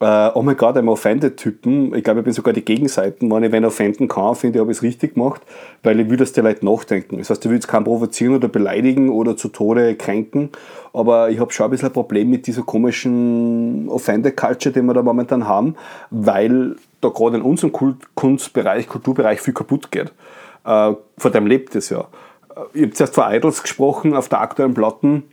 Uh, 0.00 0.30
oh 0.34 0.42
mein 0.42 0.56
Gott, 0.56 0.76
I'm 0.76 0.88
offended 0.88 1.36
Typen. 1.36 1.92
Ich 1.92 2.04
glaube, 2.04 2.20
ich 2.20 2.24
bin 2.24 2.32
sogar 2.32 2.54
die 2.54 2.64
Gegenseiten. 2.64 3.28
Wenn 3.32 3.42
ich 3.42 3.50
wen 3.50 3.64
offenden 3.64 4.06
kann, 4.06 4.36
finde 4.36 4.58
ich, 4.58 4.60
habe 4.60 4.70
ich 4.70 4.78
es 4.78 4.82
richtig 4.84 5.14
gemacht, 5.14 5.42
weil 5.82 5.98
ich 5.98 6.08
will, 6.08 6.16
dass 6.16 6.32
die 6.32 6.40
Leute 6.40 6.64
nachdenken. 6.64 7.18
Das 7.18 7.30
heißt, 7.30 7.44
ich 7.44 7.50
will 7.50 7.56
jetzt 7.56 7.66
keinen 7.66 7.82
provozieren 7.82 8.36
oder 8.36 8.46
beleidigen 8.46 9.10
oder 9.10 9.36
zu 9.36 9.48
Tode 9.48 9.96
kränken, 9.96 10.50
aber 10.92 11.30
ich 11.30 11.40
habe 11.40 11.52
schon 11.52 11.64
ein 11.64 11.70
bisschen 11.70 11.88
ein 11.88 11.92
Problem 11.92 12.30
mit 12.30 12.46
dieser 12.46 12.62
komischen 12.62 13.88
Offended 13.88 14.36
Culture, 14.36 14.72
die 14.72 14.82
wir 14.82 14.94
da 14.94 15.02
momentan 15.02 15.48
haben, 15.48 15.74
weil 16.10 16.76
da 17.00 17.08
gerade 17.08 17.38
in 17.38 17.42
unserem 17.42 17.72
Kunstbereich, 18.14 18.86
Kulturbereich 18.86 19.40
viel 19.40 19.54
kaputt 19.54 19.90
geht. 19.90 20.12
Uh, 20.64 20.94
von 21.16 21.32
dem 21.32 21.46
lebt 21.46 21.74
es 21.74 21.88
ja. 21.88 22.06
Ich 22.72 22.82
habe 22.82 22.92
zuerst 22.92 23.14
von 23.14 23.32
Idols 23.32 23.62
gesprochen 23.62 24.14
auf 24.14 24.28
der 24.28 24.42
aktuellen 24.42 24.74
Platten 24.74 25.24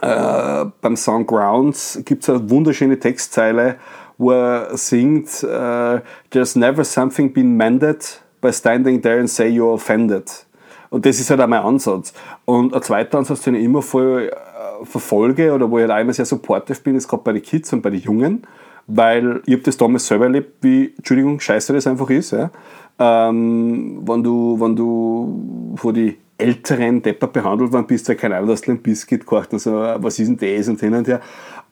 äh, 0.00 0.64
beim 0.80 0.96
Song 0.96 1.26
Grounds 1.26 2.00
gibt 2.04 2.22
es 2.24 2.30
eine 2.30 2.48
wunderschöne 2.50 2.98
Textzeile, 2.98 3.76
wo 4.18 4.32
er 4.32 4.76
singt, 4.76 5.42
äh, 5.42 6.00
There's 6.30 6.56
never 6.56 6.84
something 6.84 7.32
been 7.32 7.56
mended 7.56 8.20
by 8.40 8.52
standing 8.52 9.00
there 9.00 9.20
and 9.20 9.30
say 9.30 9.48
you're 9.48 9.74
offended. 9.74 10.46
Und 10.90 11.06
das 11.06 11.18
ist 11.18 11.30
halt 11.30 11.40
auch 11.40 11.46
mein 11.46 11.62
Ansatz. 11.62 12.12
Und 12.44 12.74
ein 12.74 12.82
zweiter 12.82 13.18
Ansatz, 13.18 13.42
den 13.42 13.54
ich 13.56 13.64
immer 13.64 13.82
voll 13.82 14.30
äh, 14.30 14.84
verfolge 14.84 15.52
oder 15.52 15.70
wo 15.70 15.78
ich 15.78 15.82
halt 15.82 15.92
auch 15.92 16.00
immer 16.00 16.12
sehr 16.12 16.24
supportive 16.24 16.80
bin, 16.82 16.94
ist 16.94 17.08
gerade 17.08 17.22
bei 17.22 17.32
den 17.32 17.42
Kids 17.42 17.72
und 17.72 17.82
bei 17.82 17.90
den 17.90 18.00
Jungen, 18.00 18.42
weil 18.86 19.42
ich 19.46 19.54
habe 19.54 19.62
das 19.64 19.76
damals 19.76 20.06
selber 20.06 20.26
erlebt, 20.26 20.52
wie, 20.60 20.92
Entschuldigung, 20.96 21.40
scheiße 21.40 21.72
das 21.72 21.86
einfach 21.86 22.10
ist. 22.10 22.32
Ja? 22.32 22.50
Ähm, 22.98 24.02
wenn 24.06 24.22
du, 24.22 24.60
wenn 24.60 24.76
du 24.76 25.74
vor 25.76 25.92
die 25.92 26.16
älteren 26.38 27.02
Depper 27.02 27.28
behandelt 27.28 27.72
worden 27.72 27.86
bist, 27.86 28.08
weil 28.08 28.16
keine 28.16 28.36
Ahnung, 28.36 28.54
du 28.54 28.70
ein 28.70 28.82
Biscuit 28.82 29.24
kocht 29.24 29.52
und 29.52 29.60
so, 29.60 29.72
was 29.72 30.18
ist 30.18 30.28
denn 30.28 30.56
das 30.58 30.68
und 30.68 30.80
hin 30.80 30.94
und 30.94 31.06
her. 31.06 31.20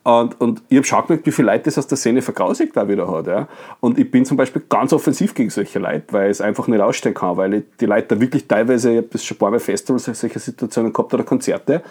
Und, 0.05 0.40
und 0.40 0.62
ich 0.68 0.79
habe 0.79 0.87
schon 0.87 1.07
gemerkt, 1.07 1.27
wie 1.27 1.31
viele 1.31 1.53
Leute 1.53 1.64
das 1.64 1.79
aus 1.79 1.87
der 1.87 1.96
Szene 1.96 2.22
vergrausigt 2.22 2.77
da 2.77 2.88
wieder 2.88 3.09
hat. 3.09 3.27
Ja. 3.29 3.48
Und 3.81 3.98
ich 3.98 4.11
bin 4.11 4.25
zum 4.25 4.37
Beispiel 4.37 4.62
ganz 4.68 4.92
offensiv 4.92 5.33
gegen 5.35 5.51
solche 5.51 5.79
Leute, 5.79 6.05
weil 6.11 6.27
ich 6.27 6.33
es 6.33 6.40
einfach 6.40 6.66
nicht 6.66 6.81
ausstehen 6.81 7.14
kann, 7.14 7.37
weil 7.37 7.55
ich 7.55 7.64
die 7.79 7.87
Leute 7.87 8.16
da 8.16 8.20
wirklich 8.20 8.48
teilweise, 8.48 8.92
ich 8.92 8.96
habe 8.98 9.18
schon 9.18 9.37
ein 9.37 9.38
paar 9.38 9.51
Mal 9.53 9.61
Festivals, 9.61 10.05
solche 10.05 10.38
Situationen 10.40 10.92
gehabt 10.92 11.14
oder 11.14 11.22
Konzerte. 11.22 11.83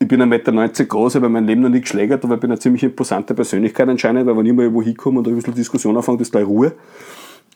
Ich 0.00 0.08
bin 0.08 0.20
1,90 0.20 0.52
Meter 0.52 0.84
groß, 0.84 1.14
habe 1.14 1.28
mein 1.28 1.46
Leben 1.46 1.62
noch 1.62 1.68
nie 1.68 1.80
geschlägert, 1.80 2.24
aber 2.24 2.34
ich 2.34 2.40
bin 2.40 2.50
eine 2.50 2.58
ziemlich 2.58 2.82
imposante 2.82 3.34
Persönlichkeit 3.34 3.88
anscheinend, 3.88 4.26
weil 4.26 4.36
wenn 4.36 4.46
ich 4.46 4.52
mal 4.52 4.62
irgendwo 4.62 4.82
hinkomme 4.82 5.20
und 5.20 5.28
ein 5.28 5.36
bisschen 5.36 5.54
Diskussion 5.54 5.96
anfange, 5.96 6.22
ist 6.22 6.32
gleich 6.32 6.44
Ruhe. 6.44 6.72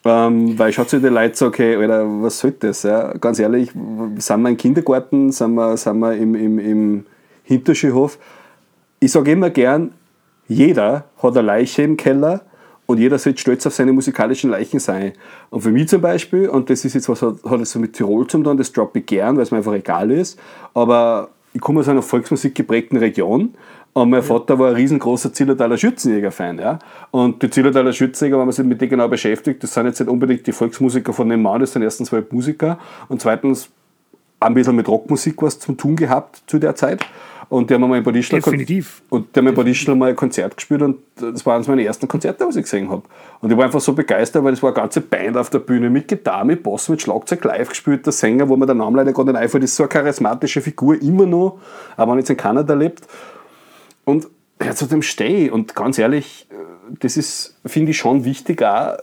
Ähm, 0.05 0.57
weil 0.57 0.71
schaut 0.71 0.89
sich 0.89 1.01
die 1.01 1.07
Leute 1.07 1.35
so, 1.35 1.47
okay, 1.47 1.75
Alter, 1.75 2.05
was 2.21 2.39
soll 2.39 2.51
das? 2.51 2.83
Ja? 2.83 3.13
Ganz 3.17 3.39
ehrlich, 3.39 3.71
sind 4.17 4.41
wir 4.41 4.49
im 4.49 4.57
Kindergarten, 4.57 5.31
sind 5.31 5.55
wir, 5.55 5.75
sind 5.77 5.99
wir 5.99 6.15
im, 6.15 6.35
im, 6.35 6.59
im 6.59 7.05
Hinterschulhof? 7.43 8.17
Ich 8.99 9.11
sage 9.11 9.31
immer 9.31 9.49
gern, 9.49 9.93
jeder 10.47 11.05
hat 11.21 11.37
eine 11.37 11.45
Leiche 11.45 11.83
im 11.83 11.97
Keller 11.97 12.41
und 12.85 12.99
jeder 12.99 13.19
sollte 13.19 13.39
stolz 13.39 13.65
auf 13.67 13.73
seine 13.73 13.91
musikalischen 13.91 14.49
Leichen 14.49 14.79
sein. 14.79 15.13
Und 15.49 15.61
für 15.61 15.71
mich 15.71 15.89
zum 15.89 16.01
Beispiel, 16.01 16.47
und 16.47 16.69
das 16.69 16.85
ist 16.85 16.93
jetzt 16.93 17.09
was, 17.09 17.21
hat, 17.21 17.61
es 17.61 17.71
so 17.71 17.79
mit 17.79 17.93
Tirol 17.93 18.27
zu 18.27 18.41
tun, 18.41 18.57
das 18.57 18.71
droppe 18.71 18.99
ich 18.99 19.05
gern, 19.05 19.35
weil 19.35 19.43
es 19.43 19.51
mir 19.51 19.57
einfach 19.57 19.73
egal 19.73 20.09
ist, 20.09 20.39
aber 20.73 21.29
ich 21.53 21.61
komme 21.61 21.81
aus 21.81 21.89
einer 21.89 22.01
Volksmusik 22.01 22.55
geprägten 22.55 22.97
Region 22.97 23.55
und 23.93 24.09
mein 24.09 24.21
Vater 24.21 24.59
war 24.59 24.69
ein 24.69 24.75
riesengroßer 24.75 25.33
Zillertaler 25.33 25.77
Schützenjäger-Fan. 25.77 26.59
Ja? 26.59 26.79
Und 27.11 27.41
die 27.41 27.49
Zillertaler 27.49 27.93
Schützenjäger, 27.93 28.37
wenn 28.37 28.45
man 28.45 28.53
sich 28.53 28.65
mit 28.65 28.79
denen 28.79 28.91
genau 28.91 29.07
beschäftigt, 29.07 29.63
das 29.63 29.73
sind 29.73 29.87
jetzt 29.87 29.99
nicht 29.99 30.09
unbedingt 30.09 30.45
die 30.45 30.51
Volksmusiker 30.51 31.13
von 31.13 31.27
nebenan, 31.27 31.61
das 31.61 31.73
sind 31.73 31.81
erstens 31.81 32.09
zwei 32.09 32.23
Musiker 32.29 32.77
und 33.09 33.21
zweitens 33.21 33.69
ein 34.39 34.53
bisschen 34.53 34.75
mit 34.75 34.87
Rockmusik 34.87 35.41
was 35.41 35.59
zu 35.59 35.73
tun 35.73 35.95
gehabt 35.95 36.43
zu 36.45 36.59
der 36.59 36.75
Zeit. 36.75 37.03
Und 37.49 37.69
die 37.69 37.73
haben 37.73 37.83
einmal 37.83 37.99
in 37.99 38.03
Badischl 38.03 38.35
Definitiv. 38.35 39.01
Und 39.09 39.33
die 39.33 39.39
haben 39.39 39.47
in 39.47 39.55
Badischl 39.55 39.95
mal 39.95 40.09
ein 40.09 40.15
Konzert 40.15 40.57
gespielt 40.57 40.81
und 40.81 40.97
das 41.15 41.45
war 41.45 41.55
eines 41.55 41.67
meiner 41.67 41.81
ersten 41.81 42.07
Konzerte, 42.07 42.45
was 42.45 42.57
ich 42.57 42.63
gesehen 42.63 42.89
habe. 42.89 43.03
Und 43.39 43.49
ich 43.49 43.57
war 43.57 43.65
einfach 43.65 43.79
so 43.79 43.93
begeistert, 43.93 44.43
weil 44.43 44.53
es 44.53 44.61
war 44.61 44.71
eine 44.71 44.81
ganze 44.81 44.99
Band 44.99 45.37
auf 45.37 45.49
der 45.49 45.59
Bühne 45.59 45.89
mit 45.89 46.09
Gitarre, 46.09 46.45
mit 46.45 46.61
Bass, 46.61 46.89
mit 46.89 47.01
Schlagzeug 47.01 47.43
live 47.45 47.69
gespielt. 47.69 48.05
Der 48.05 48.11
Sänger, 48.11 48.49
wo 48.49 48.57
mir 48.57 48.65
der 48.65 48.75
Name 48.75 48.97
leider 48.97 49.13
gerade 49.13 49.31
nicht 49.31 49.41
einfällt, 49.41 49.63
ist 49.63 49.75
so 49.75 49.83
eine 49.83 49.89
charismatische 49.89 50.61
Figur, 50.61 51.01
immer 51.01 51.25
noch, 51.25 51.59
aber 51.95 52.11
wenn 52.11 52.19
jetzt 52.19 52.29
in 52.29 52.37
Kanada 52.37 52.73
lebt. 52.73 53.07
Und 54.07 54.29
ja, 54.63 54.73
zu 54.73 54.85
dem 54.85 55.01
stehe 55.01 55.51
Und 55.51 55.75
ganz 55.75 55.99
ehrlich, 55.99 56.47
das 57.01 57.17
ist, 57.17 57.57
finde 57.65 57.91
ich, 57.91 57.97
schon 57.97 58.23
wichtig 58.23 58.63
auch, 58.63 58.97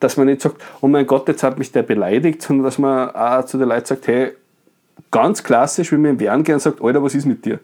dass 0.00 0.16
man 0.16 0.26
nicht 0.26 0.40
sagt, 0.40 0.60
oh 0.80 0.88
mein 0.88 1.06
Gott, 1.06 1.28
jetzt 1.28 1.44
hat 1.44 1.60
mich 1.60 1.70
der 1.70 1.84
beleidigt, 1.84 2.42
sondern 2.42 2.64
dass 2.64 2.76
man 2.78 3.10
auch 3.10 3.44
zu 3.44 3.56
den 3.56 3.68
Leuten 3.68 3.86
sagt, 3.86 4.08
hey, 4.08 4.32
ganz 5.12 5.44
klassisch, 5.44 5.92
wie 5.92 5.96
man 5.96 6.12
im 6.12 6.20
Wehren 6.20 6.42
gern 6.42 6.58
sagt, 6.58 6.82
Alter, 6.82 7.04
was 7.04 7.14
ist 7.14 7.24
mit 7.24 7.44
dir? 7.44 7.60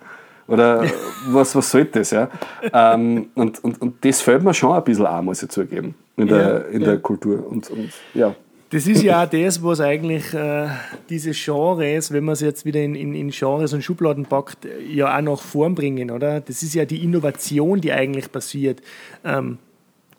Oder 0.46 0.84
was, 1.26 1.56
was 1.56 1.68
soll 1.68 1.86
das? 1.86 2.12
Ja? 2.12 2.28
ähm, 2.72 3.30
und, 3.34 3.64
und, 3.64 3.82
und 3.82 4.04
das 4.04 4.20
fällt 4.20 4.44
mir 4.44 4.54
schon 4.54 4.72
ein 4.72 4.84
bisschen 4.84 5.06
an, 5.06 5.24
muss 5.24 5.42
ich 5.42 5.48
zugeben, 5.48 5.96
in 6.16 6.28
der, 6.28 6.38
ja, 6.38 6.58
in 6.68 6.84
der 6.84 6.98
Kultur. 6.98 7.44
Und, 7.44 7.68
und, 7.70 7.90
ja. 8.14 8.36
Das 8.70 8.86
ist 8.86 9.02
ja 9.02 9.24
auch 9.24 9.28
das, 9.28 9.64
was 9.64 9.80
eigentlich 9.80 10.32
äh, 10.32 10.68
diese 11.08 11.32
Genres, 11.32 12.12
wenn 12.12 12.22
man 12.22 12.34
es 12.34 12.40
jetzt 12.40 12.64
wieder 12.64 12.80
in, 12.80 12.94
in, 12.94 13.14
in, 13.16 13.30
Genres 13.30 13.72
und 13.72 13.82
Schubladen 13.82 14.26
packt, 14.26 14.58
ja 14.88 15.16
auch 15.16 15.20
nach 15.20 15.40
vorn 15.40 15.74
bringen, 15.74 16.12
oder? 16.12 16.40
Das 16.40 16.62
ist 16.62 16.74
ja 16.74 16.84
die 16.84 17.02
Innovation, 17.02 17.80
die 17.80 17.92
eigentlich 17.92 18.30
passiert. 18.30 18.80
Ähm, 19.24 19.58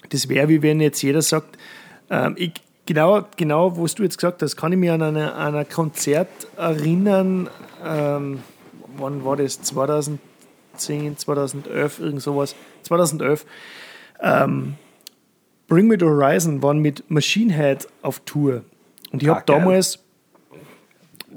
das 0.09 0.27
wäre, 0.27 0.49
wie 0.49 0.61
wenn 0.61 0.81
jetzt 0.81 1.01
jeder 1.01 1.21
sagt, 1.21 1.57
ähm, 2.09 2.35
ich, 2.37 2.51
genau, 2.85 3.23
genau, 3.37 3.77
was 3.81 3.95
du 3.95 4.03
jetzt 4.03 4.17
gesagt 4.17 4.41
hast, 4.41 4.57
kann 4.57 4.73
ich 4.73 4.77
mich 4.77 4.91
an 4.91 5.01
ein 5.01 5.69
Konzert 5.69 6.27
erinnern, 6.57 7.49
ähm, 7.85 8.39
wann 8.97 9.23
war 9.23 9.37
das? 9.37 9.61
2010, 9.61 11.17
2011, 11.17 11.99
irgend 11.99 12.21
sowas. 12.21 12.55
2011. 12.83 13.45
Ähm, 14.19 14.75
Bring 15.71 15.87
Me 15.87 15.95
the 15.97 16.03
Horizon 16.03 16.61
waren 16.61 16.79
mit 16.79 17.09
Machine 17.09 17.53
Head 17.53 17.87
auf 18.01 18.19
Tour. 18.25 18.65
Und 19.13 19.23
ich 19.23 19.29
habe 19.29 19.41
damals, 19.45 19.99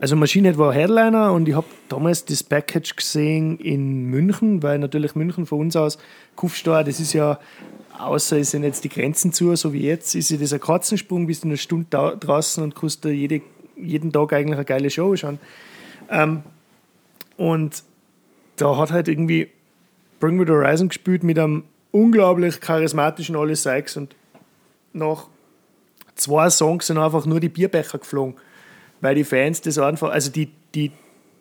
also 0.00 0.16
Machine 0.16 0.48
Head 0.48 0.58
war 0.58 0.74
Headliner 0.74 1.32
und 1.32 1.48
ich 1.48 1.54
habe 1.54 1.68
damals 1.88 2.24
das 2.24 2.42
Package 2.42 2.96
gesehen 2.96 3.58
in 3.58 4.06
München, 4.06 4.60
weil 4.64 4.80
natürlich 4.80 5.14
München 5.14 5.46
von 5.46 5.60
uns 5.60 5.76
aus, 5.76 5.98
Kufstor, 6.34 6.82
das 6.82 6.98
ist 6.98 7.12
ja 7.12 7.38
außer 7.96 8.38
es 8.38 8.50
sind 8.50 8.64
jetzt 8.64 8.82
die 8.82 8.88
Grenzen 8.88 9.32
zu, 9.32 9.54
so 9.54 9.72
wie 9.72 9.82
jetzt, 9.82 10.16
ist 10.16 10.30
ja 10.30 10.36
dieser 10.36 10.58
Katzensprung, 10.58 11.28
bist 11.28 11.44
du 11.44 11.46
eine 11.46 11.56
Stunde 11.56 11.86
draußen 12.18 12.60
und 12.60 12.74
kannst 12.74 13.04
da 13.04 13.10
jede, 13.10 13.40
jeden 13.76 14.12
Tag 14.12 14.32
eigentlich 14.32 14.56
eine 14.56 14.64
geile 14.64 14.90
Show 14.90 15.14
schauen. 15.14 15.38
Ähm, 16.10 16.42
und 17.36 17.84
da 18.56 18.76
hat 18.78 18.90
halt 18.90 19.06
irgendwie 19.06 19.48
Bring 20.18 20.38
Me 20.38 20.44
the 20.44 20.50
Horizon 20.50 20.88
gespielt 20.88 21.22
mit 21.22 21.38
einem 21.38 21.62
unglaublich 21.92 22.60
charismatischen 22.60 23.36
Alle 23.36 23.54
Sykes 23.54 23.96
und 23.96 24.16
nach 24.94 25.28
zwei 26.14 26.48
Songs 26.50 26.86
sind 26.86 26.98
einfach 26.98 27.26
nur 27.26 27.40
die 27.40 27.48
Bierbecher 27.48 27.98
geflogen, 27.98 28.36
weil 29.00 29.14
die 29.14 29.24
Fans 29.24 29.60
das 29.60 29.78
einfach, 29.78 30.10
also 30.10 30.30
die, 30.30 30.50
die, 30.74 30.92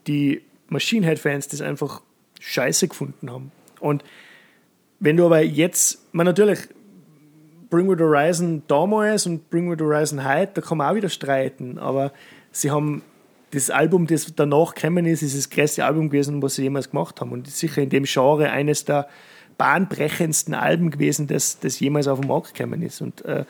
die 0.07 0.41
Machine 0.67 1.05
Head 1.05 1.19
Fans 1.19 1.47
das 1.47 1.61
einfach 1.61 2.01
scheiße 2.39 2.87
gefunden 2.87 3.31
haben. 3.31 3.51
Und 3.79 4.03
wenn 4.99 5.17
du 5.17 5.25
aber 5.25 5.41
jetzt, 5.41 5.99
man 6.13 6.25
natürlich, 6.25 6.59
Bring 7.69 7.89
the 7.89 8.03
Horizon 8.03 8.61
damals 8.67 9.25
und 9.25 9.49
Bring 9.49 9.75
the 9.75 9.83
Horizon 9.83 10.23
heute, 10.23 10.51
da 10.55 10.61
kann 10.61 10.77
man 10.77 10.91
auch 10.91 10.95
wieder 10.95 11.09
streiten, 11.09 11.79
aber 11.79 12.11
sie 12.51 12.69
haben 12.69 13.01
das 13.49 13.69
Album, 13.69 14.07
das 14.07 14.33
danach 14.35 14.75
gekommen 14.75 15.05
ist, 15.05 15.21
ist 15.21 15.35
das 15.35 15.49
größte 15.49 15.83
Album 15.83 16.09
gewesen, 16.09 16.41
was 16.41 16.55
sie 16.55 16.63
jemals 16.63 16.91
gemacht 16.91 17.19
haben 17.19 17.31
und 17.31 17.47
sicher 17.49 17.81
in 17.81 17.89
dem 17.89 18.03
Genre 18.03 18.49
eines 18.49 18.85
der 18.85 19.07
bahnbrechendsten 19.57 20.53
Alben 20.53 20.91
gewesen, 20.91 21.27
das, 21.27 21.59
das 21.59 21.79
jemals 21.79 22.07
auf 22.07 22.19
den 22.19 22.27
Markt 22.27 22.53
gekommen 22.53 22.81
ist. 22.81 23.01
Und 23.01 23.23
äh, 23.25 23.45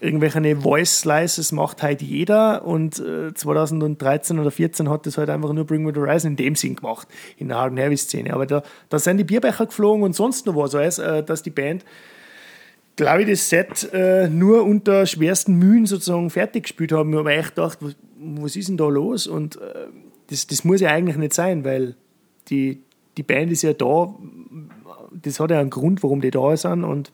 irgendwelche 0.00 0.56
Voice 0.56 1.00
Slices 1.00 1.52
macht 1.52 1.82
halt 1.82 2.02
jeder 2.02 2.64
und 2.64 2.98
äh, 2.98 3.34
2013 3.34 4.38
oder 4.38 4.50
2014 4.50 4.88
hat 4.88 5.06
das 5.06 5.18
halt 5.18 5.28
einfach 5.28 5.52
nur 5.52 5.64
Bring 5.64 5.82
Me 5.82 5.92
the 5.94 6.00
Horizon 6.00 6.32
in 6.32 6.36
dem 6.36 6.54
Sinn 6.54 6.76
gemacht, 6.76 7.06
in 7.36 7.48
der 7.48 7.58
Hard 7.58 7.78
Heavy 7.78 7.96
Szene. 7.96 8.32
Aber 8.32 8.46
da, 8.46 8.62
da 8.88 8.98
sind 8.98 9.18
die 9.18 9.24
Bierbecher 9.24 9.66
geflogen 9.66 10.02
und 10.02 10.14
sonst 10.14 10.46
noch 10.46 10.56
was, 10.56 10.74
als 10.74 10.98
äh, 10.98 11.22
dass 11.22 11.42
die 11.42 11.50
Band, 11.50 11.84
glaube 12.96 13.22
ich, 13.22 13.28
das 13.28 13.48
Set 13.48 13.90
äh, 13.92 14.28
nur 14.28 14.64
unter 14.64 15.06
schwersten 15.06 15.54
Mühen 15.54 15.86
sozusagen 15.86 16.30
fertig 16.30 16.64
gespielt 16.64 16.92
haben. 16.92 17.12
Ich 17.12 17.18
habe 17.18 17.32
echt 17.34 17.54
gedacht, 17.54 17.78
was, 17.80 17.96
was 18.18 18.56
ist 18.56 18.68
denn 18.68 18.76
da 18.76 18.88
los? 18.88 19.26
Und 19.26 19.56
äh, 19.56 19.86
das, 20.28 20.46
das 20.46 20.64
muss 20.64 20.80
ja 20.80 20.90
eigentlich 20.90 21.16
nicht 21.16 21.34
sein, 21.34 21.64
weil 21.64 21.94
die, 22.48 22.82
die 23.16 23.22
Band 23.22 23.52
ist 23.52 23.62
ja 23.62 23.74
da, 23.74 24.14
das 25.10 25.40
hat 25.40 25.50
ja 25.50 25.60
einen 25.60 25.70
Grund, 25.70 26.02
warum 26.02 26.20
die 26.20 26.30
da 26.30 26.56
sind 26.56 26.84
und 26.84 27.12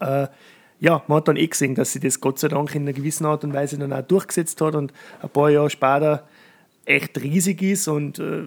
äh, 0.00 0.28
ja, 0.80 1.02
man 1.08 1.18
hat 1.18 1.28
dann 1.28 1.36
eh 1.36 1.46
gesehen, 1.46 1.74
dass 1.74 1.92
sie 1.92 2.00
das 2.00 2.20
Gott 2.20 2.38
sei 2.38 2.48
Dank 2.48 2.74
in 2.74 2.82
einer 2.82 2.94
gewissen 2.94 3.26
Art 3.26 3.44
und 3.44 3.52
Weise 3.52 3.78
dann 3.78 3.92
auch 3.92 4.02
durchgesetzt 4.02 4.60
hat 4.62 4.74
und 4.74 4.92
ein 5.22 5.28
paar 5.28 5.50
Jahre 5.50 5.68
später 5.68 6.26
echt 6.86 7.20
riesig 7.20 7.62
ist 7.62 7.86
und 7.86 8.18
äh, 8.18 8.44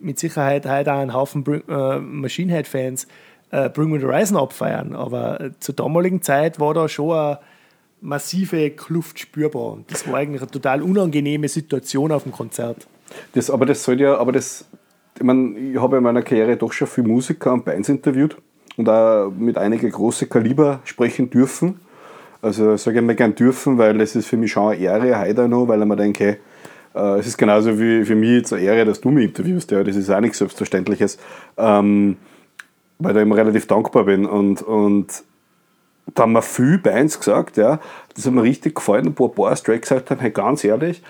mit 0.00 0.18
Sicherheit 0.18 0.66
heute 0.66 0.92
auch 0.92 0.98
einen 0.98 1.14
Haufen 1.14 1.44
Bring, 1.44 1.62
äh, 1.68 1.98
Machine 1.98 2.52
Head 2.52 2.66
Fans 2.66 3.06
äh, 3.50 3.68
Bring 3.68 3.90
Me 3.90 4.00
the 4.00 4.06
Horizon 4.06 4.36
abfeiern. 4.36 4.94
Aber 4.94 5.40
äh, 5.40 5.50
zur 5.60 5.74
damaligen 5.74 6.22
Zeit 6.22 6.58
war 6.58 6.74
da 6.74 6.88
schon 6.88 7.16
eine 7.16 7.38
massive 8.00 8.70
Kluft 8.70 9.20
spürbar 9.20 9.72
und 9.72 9.90
das 9.92 10.08
war 10.08 10.16
eigentlich 10.16 10.42
eine 10.42 10.50
total 10.50 10.82
unangenehme 10.82 11.48
Situation 11.48 12.12
auf 12.12 12.24
dem 12.24 12.32
Konzert. 12.32 12.86
Das, 13.34 13.50
aber 13.50 13.66
das 13.66 13.82
soll 13.82 14.00
ja, 14.00 14.16
aber 14.16 14.32
das, 14.32 14.64
ich 15.20 15.26
meine, 15.26 15.58
ich 15.58 15.78
habe 15.78 15.98
in 15.98 16.02
meiner 16.02 16.22
Karriere 16.22 16.56
doch 16.56 16.72
schon 16.72 16.88
viele 16.88 17.06
Musiker 17.06 17.52
und 17.52 17.66
Bands 17.66 17.90
interviewt 17.90 18.38
und 18.78 18.88
auch 18.88 19.30
mit 19.30 19.58
einigen 19.58 19.90
großen 19.90 20.30
Kaliber 20.30 20.80
sprechen 20.84 21.28
dürfen. 21.28 21.78
Also 22.40 22.74
sage 22.78 23.00
ich 23.00 23.04
mal 23.04 23.14
gern 23.14 23.34
dürfen, 23.34 23.76
weil 23.76 24.00
es 24.00 24.16
ist 24.16 24.26
für 24.26 24.38
mich 24.38 24.52
schon 24.52 24.72
eine 24.72 24.80
Ehre, 24.80 25.20
heute 25.20 25.46
noch, 25.46 25.68
weil 25.68 25.78
ich 25.78 25.86
mir 25.86 25.96
denke, 25.96 26.38
äh, 26.94 27.18
es 27.18 27.26
ist 27.26 27.36
genauso 27.36 27.78
wie 27.78 28.02
für 28.06 28.14
mich 28.14 28.30
jetzt 28.30 28.54
eine 28.54 28.62
Ehre, 28.62 28.86
dass 28.86 29.02
du 29.02 29.10
mich 29.10 29.26
interviewst. 29.26 29.70
Ja, 29.70 29.84
das 29.84 29.94
ist 29.94 30.08
auch 30.08 30.20
nichts 30.20 30.38
Selbstverständliches, 30.38 31.18
ähm, 31.58 32.16
weil 32.98 33.14
ich 33.14 33.22
immer 33.22 33.36
relativ 33.36 33.66
dankbar 33.66 34.04
bin. 34.04 34.24
Und, 34.24 34.62
und 34.62 35.22
da 36.14 36.22
haben 36.22 36.32
mir 36.32 36.40
viele 36.40 36.78
Bands 36.78 37.18
gesagt, 37.18 37.58
ja, 37.58 37.78
das 38.14 38.24
hat 38.24 38.32
mir 38.32 38.42
richtig 38.42 38.74
gefallen, 38.74 39.08
ein 39.08 39.14
paar 39.14 39.28
Bars 39.28 39.62
direkt 39.62 39.82
gesagt 39.82 40.10
haben, 40.10 40.20
hey, 40.20 40.30
ganz 40.30 40.64
ehrlich, 40.64 41.02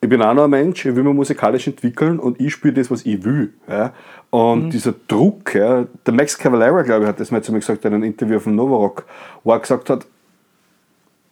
ich 0.00 0.08
bin 0.08 0.22
auch 0.22 0.34
noch 0.34 0.44
ein 0.44 0.50
Mensch, 0.50 0.84
ich 0.84 0.94
will 0.94 1.02
mich 1.02 1.14
musikalisch 1.14 1.66
entwickeln 1.66 2.18
und 2.18 2.40
ich 2.40 2.52
spiele 2.52 2.74
das, 2.74 2.90
was 2.90 3.04
ich 3.06 3.24
will. 3.24 3.52
Ja. 3.68 3.92
Und 4.30 4.66
mhm. 4.66 4.70
dieser 4.70 4.94
Druck, 5.08 5.54
ja, 5.54 5.86
der 6.04 6.14
Max 6.14 6.36
Cavalera, 6.36 6.82
glaube 6.82 7.04
ich, 7.04 7.08
hat 7.08 7.18
das 7.18 7.30
mal 7.30 7.42
zu 7.42 7.52
mir 7.52 7.60
gesagt 7.60 7.84
in 7.84 7.94
einem 7.94 8.02
Interview 8.02 8.38
von 8.38 8.54
Novarock, 8.54 9.04
wo 9.42 9.52
er 9.52 9.60
gesagt 9.60 9.88
hat, 9.90 10.06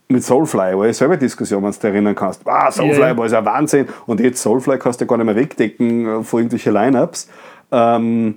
mit 0.09 0.23
Soulfly, 0.23 0.77
war 0.77 0.87
ja 0.87 0.93
selber 0.93 1.17
Diskussion, 1.17 1.63
wenn 1.63 1.71
du 1.71 1.77
dich 1.77 1.85
erinnern 1.85 2.15
kannst. 2.15 2.47
Ah, 2.47 2.71
Soulfly 2.71 3.01
yeah. 3.01 3.17
war 3.17 3.27
ja 3.27 3.45
Wahnsinn 3.45 3.87
und 4.07 4.21
jetzt 4.21 4.43
Soulfly 4.43 4.79
kannst 4.79 5.01
du 5.01 5.07
gar 5.07 5.17
nicht 5.17 5.27
mehr 5.27 5.37
wegdecken 5.37 6.07
äh, 6.07 6.23
vor 6.23 6.41
irgendwelchen 6.41 6.73
Line-Ups. 6.73 7.29
Ähm, 7.73 8.37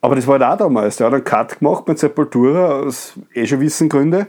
aber 0.00 0.16
das 0.16 0.26
war 0.26 0.38
halt 0.38 0.42
auch 0.42 0.58
damals. 0.58 0.96
Der 0.96 1.06
hat 1.06 1.14
einen 1.14 1.24
Cut 1.24 1.60
gemacht 1.60 1.88
mit 1.88 1.98
Sepultura 1.98 2.80
aus 2.80 3.14
eh 3.32 3.46
schon 3.46 3.60
wissen 3.60 3.88
Gründe. 3.88 4.26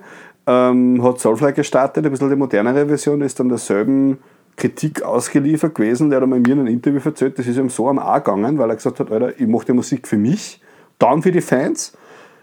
Ähm, 0.47 1.03
hat 1.03 1.19
Soulfly 1.19 1.53
gestartet, 1.53 2.05
ein 2.05 2.11
bisschen 2.11 2.29
die 2.29 2.35
modernere 2.35 2.85
Version, 2.85 3.21
ist 3.21 3.39
dann 3.39 3.49
derselben 3.49 4.19
Kritik 4.55 5.03
ausgeliefert 5.03 5.75
gewesen. 5.75 6.09
Der 6.09 6.21
hat 6.21 6.27
mir 6.27 6.37
in 6.37 6.51
einem 6.51 6.67
Interview 6.67 7.01
erzählt, 7.03 7.37
das 7.37 7.47
ist 7.47 7.57
ihm 7.57 7.69
so 7.69 7.89
am 7.89 7.99
A 7.99 8.19
gegangen, 8.19 8.57
weil 8.57 8.69
er 8.69 8.75
gesagt 8.75 8.99
hat, 8.99 9.11
Alter, 9.11 9.39
ich 9.39 9.47
mache 9.47 9.65
die 9.65 9.73
Musik 9.73 10.07
für 10.07 10.17
mich, 10.17 10.61
dann 10.99 11.21
für 11.21 11.31
die 11.31 11.41
Fans. 11.41 11.93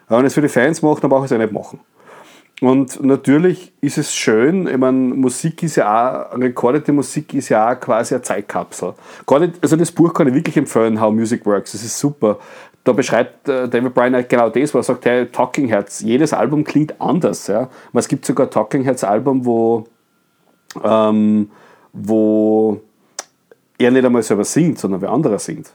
Wenn 0.08 0.20
ich 0.20 0.26
es 0.26 0.34
für 0.34 0.42
die 0.42 0.48
Fans 0.48 0.82
mache, 0.82 1.00
dann 1.00 1.10
brauche 1.10 1.24
ich 1.24 1.30
es 1.30 1.34
auch 1.34 1.40
nicht 1.40 1.52
machen. 1.52 1.80
Und 2.60 3.02
natürlich 3.02 3.72
ist 3.80 3.98
es 3.98 4.14
schön, 4.14 4.68
ich 4.68 4.76
meine, 4.76 4.96
Musik 4.96 5.64
ist 5.64 5.76
ja 5.76 6.30
auch, 6.30 6.38
recordete 6.38 6.92
Musik 6.92 7.34
ist 7.34 7.48
ja 7.48 7.72
auch 7.72 7.80
quasi 7.80 8.14
eine 8.14 8.22
Zeitkapsel. 8.22 8.94
Also 9.60 9.74
das 9.74 9.90
Buch 9.90 10.14
kann 10.14 10.28
ich 10.28 10.34
wirklich 10.34 10.56
empfehlen, 10.56 11.00
How 11.00 11.12
Music 11.12 11.44
Works, 11.44 11.72
das 11.72 11.82
ist 11.82 11.98
super. 11.98 12.38
Da 12.84 12.92
beschreibt 12.92 13.48
äh, 13.48 13.68
David 13.68 13.94
Bryan 13.94 14.14
halt 14.14 14.28
genau 14.28 14.48
das, 14.48 14.72
wo 14.74 14.78
er 14.78 14.84
sagt, 14.84 15.04
hey, 15.06 15.26
Talking 15.26 15.68
Heads, 15.68 16.00
jedes 16.00 16.32
Album 16.32 16.62
klingt 16.62 17.00
anders. 17.00 17.48
Ja. 17.48 17.68
Es 17.94 18.06
gibt 18.06 18.24
sogar 18.24 18.48
Talking 18.48 18.84
Heads 18.84 19.02
Album, 19.02 19.44
wo 19.44 19.84
ähm, 20.84 21.50
wo 21.92 22.80
er 23.78 23.90
nicht 23.90 24.04
einmal 24.04 24.22
selber 24.22 24.44
singt, 24.44 24.78
sondern 24.78 25.00
wer 25.00 25.10
anderer 25.10 25.38
singt. 25.38 25.72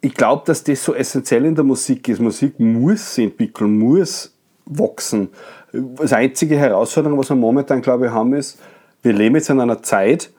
Ich 0.00 0.14
glaube, 0.14 0.42
dass 0.46 0.62
das 0.62 0.84
so 0.84 0.94
essentiell 0.94 1.44
in 1.44 1.54
der 1.54 1.64
Musik 1.64 2.08
ist. 2.08 2.20
Musik 2.20 2.60
muss 2.60 3.14
sich 3.14 3.24
entwickeln, 3.24 3.78
muss 3.78 4.34
wachsen. 4.66 5.28
Das 5.72 6.12
einzige 6.12 6.56
Herausforderung, 6.56 7.18
was 7.18 7.30
wir 7.30 7.36
momentan, 7.36 7.82
glaube 7.82 8.06
ich, 8.06 8.12
haben, 8.12 8.34
ist, 8.34 8.58
wir 9.02 9.12
leben 9.12 9.36
jetzt 9.36 9.50
in 9.50 9.60
einer 9.60 9.82
Zeit, 9.82 10.30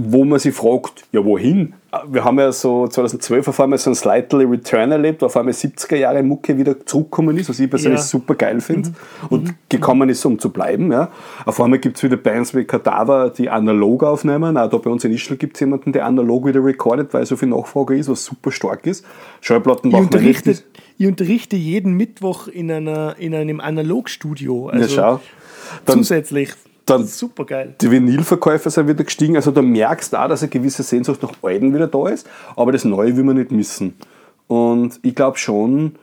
wo 0.00 0.24
man 0.24 0.38
sich 0.38 0.54
fragt, 0.54 1.06
ja 1.10 1.24
wohin? 1.24 1.74
Wir 2.06 2.22
haben 2.22 2.38
ja 2.38 2.52
so 2.52 2.86
2012 2.86 3.48
auf 3.48 3.58
einmal 3.60 3.78
so 3.78 3.90
ein 3.90 3.96
Slightly 3.96 4.44
Return 4.44 4.92
erlebt, 4.92 5.22
wo 5.22 5.26
auf 5.26 5.36
einmal 5.36 5.54
70er 5.54 5.96
Jahre 5.96 6.22
Mucke 6.22 6.56
wieder 6.56 6.84
zurückgekommen 6.86 7.36
ist, 7.36 7.48
was 7.48 7.58
ich 7.58 7.68
persönlich 7.68 7.98
Ja. 8.00 8.04
super 8.04 8.34
geil 8.36 8.60
finde 8.60 8.90
Mhm. 8.90 8.94
und 9.30 9.54
gekommen 9.68 10.08
ist, 10.08 10.24
um 10.24 10.38
zu 10.38 10.50
bleiben. 10.50 10.92
Ja. 10.92 11.10
Auf 11.46 11.60
einmal 11.60 11.78
gibt 11.80 11.96
es 11.96 12.02
wieder 12.04 12.16
Bands 12.16 12.54
wie 12.54 12.62
Kadaver, 12.64 13.30
die 13.30 13.50
analog 13.50 14.04
aufnehmen. 14.04 14.56
Auch 14.56 14.70
da 14.70 14.76
bei 14.76 14.88
uns 14.90 15.02
in 15.04 15.12
Ischl 15.12 15.36
gibt 15.36 15.56
es 15.56 15.60
jemanden, 15.60 15.92
der 15.92 16.04
analog 16.06 16.46
wieder 16.46 16.62
recordet, 16.64 17.12
weil 17.12 17.26
so 17.26 17.36
viel 17.36 17.48
Nachfrage 17.48 17.96
ist, 17.96 18.08
was 18.08 18.24
super 18.24 18.52
stark 18.52 18.86
ist. 18.86 19.04
Schallplatten 19.40 19.90
machen 19.90 20.12
wir 20.12 20.20
nicht. 20.20 20.46
ich 20.98 21.06
unterrichte 21.06 21.56
jeden 21.56 21.94
Mittwoch 21.94 22.46
in, 22.46 22.70
einer, 22.70 23.16
in 23.18 23.34
einem 23.34 23.60
Analogstudio. 23.60 24.68
Ja, 24.72 24.78
Also 24.78 24.94
schau. 24.94 25.20
Dann, 25.86 25.96
zusätzlich. 25.98 26.50
Dann- 26.90 27.06
super 27.06 27.44
geil. 27.44 27.74
Die 27.80 27.90
Vinylverkäufe 27.90 28.70
sind 28.70 28.88
wieder 28.88 29.04
gestiegen. 29.04 29.36
Also 29.36 29.50
da 29.50 29.62
merkst 29.62 30.12
du 30.12 30.16
auch, 30.16 30.28
dass 30.28 30.42
eine 30.42 30.50
gewisse 30.50 30.82
Sehnsucht 30.82 31.22
nach 31.22 31.32
Alten 31.42 31.74
wieder 31.74 31.86
da 31.86 32.08
ist. 32.08 32.28
Aber 32.56 32.72
das 32.72 32.84
Neue 32.84 33.16
will 33.16 33.24
man 33.24 33.36
nicht 33.36 33.50
missen. 33.52 33.94
Und 34.46 34.98
ich 35.02 35.14
glaube 35.14 35.38
schon, 35.38 35.96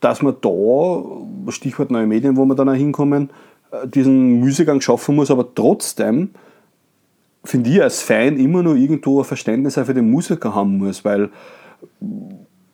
dass 0.00 0.22
man 0.22 0.36
da, 0.40 1.50
Stichwort 1.52 1.90
neue 1.90 2.06
Medien, 2.06 2.36
wo 2.36 2.44
wir 2.44 2.54
dann 2.54 2.68
auch 2.68 2.74
hinkommen, 2.74 3.30
äh, 3.70 3.86
diesen 3.86 4.40
Müßiggang 4.40 4.80
schaffen 4.80 5.14
muss. 5.16 5.30
Aber 5.30 5.46
trotzdem 5.54 6.30
finde 7.44 7.70
ich 7.70 7.82
als 7.82 8.02
Fan 8.02 8.38
immer 8.38 8.62
noch 8.62 8.74
irgendwo 8.74 9.20
ein 9.20 9.24
Verständnis 9.24 9.78
auch 9.78 9.86
für 9.86 9.94
den 9.94 10.10
Musiker 10.10 10.54
haben 10.54 10.78
muss. 10.78 11.04
Weil 11.04 11.30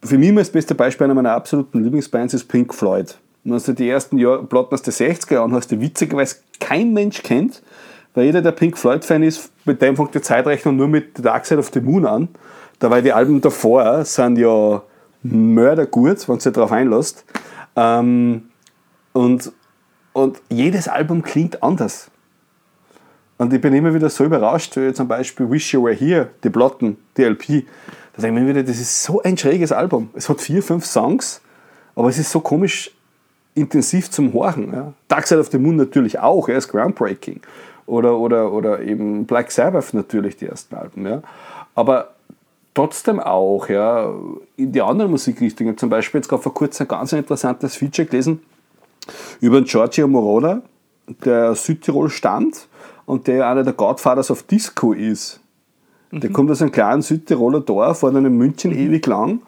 für 0.03 0.19
mich 0.19 0.29
immer 0.31 0.41
das 0.41 0.51
beste 0.51 0.75
Beispiel 0.75 1.05
einer 1.05 1.15
meiner 1.15 1.33
absoluten 1.33 1.83
Lieblingsbands 1.83 2.35
ist 2.35 2.45
Pink 2.49 2.75
Floyd. 2.75 3.17
Und 3.45 3.53
als 3.53 3.65
du 3.65 3.73
die 3.73 3.89
ersten 3.89 4.19
Jahr, 4.19 4.43
Platten 4.45 4.75
aus 4.75 4.83
den 4.83 4.95
60er 4.95 5.35
Jahren 5.35 5.53
hast, 5.53 5.71
die 5.71 5.81
witzigerweise 5.81 6.37
kein 6.61 6.93
Mensch 6.93 7.23
kennt, 7.23 7.63
weil 8.15 8.27
jeder, 8.27 8.43
der 8.43 8.53
Pink 8.53 8.77
Floyd-Fan 8.77 9.23
ist, 9.23 9.51
mit 9.65 9.81
dem 9.81 9.97
fängt 9.97 10.15
die 10.15 10.21
Zeitrechnung 10.21 10.77
nur 10.77 10.89
mit 10.89 11.17
The 11.17 11.23
Dark 11.23 11.47
Side 11.47 11.59
of 11.59 11.71
the 11.73 11.81
Moon 11.81 12.07
an. 12.07 12.29
Dabei 12.79 13.01
die 13.01 13.13
Alben 13.13 13.41
davor 13.41 14.05
sind 14.05 14.39
ja 14.39 14.83
mördergut, 15.23 16.29
wenn 16.29 16.39
du 16.39 16.43
dich 16.43 16.53
darauf 16.53 16.73
einlässt. 16.73 17.25
Ähm, 17.75 18.49
und, 19.13 19.53
und 20.13 20.41
jedes 20.49 20.89
Album 20.89 21.23
klingt 21.23 21.63
anders. 21.63 22.11
Und 23.39 23.53
ich 23.53 23.61
bin 23.61 23.75
immer 23.75 23.95
wieder 23.95 24.11
so 24.11 24.25
überrascht, 24.25 24.77
wie 24.77 24.93
zum 24.93 25.09
Beispiel 25.09 25.51
Wish 25.51 25.73
You 25.73 25.85
Were 25.85 25.95
Here, 25.95 26.31
die 26.45 26.51
Platten, 26.51 26.99
die 27.17 27.25
LP. 27.25 27.67
Da 28.15 28.23
denke 28.23 28.41
ich 28.41 28.45
mir 28.45 28.49
wieder, 28.49 28.63
das 28.63 28.79
ist 28.79 29.03
so 29.03 29.23
ein 29.23 29.37
schräges 29.37 29.73
Album. 29.73 30.11
Es 30.15 30.29
hat 30.29 30.41
vier, 30.41 30.63
fünf 30.63 30.85
Songs, 30.85 31.41
aber 31.95 32.09
es 32.09 32.19
ist 32.19 32.31
so 32.31 32.41
komisch 32.41 32.93
intensiv 33.55 34.11
zum 34.11 34.33
Horchen. 34.33 34.73
Ja. 34.73 34.93
Dark 35.09 35.27
Side 35.27 35.41
of 35.41 35.49
the 35.51 35.59
Moon 35.59 35.77
natürlich 35.77 36.19
auch, 36.19 36.49
er 36.49 36.59
ist 36.59 36.69
groundbreaking. 36.69 37.41
Oder, 37.87 38.17
oder, 38.19 38.53
oder 38.53 38.81
eben 38.81 39.27
Black 39.27 39.51
Sabbath 39.51 39.93
natürlich, 39.93 40.37
die 40.37 40.47
ersten 40.47 40.75
Alben. 40.75 41.07
Ja. 41.07 41.23
Aber 41.75 42.11
trotzdem 42.75 43.21
auch 43.21 43.69
ja, 43.69 44.13
in 44.57 44.73
die 44.73 44.81
anderen 44.81 45.11
Musikrichtungen. 45.11 45.77
Zum 45.77 45.91
Beispiel 45.91 46.21
jetzt 46.21 46.29
gerade 46.29 46.43
vor 46.43 46.55
kurzem 46.55 46.85
ein 46.85 46.89
ganz 46.89 47.13
interessantes 47.13 47.77
Feature 47.77 48.07
gelesen 48.07 48.41
über 49.41 49.61
den 49.61 49.67
Giorgio 49.67 50.07
Moroder, 50.07 50.63
der 51.25 51.51
aus 51.51 51.65
Südtirol 51.65 52.09
stammt 52.09 52.69
und 53.05 53.27
der 53.27 53.49
einer 53.49 53.65
der 53.65 53.73
Godfathers 53.73 54.31
of 54.31 54.45
Disco 54.45 54.93
ist. 54.93 55.41
Der 56.13 56.31
kommt 56.31 56.51
aus 56.51 56.61
einem 56.61 56.73
kleinen 56.73 57.01
Südtiroler 57.01 57.61
Dorf, 57.61 58.03
war 58.03 58.13
dann 58.13 58.27
in 58.27 58.37
München 58.37 58.71
ewig 58.71 59.07
lang, 59.07 59.41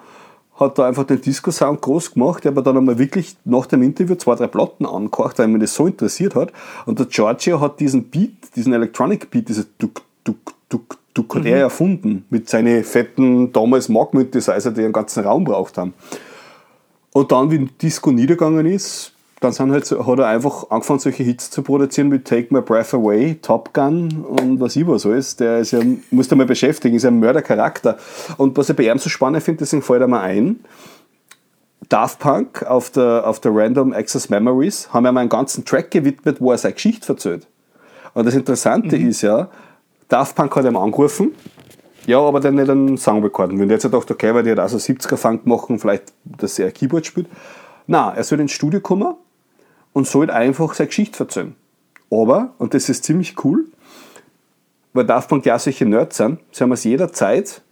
hat 0.56 0.78
da 0.78 0.86
einfach 0.86 1.04
den 1.04 1.20
Disco-Sound 1.20 1.80
groß 1.80 2.12
gemacht, 2.14 2.44
der 2.44 2.52
aber 2.52 2.62
dann 2.62 2.76
einmal 2.76 2.98
wirklich 2.98 3.36
nach 3.44 3.66
dem 3.66 3.82
Interview 3.82 4.14
zwei, 4.14 4.36
drei 4.36 4.46
Platten 4.46 4.86
angehört, 4.86 5.38
weil 5.38 5.48
mich 5.48 5.62
das 5.62 5.74
so 5.74 5.86
interessiert 5.86 6.34
hat. 6.34 6.52
Und 6.86 6.98
der 6.98 7.06
Giorgio 7.06 7.60
hat 7.60 7.80
diesen 7.80 8.04
Beat, 8.04 8.54
diesen 8.54 8.72
Electronic 8.72 9.30
Beat, 9.30 9.48
dieses 9.48 9.66
Duck, 9.78 10.02
Duck, 10.22 10.54
Duck, 10.68 10.98
Duck, 11.12 11.34
hat 11.34 11.44
er 11.44 11.58
erfunden. 11.58 12.24
Mit 12.30 12.48
seinen 12.48 12.84
fetten, 12.84 13.52
damals 13.52 13.88
Magnet-Synthesizer, 13.88 14.70
die 14.70 14.82
einen 14.82 14.92
ganzen 14.92 15.24
Raum 15.24 15.44
braucht 15.44 15.76
haben. 15.76 15.94
Und 17.12 17.32
dann, 17.32 17.50
wie 17.50 17.68
Disco 17.80 18.10
niedergegangen 18.10 18.66
ist, 18.66 19.13
dann 19.44 19.52
sind 19.52 19.70
halt 19.70 19.86
so, 19.86 20.06
hat 20.06 20.18
er 20.18 20.26
einfach 20.26 20.70
angefangen, 20.70 20.98
solche 20.98 21.22
Hits 21.22 21.50
zu 21.50 21.62
produzieren 21.62 22.10
wie 22.10 22.18
Take 22.18 22.52
My 22.52 22.60
Breath 22.60 22.94
Away, 22.94 23.36
Top 23.40 23.72
Gun 23.74 24.24
und 24.24 24.60
was 24.60 24.74
ich 24.74 24.86
was 24.86 25.06
alles. 25.06 25.36
Der 25.36 25.58
ist 25.58 25.72
ja, 25.72 25.80
musst 26.10 26.32
du 26.32 26.36
mal 26.36 26.46
beschäftigen, 26.46 26.96
ist 26.96 27.02
ja 27.02 27.10
ein 27.10 27.20
Mördercharakter. 27.20 27.98
Und 28.38 28.56
was 28.56 28.70
ich 28.70 28.76
bei 28.76 28.90
ihm 28.90 28.98
so 28.98 29.08
spannend 29.08 29.42
finde, 29.42 29.58
deswegen 29.58 29.82
fällt 29.82 30.00
er 30.00 30.08
mir 30.08 30.20
ein, 30.20 30.60
Daft 31.88 32.18
Punk 32.18 32.62
auf 32.62 32.90
der, 32.90 33.26
auf 33.26 33.40
der 33.40 33.54
Random 33.54 33.92
Access 33.92 34.30
Memories 34.30 34.88
haben 34.92 35.06
ihm 35.06 35.16
einen 35.18 35.28
ganzen 35.28 35.66
Track 35.66 35.90
gewidmet, 35.90 36.40
wo 36.40 36.50
er 36.50 36.58
seine 36.58 36.74
Geschichte 36.74 37.12
erzählt. 37.12 37.46
Und 38.14 38.26
das 38.26 38.34
Interessante 38.34 38.96
ist 38.96 39.20
ja, 39.20 39.50
Daft 40.08 40.34
Punk 40.34 40.56
hat 40.56 40.64
ihm 40.64 40.78
angerufen, 40.78 41.34
ja, 42.06 42.18
aber 42.18 42.40
dann 42.40 42.54
nicht 42.54 42.70
einen 42.70 42.96
Song 42.96 43.22
recorden. 43.22 43.58
Wenn 43.58 43.68
der 43.68 43.76
jetzt 43.76 43.82
gedacht, 43.82 44.10
okay, 44.10 44.34
weil 44.34 44.42
die 44.42 44.50
hat 44.50 44.58
also 44.58 44.78
70er-Funk 44.78 45.46
machen, 45.46 45.78
vielleicht, 45.78 46.12
dass 46.24 46.58
er 46.58 46.70
Keyboard 46.70 47.04
spielt. 47.04 47.28
Na, 47.86 48.14
er 48.14 48.24
soll 48.24 48.40
ins 48.40 48.52
Studio 48.52 48.80
kommen 48.80 49.14
und 49.94 50.06
soll 50.06 50.30
einfach 50.30 50.74
seine 50.74 50.88
Geschichte 50.88 51.20
erzählen. 51.20 51.54
Aber, 52.10 52.52
und 52.58 52.74
das 52.74 52.90
ist 52.90 53.04
ziemlich 53.04 53.42
cool, 53.44 53.64
weil 54.92 55.06
Daft 55.06 55.30
Punk 55.30 55.46
ja 55.46 55.58
solche 55.58 55.86
Nerds 55.86 56.18
sind, 56.18 56.40
sie 56.52 56.62
haben 56.62 56.72
aus 56.72 56.84
jeder 56.84 57.10
Zeit 57.12 57.62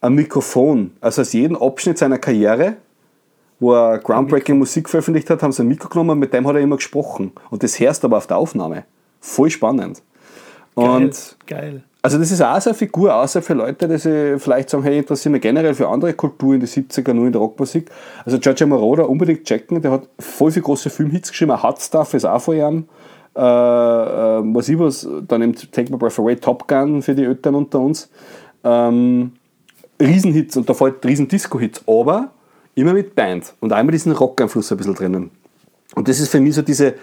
ein 0.00 0.14
Mikrofon, 0.14 0.92
also 1.00 1.22
aus 1.22 1.32
jedem 1.32 1.56
Abschnitt 1.56 1.98
seiner 1.98 2.18
Karriere, 2.18 2.76
wo 3.60 3.74
er 3.74 3.98
groundbreaking 3.98 4.58
Musik 4.58 4.88
veröffentlicht 4.88 5.30
hat, 5.30 5.42
haben 5.42 5.52
sie 5.52 5.62
ein 5.62 5.68
Mikro 5.68 5.88
genommen, 5.88 6.18
mit 6.18 6.32
dem 6.32 6.46
hat 6.46 6.56
er 6.56 6.60
immer 6.60 6.76
gesprochen. 6.76 7.32
Und 7.50 7.62
das 7.62 7.78
hörst 7.80 8.02
du 8.02 8.06
aber 8.08 8.18
auf 8.18 8.26
der 8.26 8.36
Aufnahme. 8.36 8.84
Voll 9.20 9.50
spannend. 9.50 10.02
Und 10.74 11.36
geil. 11.46 11.82
Also 12.00 12.18
das 12.18 12.30
ist 12.30 12.40
auch 12.40 12.60
so 12.60 12.70
eine 12.70 12.78
Figur, 12.78 13.14
außer 13.14 13.42
für 13.42 13.54
Leute, 13.54 13.88
die 13.88 13.98
sich 13.98 14.40
vielleicht 14.40 14.70
sagen, 14.70 14.84
hey, 14.84 14.92
ich 14.94 14.98
interessiere 14.98 15.32
mich 15.32 15.42
generell 15.42 15.74
für 15.74 15.88
andere 15.88 16.14
Kulturen 16.14 16.54
in 16.54 16.60
den 16.60 16.68
70er, 16.68 17.12
nur 17.12 17.26
in 17.26 17.32
der 17.32 17.40
Rockmusik. 17.40 17.90
Also 18.24 18.38
Giorgio 18.38 18.66
Moroder 18.66 19.08
unbedingt 19.08 19.44
checken, 19.44 19.82
der 19.82 19.90
hat 19.90 20.08
voll 20.18 20.52
viele 20.52 20.62
große 20.62 20.90
Filmhits 20.90 21.30
geschrieben, 21.30 21.60
Hot 21.60 21.80
Stuff 21.80 22.14
ist 22.14 22.24
auch 22.24 22.40
von 22.40 22.56
ihm. 22.56 22.84
Äh, 23.36 23.40
äh, 23.40 24.42
was 24.54 24.68
ich 24.68 24.78
was, 24.78 25.08
dann 25.26 25.42
eben 25.42 25.54
Take 25.54 25.90
My 25.90 25.98
Breath 25.98 26.18
Away, 26.18 26.36
Top 26.36 26.66
Gun 26.68 27.02
für 27.02 27.14
die 27.14 27.24
Eltern 27.24 27.56
unter 27.56 27.80
uns. 27.80 28.08
Ähm, 28.64 29.32
Riesenhits 30.00 30.56
und 30.56 30.68
da 30.68 30.74
fällt 30.74 31.04
riesen 31.04 31.26
Disco-Hits, 31.26 31.82
aber 31.86 32.30
immer 32.74 32.92
mit 32.92 33.14
Band 33.14 33.54
und 33.60 33.72
immer 33.72 33.90
diesen 33.90 34.12
Rock-Einfluss 34.12 34.70
ein 34.70 34.78
bisschen 34.78 34.94
drinnen. 34.94 35.30
Und 35.94 36.08
das 36.08 36.20
ist 36.20 36.30
für 36.30 36.40
mich 36.40 36.54
so 36.54 36.62
diese, 36.62 36.94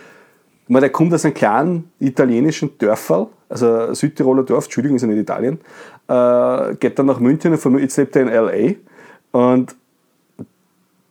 ich 0.66 0.70
meine, 0.70 0.82
der 0.82 0.90
kommt 0.90 1.14
aus 1.14 1.24
einem 1.26 1.36
kleinen 1.36 1.92
italienischen 2.00 2.76
Dörferl, 2.80 3.28
also 3.50 3.94
Südtiroler 3.94 4.44
Dorf, 4.44 4.66
Entschuldigung, 4.66 4.96
ist 4.96 5.04
ja 5.04 5.08
nicht 5.08 5.20
Italien, 5.20 5.60
äh, 6.08 6.76
geht 6.76 6.98
dann 6.98 7.06
nach 7.06 7.20
München 7.20 7.52
und 7.52 7.60
von 7.60 7.78
jetzt 7.78 7.98
lebt 7.98 8.16
er 8.16 8.24
in 8.24 8.30
L.A. 8.30 8.76
Und 9.38 9.76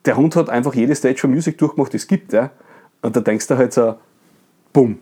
der 0.04 0.16
Hund 0.16 0.34
hat 0.34 0.50
einfach 0.50 0.74
jede 0.74 0.94
Stage 0.96 1.18
for 1.18 1.30
Music 1.30 1.56
durchgemacht, 1.56 1.92
die 1.92 1.98
es 1.98 2.08
gibt. 2.08 2.32
Ja? 2.32 2.50
Und 3.02 3.14
da 3.14 3.20
denkst 3.20 3.46
du 3.46 3.56
halt 3.56 3.72
so, 3.72 3.94
bumm. 4.72 4.98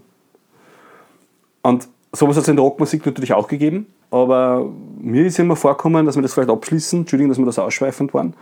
Und 1.63 1.89
sowas 2.13 2.37
hat 2.37 2.43
es 2.43 2.49
in 2.49 2.57
der 2.57 2.65
Rockmusik 2.65 3.07
natürlich 3.07 3.33
auch 3.33 3.49
gegeben, 3.49 3.87
aber 4.11 4.71
mir 5.01 5.25
ist 5.25 5.39
immer 5.39 5.57
vorgekommen, 5.57 6.05
dass 6.05 6.17
wir 6.17 6.23
das 6.23 6.35
vielleicht 6.35 6.51
abschließen, 6.51 7.01
Entschuldigung, 7.01 7.31
dass 7.31 7.39
wir 7.39 7.47
das 7.47 7.59
ausschweifend 7.59 8.13
waren, 8.13 8.35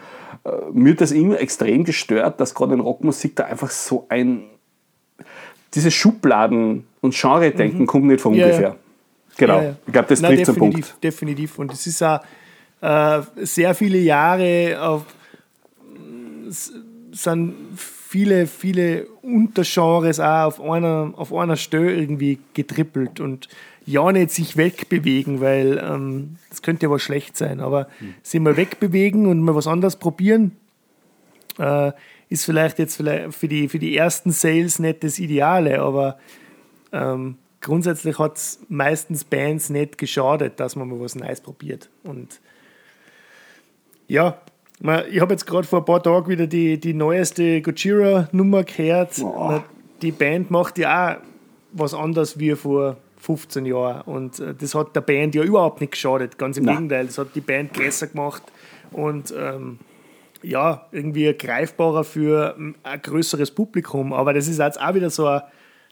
äh, 0.45 0.51
mir 0.73 0.93
hat 0.93 1.01
das 1.03 1.13
immer 1.13 1.39
extrem 1.39 1.85
gestört, 1.85 2.41
dass 2.41 2.55
gerade 2.55 2.75
in 2.75 2.81
Rockmusik 2.81 3.37
da 3.37 3.45
einfach 3.45 3.71
so 3.71 4.07
ein 4.09 4.43
dieses 5.75 5.95
Schubladen- 5.95 6.85
und 7.01 7.15
Genre-Denken 7.15 7.87
kommt 7.87 8.07
nicht 8.07 8.21
von 8.21 8.35
Ja, 8.35 8.47
ungefähr. 8.47 8.69
ja. 8.71 8.77
Genau. 9.37 9.57
Ja, 9.59 9.63
ja. 9.63 9.77
Ich 9.87 9.93
glaube, 9.93 10.09
das 10.09 10.21
trifft 10.21 10.47
zum 10.47 10.55
definitiv, 10.57 10.89
Punkt. 10.89 11.05
Definitiv. 11.05 11.59
Und 11.59 11.73
es 11.73 11.87
ist 11.87 12.03
auch 12.03 12.21
äh, 12.81 13.23
sehr 13.37 13.75
viele 13.75 13.99
Jahre 13.99 14.77
auf, 14.83 15.05
sind 17.13 17.55
viele, 17.77 18.47
viele 18.47 19.07
Untergenres 19.23 20.19
auch 20.21 20.47
auf 20.47 20.61
einer, 20.61 21.13
auf 21.17 21.33
einer 21.33 21.57
Stelle 21.57 21.95
irgendwie 21.95 22.39
getrippelt 22.55 23.21
und 23.21 23.49
ja 23.87 24.11
nicht 24.13 24.31
sich 24.31 24.57
wegbewegen, 24.57 25.41
weil 25.41 25.79
ähm, 25.83 26.37
das 26.49 26.63
könnte 26.63 26.87
ja 26.87 26.91
was 26.91 27.03
schlecht 27.03 27.37
sein, 27.37 27.61
aber 27.61 27.87
Hm. 27.99 28.15
sich 28.23 28.41
mal 28.41 28.57
wegbewegen 28.57 29.27
und 29.27 29.41
mal 29.41 29.55
was 29.55 29.67
anderes 29.67 29.97
probieren, 29.97 30.53
äh, 31.59 31.93
ist 32.31 32.45
vielleicht 32.45 32.79
jetzt 32.79 32.97
vielleicht 32.97 33.35
für 33.35 33.49
die, 33.49 33.69
für 33.69 33.79
die 33.79 33.97
ersten 33.97 34.31
Sales 34.31 34.79
nicht 34.79 35.05
das 35.05 35.19
Ideale, 35.19 35.81
aber 35.81 36.19
ähm, 36.93 37.37
grundsätzlich 37.61 38.19
hat 38.19 38.37
es 38.37 38.61
meistens 38.69 39.25
Bands 39.25 39.69
nicht 39.69 39.99
geschadet, 39.99 40.59
dass 40.59 40.77
man 40.77 40.89
mal 40.89 41.01
was 41.01 41.17
Neues 41.17 41.41
probiert. 41.41 41.91
Und 42.05 42.41
ja, 44.07 44.41
ich 45.11 45.21
habe 45.21 45.35
jetzt 45.35 45.47
gerade 45.47 45.67
vor 45.67 45.81
ein 45.81 45.85
paar 45.85 46.03
Tagen 46.03 46.29
wieder 46.29 46.47
die, 46.47 46.79
die 46.81 46.95
neueste 46.95 47.61
Gojira-Nummer 47.61 48.65
gehört. 48.65 49.19
Ma, 49.19 49.63
Die 50.01 50.13
Band 50.13 50.51
macht 50.51 50.79
ja 50.79 51.17
auch 51.17 51.17
was 51.73 51.95
anderes 51.95 52.39
wie 52.39 52.55
vor 52.55 52.97
15 53.19 53.67
Jahren. 53.67 54.03
Und 54.03 54.39
äh, 54.39 54.55
das 54.55 54.75
hat 54.75 54.97
der 54.97 55.03
Band 55.03 55.35
ja 55.35 55.43
überhaupt 55.43 55.81
nicht 55.81 55.93
geschadet. 55.93 56.39
Ganz 56.39 56.57
im 56.57 56.65
Nein. 56.65 56.77
Gegenteil, 56.77 57.07
das 57.07 57.19
hat 57.19 57.35
die 57.35 57.41
Band 57.41 57.75
größer 57.75 58.07
gemacht 58.07 58.43
und 58.93 59.35
ähm, 59.37 59.79
ja, 60.43 60.87
irgendwie 60.93 61.33
greifbarer 61.35 62.05
für 62.05 62.55
ähm, 62.59 62.75
ein 62.83 63.01
größeres 63.03 63.51
Publikum. 63.51 64.13
Aber 64.13 64.33
das 64.33 64.49
ist 64.49 64.59
jetzt 64.59 64.81
auch 64.81 64.95
wieder 64.95 65.11
so 65.11 65.27
ein, 65.27 65.43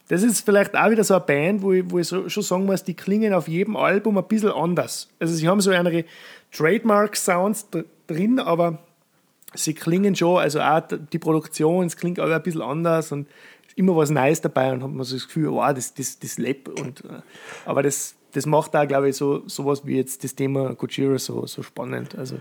das 0.08 0.22
ist 0.22 0.44
vielleicht 0.44 0.74
auch 0.74 0.90
wieder 0.90 1.04
so 1.04 1.14
eine 1.14 1.24
Band, 1.24 1.62
wo 1.62 1.72
ich, 1.72 1.84
wo 1.90 1.98
ich 1.98 2.08
schon 2.08 2.42
sagen 2.42 2.64
muss, 2.64 2.82
die 2.82 2.94
klingen 2.94 3.34
auf 3.34 3.46
jedem 3.46 3.76
Album 3.76 4.16
ein 4.16 4.24
bisschen 4.24 4.52
anders. 4.52 5.08
Also 5.20 5.34
sie 5.34 5.46
haben 5.46 5.60
so 5.60 5.70
eine 5.70 6.04
Trademark-Sounds 6.52 7.68
drin, 8.06 8.40
aber 8.40 8.78
sie 9.54 9.74
klingen 9.74 10.16
schon, 10.16 10.38
also 10.38 10.60
auch 10.60 10.80
die 11.12 11.18
Produktion, 11.18 11.86
es 11.86 11.96
klingt 11.96 12.20
auch 12.20 12.30
ein 12.30 12.42
bisschen 12.42 12.62
anders 12.62 13.12
und 13.12 13.28
immer 13.76 13.94
was 13.96 14.10
Neues 14.10 14.40
dabei 14.40 14.72
und 14.72 14.82
hat 14.82 14.90
man 14.90 15.04
so 15.04 15.14
das 15.14 15.26
Gefühl, 15.26 15.52
wow, 15.52 15.72
das, 15.72 15.94
das, 15.94 16.18
das 16.18 16.38
lebt. 16.38 16.68
Und, 16.68 17.04
äh, 17.04 17.20
aber 17.64 17.82
das, 17.82 18.16
das 18.32 18.46
macht 18.46 18.74
da, 18.74 18.84
glaube 18.84 19.08
ich, 19.08 19.16
so 19.16 19.42
sowas 19.46 19.82
wie 19.84 19.96
jetzt 19.96 20.22
das 20.24 20.34
Thema 20.34 20.74
Gojira 20.74 21.18
so, 21.18 21.46
so 21.46 21.62
spannend. 21.62 22.16
Also 22.18 22.36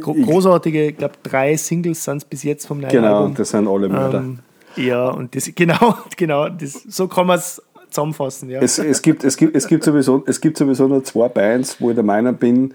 gro 0.00 0.14
großartige, 0.14 0.88
ich 0.88 0.96
glaube, 0.96 1.14
drei 1.22 1.56
Singles 1.56 2.02
sind 2.04 2.18
es 2.18 2.24
bis 2.24 2.42
jetzt 2.42 2.66
vom 2.66 2.80
neuen 2.80 2.90
genau, 2.90 3.16
Album. 3.18 3.26
Genau, 3.26 3.38
das 3.38 3.50
sind 3.50 3.68
alle 3.68 3.88
Mörder. 3.88 4.18
Ähm, 4.18 4.38
ja, 4.76 5.08
und 5.08 5.34
das, 5.34 5.50
genau, 5.54 5.96
genau, 6.16 6.48
das, 6.48 6.72
so 6.72 7.08
kann 7.08 7.26
man 7.26 7.38
es 7.38 7.62
zusammenfassen. 7.90 8.50
Ja. 8.50 8.60
Es, 8.60 8.78
es, 8.78 9.00
gibt, 9.02 9.24
es, 9.24 9.36
gibt, 9.36 9.56
es, 9.56 9.66
gibt 9.66 9.84
sowieso, 9.84 10.22
es 10.26 10.40
gibt 10.40 10.56
sowieso 10.56 10.88
nur 10.88 11.04
zwei 11.04 11.28
Bands, 11.28 11.80
wo 11.80 11.90
ich 11.90 11.94
der 11.94 12.04
Meinung 12.04 12.36
bin, 12.36 12.74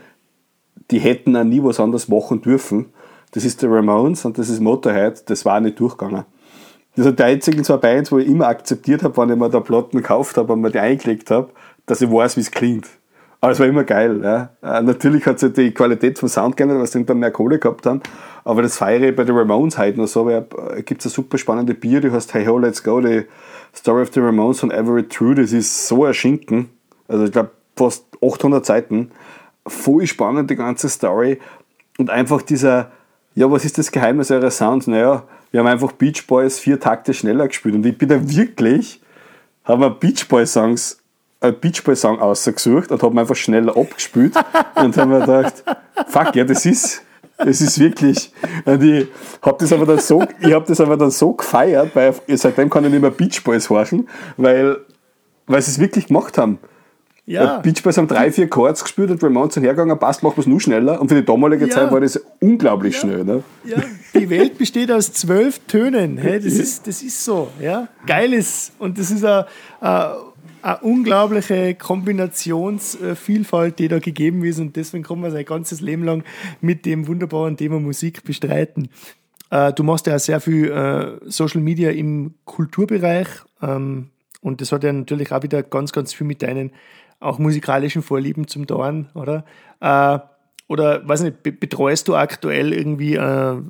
die 0.91 0.99
hätten 0.99 1.35
auch 1.35 1.43
nie 1.43 1.63
was 1.63 1.79
anderes 1.79 2.07
machen 2.07 2.41
dürfen. 2.41 2.87
Das 3.31 3.45
ist 3.45 3.61
der 3.61 3.71
Ramones 3.71 4.25
und 4.25 4.37
das 4.37 4.49
ist 4.49 4.59
Motorhead. 4.59 5.29
Das 5.29 5.43
war 5.45 5.59
nicht 5.59 5.79
durchgegangen. 5.79 6.25
Das 6.95 7.05
sind 7.05 7.17
die 7.17 7.23
einzigen 7.23 7.63
zwei 7.63 7.77
Bands, 7.77 8.11
wo 8.11 8.19
ich 8.19 8.27
immer 8.27 8.47
akzeptiert 8.47 9.01
habe, 9.01 9.17
wenn 9.17 9.31
ich 9.31 9.35
mir 9.35 9.49
da 9.49 9.59
Platten 9.59 9.97
gekauft 9.97 10.37
habe 10.37 10.53
und 10.53 10.61
mir 10.61 10.69
die 10.69 10.79
eingelegt 10.79 11.31
habe, 11.31 11.49
dass 11.85 12.01
ich 12.01 12.11
weiß, 12.11 12.37
wie 12.37 12.41
es 12.41 12.51
klingt. 12.51 12.87
Aber 13.43 13.51
es 13.51 13.59
war 13.59 13.67
immer 13.67 13.83
geil. 13.83 14.21
Ja. 14.23 14.51
Äh, 14.61 14.81
natürlich 14.83 15.25
hat 15.25 15.37
sich 15.37 15.51
die 15.51 15.73
Qualität 15.73 16.17
vom 16.17 16.29
Sound 16.29 16.55
geändert, 16.55 16.79
weil 16.79 16.87
sie 16.87 17.03
dann 17.03 17.19
mehr 17.19 17.31
Kohle 17.31 17.59
gehabt 17.59 17.85
haben. 17.85 18.01
Aber 18.45 18.61
das 18.61 18.77
feiere 18.77 19.09
ich 19.09 19.15
bei 19.17 19.25
den 19.25 19.35
Ramones 19.35 19.77
heute 19.77 19.99
noch 19.99 20.07
so. 20.07 20.23
Gibt 20.85 21.01
es 21.01 21.07
eine 21.07 21.13
super 21.13 21.37
spannende 21.37 21.73
Bier, 21.73 21.99
die 21.99 22.09
heißt 22.09 22.33
Hey 22.33 22.45
Ho, 22.45 22.57
Let's 22.57 22.83
Go, 22.83 23.01
die 23.01 23.25
Story 23.75 24.03
of 24.03 24.13
the 24.13 24.21
Ramones 24.21 24.61
von 24.61 24.71
Everett 24.71 25.11
True. 25.11 25.35
Das 25.35 25.51
ist 25.51 25.89
so 25.89 26.05
ein 26.05 26.13
Schinken. 26.13 26.69
Also 27.09 27.25
ich 27.25 27.33
glaube 27.33 27.51
fast 27.75 28.05
800 28.23 28.65
Seiten. 28.65 29.11
Voll 29.67 30.07
spannend, 30.07 30.49
die 30.49 30.55
ganze 30.55 30.87
Story. 30.87 31.39
Und 31.97 32.09
einfach 32.09 32.41
dieser, 32.43 32.91
ja, 33.35 33.51
was 33.51 33.65
ist 33.65 33.77
das 33.77 33.91
Geheimnis 33.91 34.31
eurer 34.31 34.51
Sounds? 34.51 34.87
Naja, 34.87 35.23
wir 35.51 35.59
haben 35.59 35.67
einfach 35.67 35.91
Beach 35.91 36.25
Boys 36.27 36.59
vier 36.59 36.79
Takte 36.79 37.13
schneller 37.13 37.49
gespielt. 37.49 37.75
Und 37.75 37.85
ich 37.85 37.97
bin 37.97 38.07
da 38.07 38.15
wirklich, 38.21 39.01
haben 39.65 39.81
wir 39.81 39.89
Beach 39.89 40.29
Boys 40.29 40.53
Songs, 40.53 41.02
ein 41.43 41.59
Beach 41.59 41.83
Boys 41.83 42.01
Song 42.01 42.19
ausgesucht 42.19 42.91
und 42.91 43.03
haben 43.03 43.19
einfach 43.19 43.35
schneller 43.35 43.75
abgespielt 43.75 44.33
und 44.75 44.97
haben 44.97 45.11
mir 45.11 45.19
gedacht, 45.19 45.63
fuck, 46.07 46.35
ja, 46.35 46.45
das 46.45 46.65
ist, 46.65 47.03
das 47.37 47.59
ist 47.59 47.79
wirklich, 47.79 48.31
und 48.65 48.81
ich 48.81 49.07
habe 49.41 49.57
das 49.59 49.73
aber 49.73 49.85
dann 49.85 49.99
so, 49.99 50.23
ich 50.39 50.53
habe 50.53 50.65
das 50.65 50.79
aber 50.79 50.95
dann 50.95 51.11
so 51.11 51.33
gefeiert, 51.33 51.91
weil 51.95 52.13
seitdem 52.29 52.69
kann 52.69 52.85
ich 52.85 52.91
nicht 52.91 53.01
mehr 53.01 53.11
Beach 53.11 53.43
Boys 53.43 53.69
horchen, 53.69 54.07
weil, 54.37 54.77
weil 55.45 55.61
sie 55.61 55.71
es 55.71 55.79
wirklich 55.79 56.07
gemacht 56.07 56.37
haben. 56.37 56.59
Ja. 57.25 57.59
Beach 57.59 57.81
Boys 57.83 57.97
haben 57.97 58.07
drei, 58.07 58.31
vier 58.31 58.49
Chords 58.49 58.83
gespielt 58.83 59.09
und 59.09 59.23
Ramones 59.23 59.53
sind 59.53 59.63
hergegangen, 59.63 59.97
passt, 59.97 60.23
machen 60.23 60.35
wir 60.37 60.41
es 60.41 60.47
nur 60.47 60.59
schneller. 60.59 60.99
Und 60.99 61.07
für 61.07 61.15
die 61.15 61.23
damalige 61.23 61.67
ja. 61.67 61.71
Zeit 61.71 61.89
war 61.89 62.01
das 62.01 62.21
unglaublich 62.41 62.95
ja. 62.95 62.99
schnell. 62.99 63.23
Ne? 63.23 63.43
Ja, 63.63 63.77
die 64.13 64.29
Welt 64.29 64.57
besteht 64.57 64.91
aus 64.91 65.13
zwölf 65.13 65.59
Tönen. 65.59 66.17
Hey, 66.17 66.41
das, 66.41 66.53
ist, 66.53 66.85
das 66.85 67.01
ist 67.01 67.23
so. 67.23 67.47
Ja? 67.61 67.87
Geiles. 68.05 68.73
Und 68.77 68.99
das 68.99 69.09
ist 69.09 69.23
eine, 69.23 69.47
eine, 70.63 70.79
unglaubliche 70.79 71.75
Kombinationsvielfalt, 71.75 73.79
die 73.79 73.87
da 73.87 73.99
gegeben 73.99 74.43
ist. 74.43 74.59
Und 74.59 74.75
deswegen 74.75 75.03
kann 75.03 75.19
man 75.19 75.31
sein 75.31 75.45
ganzes 75.45 75.81
Leben 75.81 76.03
lang 76.03 76.23
mit 76.61 76.85
dem 76.85 77.07
wunderbaren 77.07 77.57
Thema 77.57 77.79
Musik 77.79 78.23
bestreiten. 78.23 78.89
Äh, 79.49 79.73
du 79.73 79.83
machst 79.83 80.07
ja 80.07 80.17
sehr 80.17 80.39
viel 80.39 80.71
äh, 80.71 81.29
Social 81.29 81.61
Media 81.61 81.91
im 81.91 82.35
Kulturbereich. 82.45 83.27
Ähm, 83.61 84.09
und 84.41 84.61
das 84.61 84.71
hat 84.71 84.83
ja 84.83 84.91
natürlich 84.91 85.31
auch 85.31 85.43
wieder 85.43 85.63
ganz, 85.63 85.91
ganz 85.91 86.13
viel 86.13 86.27
mit 86.27 86.41
deinen 86.41 86.71
auch 87.19 87.39
musikalischen 87.39 88.01
Vorlieben 88.01 88.47
zum 88.47 88.65
Dorn, 88.65 89.09
oder? 89.13 89.45
Äh, 89.79 90.19
oder, 90.67 91.07
weiß 91.07 91.21
nicht, 91.21 91.43
betreust 91.43 92.07
du 92.07 92.15
aktuell 92.15 92.73
irgendwie 92.73 93.15
äh, 93.15 93.61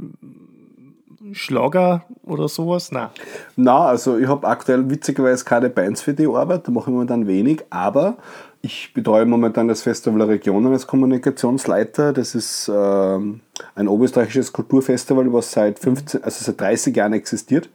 Schlager 1.34 2.04
oder 2.24 2.48
sowas? 2.48 2.92
Nein. 2.92 3.10
Nein, 3.56 3.76
also 3.76 4.18
ich 4.18 4.28
habe 4.28 4.48
aktuell 4.48 4.90
witzigerweise 4.90 5.44
keine 5.46 5.70
Bands 5.70 6.02
für 6.02 6.14
die 6.14 6.28
Arbeit, 6.28 6.68
da 6.68 6.72
mache 6.72 6.90
ich 6.90 6.94
momentan 6.94 7.28
wenig, 7.28 7.64
aber 7.70 8.18
ich 8.62 8.94
betreue 8.94 9.26
momentan 9.26 9.68
das 9.68 9.82
Festival 9.82 10.20
der 10.20 10.30
Regionen 10.30 10.72
als 10.72 10.88
Kommunikationsleiter. 10.88 12.14
Das 12.14 12.34
ist 12.34 12.72
ähm, 12.74 13.42
ein 13.76 13.90
oberösterreichisches 13.90 14.54
Kulturfestival, 14.54 15.34
was 15.34 15.52
seit 15.52 15.80
15, 15.80 16.24
also 16.24 16.46
seit 16.46 16.62
30 16.62 16.96
Jahren 16.96 17.12
existiert 17.12 17.70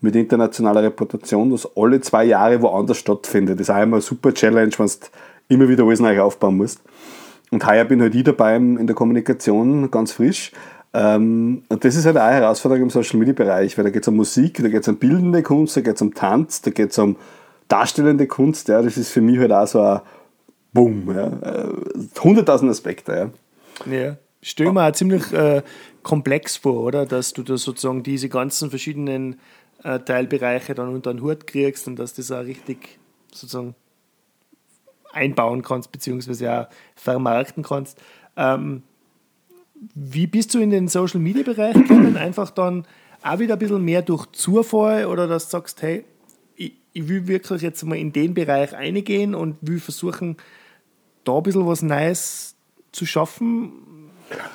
mit 0.00 0.16
internationaler 0.16 0.84
Reputation, 0.84 1.50
das 1.50 1.68
alle 1.76 2.00
zwei 2.00 2.24
Jahre 2.24 2.62
woanders 2.62 2.98
stattfindet. 2.98 3.58
Das 3.58 3.68
ist 3.68 3.74
auch 3.74 3.82
immer 3.82 3.96
eine 3.96 4.02
super 4.02 4.32
Challenge, 4.32 4.72
wenn 4.78 4.86
du 4.86 4.92
immer 5.48 5.68
wieder 5.68 5.84
alles 5.84 6.00
neu 6.00 6.20
aufbauen 6.20 6.56
musst. 6.56 6.80
Und 7.50 7.66
heuer 7.66 7.84
bin 7.84 8.00
halt 8.00 8.14
ich 8.14 8.24
dabei 8.24 8.56
in 8.56 8.86
der 8.86 8.94
Kommunikation, 8.94 9.90
ganz 9.90 10.12
frisch. 10.12 10.52
Ähm, 10.92 11.62
und 11.68 11.84
das 11.84 11.94
ist 11.94 12.04
halt 12.04 12.16
auch 12.16 12.22
eine 12.22 12.36
Herausforderung 12.36 12.84
im 12.84 12.90
Social 12.90 13.18
Media 13.18 13.34
Bereich, 13.34 13.78
weil 13.78 13.84
da 13.84 13.90
geht 13.90 14.02
es 14.02 14.08
um 14.08 14.16
Musik, 14.16 14.58
da 14.60 14.68
geht 14.68 14.82
es 14.82 14.88
um 14.88 14.96
bildende 14.96 15.42
Kunst, 15.42 15.76
da 15.76 15.80
geht 15.82 15.94
es 15.94 16.02
um 16.02 16.14
Tanz, 16.14 16.62
da 16.62 16.70
geht 16.70 16.90
es 16.90 16.98
um 16.98 17.16
darstellende 17.68 18.26
Kunst. 18.26 18.68
Ja, 18.68 18.82
das 18.82 18.96
ist 18.96 19.12
für 19.12 19.20
mich 19.20 19.38
halt 19.38 19.52
auch 19.52 19.66
so 19.66 19.80
ein 19.80 20.00
Boom. 20.72 21.08
Äh, 21.10 22.20
hunderttausend 22.22 22.70
Aspekte. 22.70 23.32
Ja. 23.86 23.92
ja. 23.92 24.16
Stell 24.42 24.72
mir 24.72 24.88
auch 24.88 24.92
ziemlich 24.92 25.32
äh, 25.32 25.62
komplex 26.02 26.56
vor, 26.56 26.82
oder? 26.84 27.06
Dass 27.06 27.32
du 27.32 27.42
da 27.42 27.56
sozusagen 27.58 28.02
diese 28.02 28.28
ganzen 28.28 28.70
verschiedenen 28.70 29.38
äh, 29.84 29.98
Teilbereiche 29.98 30.74
dann 30.74 30.94
unter 30.94 31.12
den 31.12 31.22
Hut 31.22 31.46
kriegst 31.46 31.86
und 31.86 31.96
dass 31.96 32.14
das 32.14 32.32
auch 32.32 32.44
richtig 32.44 32.98
sozusagen 33.32 33.74
einbauen 35.12 35.62
kannst, 35.62 35.92
beziehungsweise 35.92 36.52
auch 36.52 36.66
vermarkten 36.94 37.62
kannst. 37.62 38.00
Ähm, 38.36 38.82
wie 39.94 40.26
bist 40.26 40.54
du 40.54 40.60
in 40.60 40.70
den 40.70 40.88
Social 40.88 41.20
Media 41.20 41.42
Bereich 41.42 41.74
gekommen? 41.74 42.16
Einfach 42.16 42.50
dann 42.50 42.84
auch 43.22 43.38
wieder 43.38 43.54
ein 43.54 43.58
bisschen 43.58 43.84
mehr 43.84 44.02
durch 44.02 44.26
Zufall 44.32 45.06
oder 45.06 45.26
dass 45.26 45.46
du 45.46 45.50
sagst, 45.52 45.82
hey, 45.82 46.04
ich, 46.56 46.74
ich 46.92 47.08
will 47.08 47.26
wirklich 47.26 47.62
jetzt 47.62 47.82
mal 47.84 47.96
in 47.96 48.12
den 48.12 48.34
Bereich 48.34 48.74
eingehen 48.74 49.34
und 49.34 49.56
will 49.60 49.80
versuchen, 49.80 50.36
da 51.24 51.36
ein 51.36 51.42
bisschen 51.42 51.66
was 51.66 51.82
Neues 51.82 52.54
zu 52.92 53.06
schaffen? 53.06 53.72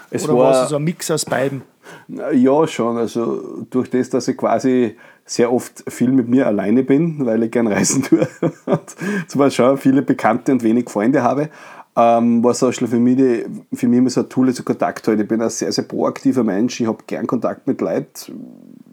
Es 0.10 0.24
oder 0.26 0.38
war 0.38 0.64
es 0.64 0.70
so 0.70 0.78
ein 0.78 0.84
Mix 0.84 1.12
aus 1.12 1.26
beiden? 1.26 1.64
Ja, 2.08 2.68
schon. 2.68 2.98
Also 2.98 3.66
durch 3.70 3.90
das, 3.90 4.10
dass 4.10 4.28
ich 4.28 4.38
quasi 4.38 4.96
sehr 5.26 5.52
oft 5.52 5.84
viel 5.92 6.12
mit 6.12 6.28
mir 6.28 6.48
alleine 6.48 6.84
bin, 6.84 7.26
weil 7.26 7.44
ich 7.44 7.52
gern 7.52 7.68
reisen 7.68 8.04
tue 8.04 8.28
und 8.66 8.96
zwar 9.28 9.50
schon 9.50 9.78
viele 9.78 10.02
Bekannte 10.02 10.52
und 10.52 10.64
wenig 10.64 10.90
Freunde 10.90 11.24
habe, 11.24 11.50
ähm, 11.96 12.44
war 12.44 12.54
Social 12.54 12.88
Media 13.00 13.46
für 13.74 13.88
mich 13.88 14.00
immer 14.00 14.10
so 14.10 14.22
ein 14.22 14.30
Tool 14.30 14.54
zu 14.54 14.64
Kontakt 14.64 15.08
halt. 15.08 15.20
Ich 15.20 15.28
bin 15.28 15.42
ein 15.42 15.50
sehr, 15.50 15.72
sehr 15.72 15.86
proaktiver 15.86 16.44
Mensch. 16.44 16.82
Ich 16.82 16.88
habe 16.88 17.04
gern 17.08 17.26
Kontakt 17.26 17.68
mit 17.68 17.80
Leuten. 17.82 18.34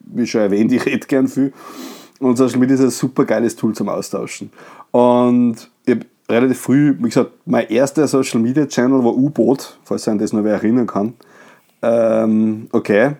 Wie 0.04 0.26
schon 0.26 0.42
erwähnt, 0.42 0.70
ich 0.72 0.84
rede 0.86 1.06
gern 1.06 1.26
viel. 1.26 1.52
Und 2.20 2.36
Social 2.36 2.58
Media 2.58 2.74
ist 2.76 2.82
ein 2.82 2.90
super 2.90 3.24
geiles 3.24 3.56
Tool 3.56 3.74
zum 3.74 3.88
Austauschen. 3.88 4.50
Und 4.92 5.56
ich 5.84 5.94
habe 5.94 6.06
relativ 6.28 6.60
früh, 6.60 6.94
wie 6.98 7.08
gesagt, 7.08 7.32
mein 7.44 7.68
erster 7.68 8.06
Social 8.06 8.40
Media 8.40 8.66
Channel 8.66 9.02
war 9.02 9.16
U-Boot, 9.16 9.78
falls 9.82 10.04
sich 10.04 10.12
an 10.12 10.18
das 10.18 10.32
noch 10.32 10.44
wer 10.44 10.54
erinnern 10.54 10.86
kann. 10.86 11.14
Ähm, 11.82 12.68
okay, 12.70 13.16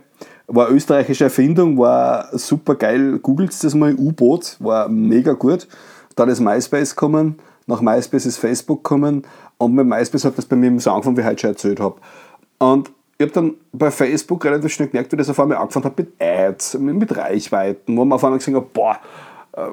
war 0.47 0.69
eine 0.69 0.77
österreichische 0.77 1.25
Erfindung, 1.25 1.79
war 1.79 2.29
super 2.39 2.77
geil. 2.77 3.19
Googelt 3.19 3.53
das 3.65 3.75
mal, 3.75 3.95
U-Boot, 3.95 4.57
war 4.61 4.89
mega 4.89 5.33
gut. 5.33 5.67
Dann 6.15 6.29
ist 6.29 6.41
MySpace 6.41 6.95
gekommen, 6.95 7.37
nach 7.67 7.81
MySpace 7.81 8.27
ist 8.27 8.39
Facebook 8.39 8.85
gekommen 8.85 9.25
und 9.63 9.75
mit 9.75 9.87
MySpace 9.87 10.25
hat 10.25 10.37
das 10.37 10.45
bei 10.45 10.57
mir 10.57 10.79
so 10.81 10.91
angefangen, 10.91 11.17
wie 11.17 11.21
ich 11.21 11.27
heute 11.27 11.41
schon 11.41 11.51
erzählt 11.51 11.81
habe. 11.81 11.97
Und 12.59 12.91
ich 13.17 13.23
habe 13.23 13.33
dann 13.33 13.55
bei 13.73 13.93
Facebook 13.93 14.45
relativ 14.45 14.73
schnell 14.73 14.89
gemerkt, 14.89 15.13
wie 15.13 15.17
das 15.17 15.31
auf 15.31 15.39
einmal 15.39 15.59
angefangen 15.59 15.85
hat 15.85 15.97
mit 15.97 16.21
Ads, 16.21 16.79
mit 16.79 17.17
Reichweiten, 17.17 17.97
wo 17.97 18.05
man 18.05 18.17
auf 18.17 18.25
einmal 18.25 18.39
gesehen 18.39 18.57
hat, 18.57 18.73
boah, 18.73 18.99
äh, 19.53 19.69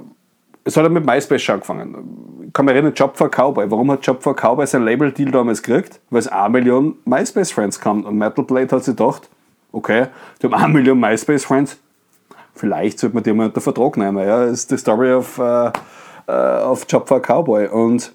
es 0.63 0.77
hat 0.77 0.91
mit 0.91 1.03
MySpace 1.03 1.41
schon 1.41 1.55
angefangen. 1.55 2.43
Ich 2.45 2.53
kann 2.53 2.65
mich 2.65 2.75
erinnern, 2.75 2.93
Job 2.93 3.17
for 3.17 3.29
Cowboy. 3.29 3.71
Warum 3.71 3.91
hat 3.91 4.05
Job 4.05 4.21
for 4.21 4.35
Cowboy 4.35 4.67
sein 4.67 4.83
Label-Deal 4.83 5.31
damals 5.31 5.63
gekriegt? 5.63 5.99
Weil 6.11 6.19
es 6.19 6.27
eine 6.27 6.49
Million 6.49 6.97
MySpace-Friends 7.05 7.79
kam. 7.79 8.03
Und 8.03 8.15
Metal 8.15 8.45
Blade 8.45 8.75
hat 8.75 8.83
sich 8.83 8.95
gedacht, 8.95 9.27
okay, 9.71 10.07
die 10.39 10.45
haben 10.45 10.53
eine 10.53 10.73
Million 10.73 10.99
MySpace-Friends, 10.99 11.77
vielleicht 12.53 12.99
sollte 12.99 13.15
man 13.15 13.23
die 13.23 13.33
mal 13.33 13.47
unter 13.47 13.61
Vertrag 13.61 13.97
nehmen. 13.97 14.23
Ja? 14.23 14.45
Das 14.45 14.51
ist 14.51 14.71
die 14.71 14.77
Story 14.77 15.13
of, 15.13 15.39
uh, 15.39 15.71
uh, 16.27 16.69
of 16.69 16.85
Job 16.87 17.07
for 17.07 17.19
Cowboy. 17.19 17.67
Und 17.67 18.13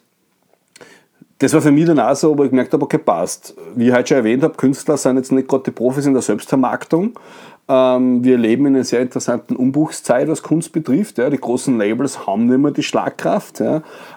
das 1.39 1.53
war 1.53 1.61
für 1.61 1.73
mich 1.73 1.87
dann 1.87 1.99
auch 1.99 2.15
so, 2.15 2.33
aber 2.33 2.45
ich 2.45 2.51
gemerkt 2.51 2.73
habe, 2.73 2.85
okay, 2.85 2.99
passt. 2.99 3.55
Wie 3.75 3.89
ich 3.89 3.95
heute 3.95 4.09
schon 4.09 4.17
erwähnt 4.19 4.43
habe, 4.43 4.55
Künstler 4.55 4.97
sind 4.97 5.17
jetzt 5.17 5.33
nicht 5.33 5.49
gerade 5.49 5.65
die 5.65 5.71
Profis 5.73 6.07
in 6.07 6.13
der 6.13 6.23
Selbstvermarktung. 6.23 7.19
Ähm, 7.67 8.23
wir 8.23 8.37
leben 8.37 8.67
in 8.67 8.75
einer 8.75 8.85
sehr 8.85 9.01
interessanten 9.01 9.57
Umbruchszeit, 9.57 10.29
was 10.29 10.43
Kunst 10.43 10.73
betrifft. 10.73 11.19
Die 11.19 11.37
großen 11.37 11.77
Labels 11.79 12.27
haben 12.27 12.47
nicht 12.47 12.59
mehr 12.59 12.71
die 12.71 12.83
Schlagkraft. 12.83 13.63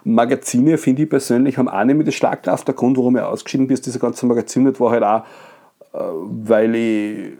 Magazine, 0.04 0.78
finde 0.78 1.04
ich 1.04 1.10
persönlich, 1.10 1.58
haben 1.58 1.70
auch 1.70 1.84
nicht 1.84 1.96
mehr 1.96 2.06
die 2.06 2.12
Schlagkraft. 2.12 2.68
Der 2.68 2.76
Grund, 2.76 2.98
warum 2.98 3.16
ich 3.16 3.24
ausgeschieden 3.24 3.68
bin, 3.68 3.78
dieser 3.78 4.00
ganze 4.00 4.26
Magazin 4.26 4.64
nicht, 4.64 4.80
war 4.80 4.92
halt 4.92 5.04
auch, 5.04 5.24
äh, 5.94 6.00
weil 6.46 6.76
ich 6.76 7.38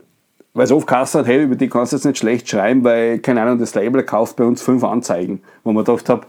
weil 0.54 0.64
es 0.64 0.72
oft 0.72 0.88
geheißen 0.88 1.20
hat, 1.20 1.28
hey, 1.28 1.44
über 1.44 1.56
die 1.56 1.70
kannst 1.70 1.92
du 1.92 1.98
jetzt 1.98 2.06
nicht 2.06 2.18
schlecht 2.18 2.50
schreiben, 2.50 2.84
weil, 2.84 3.20
keine 3.20 3.44
Ahnung, 3.44 3.60
das 3.60 3.76
Label 3.76 4.02
kauft 4.02 4.38
bei 4.38 4.44
uns 4.44 4.60
fünf 4.64 4.84
Anzeigen. 4.84 5.44
Wo 5.64 5.72
man 5.72 5.86
gedacht 5.86 6.10
habe, 6.10 6.26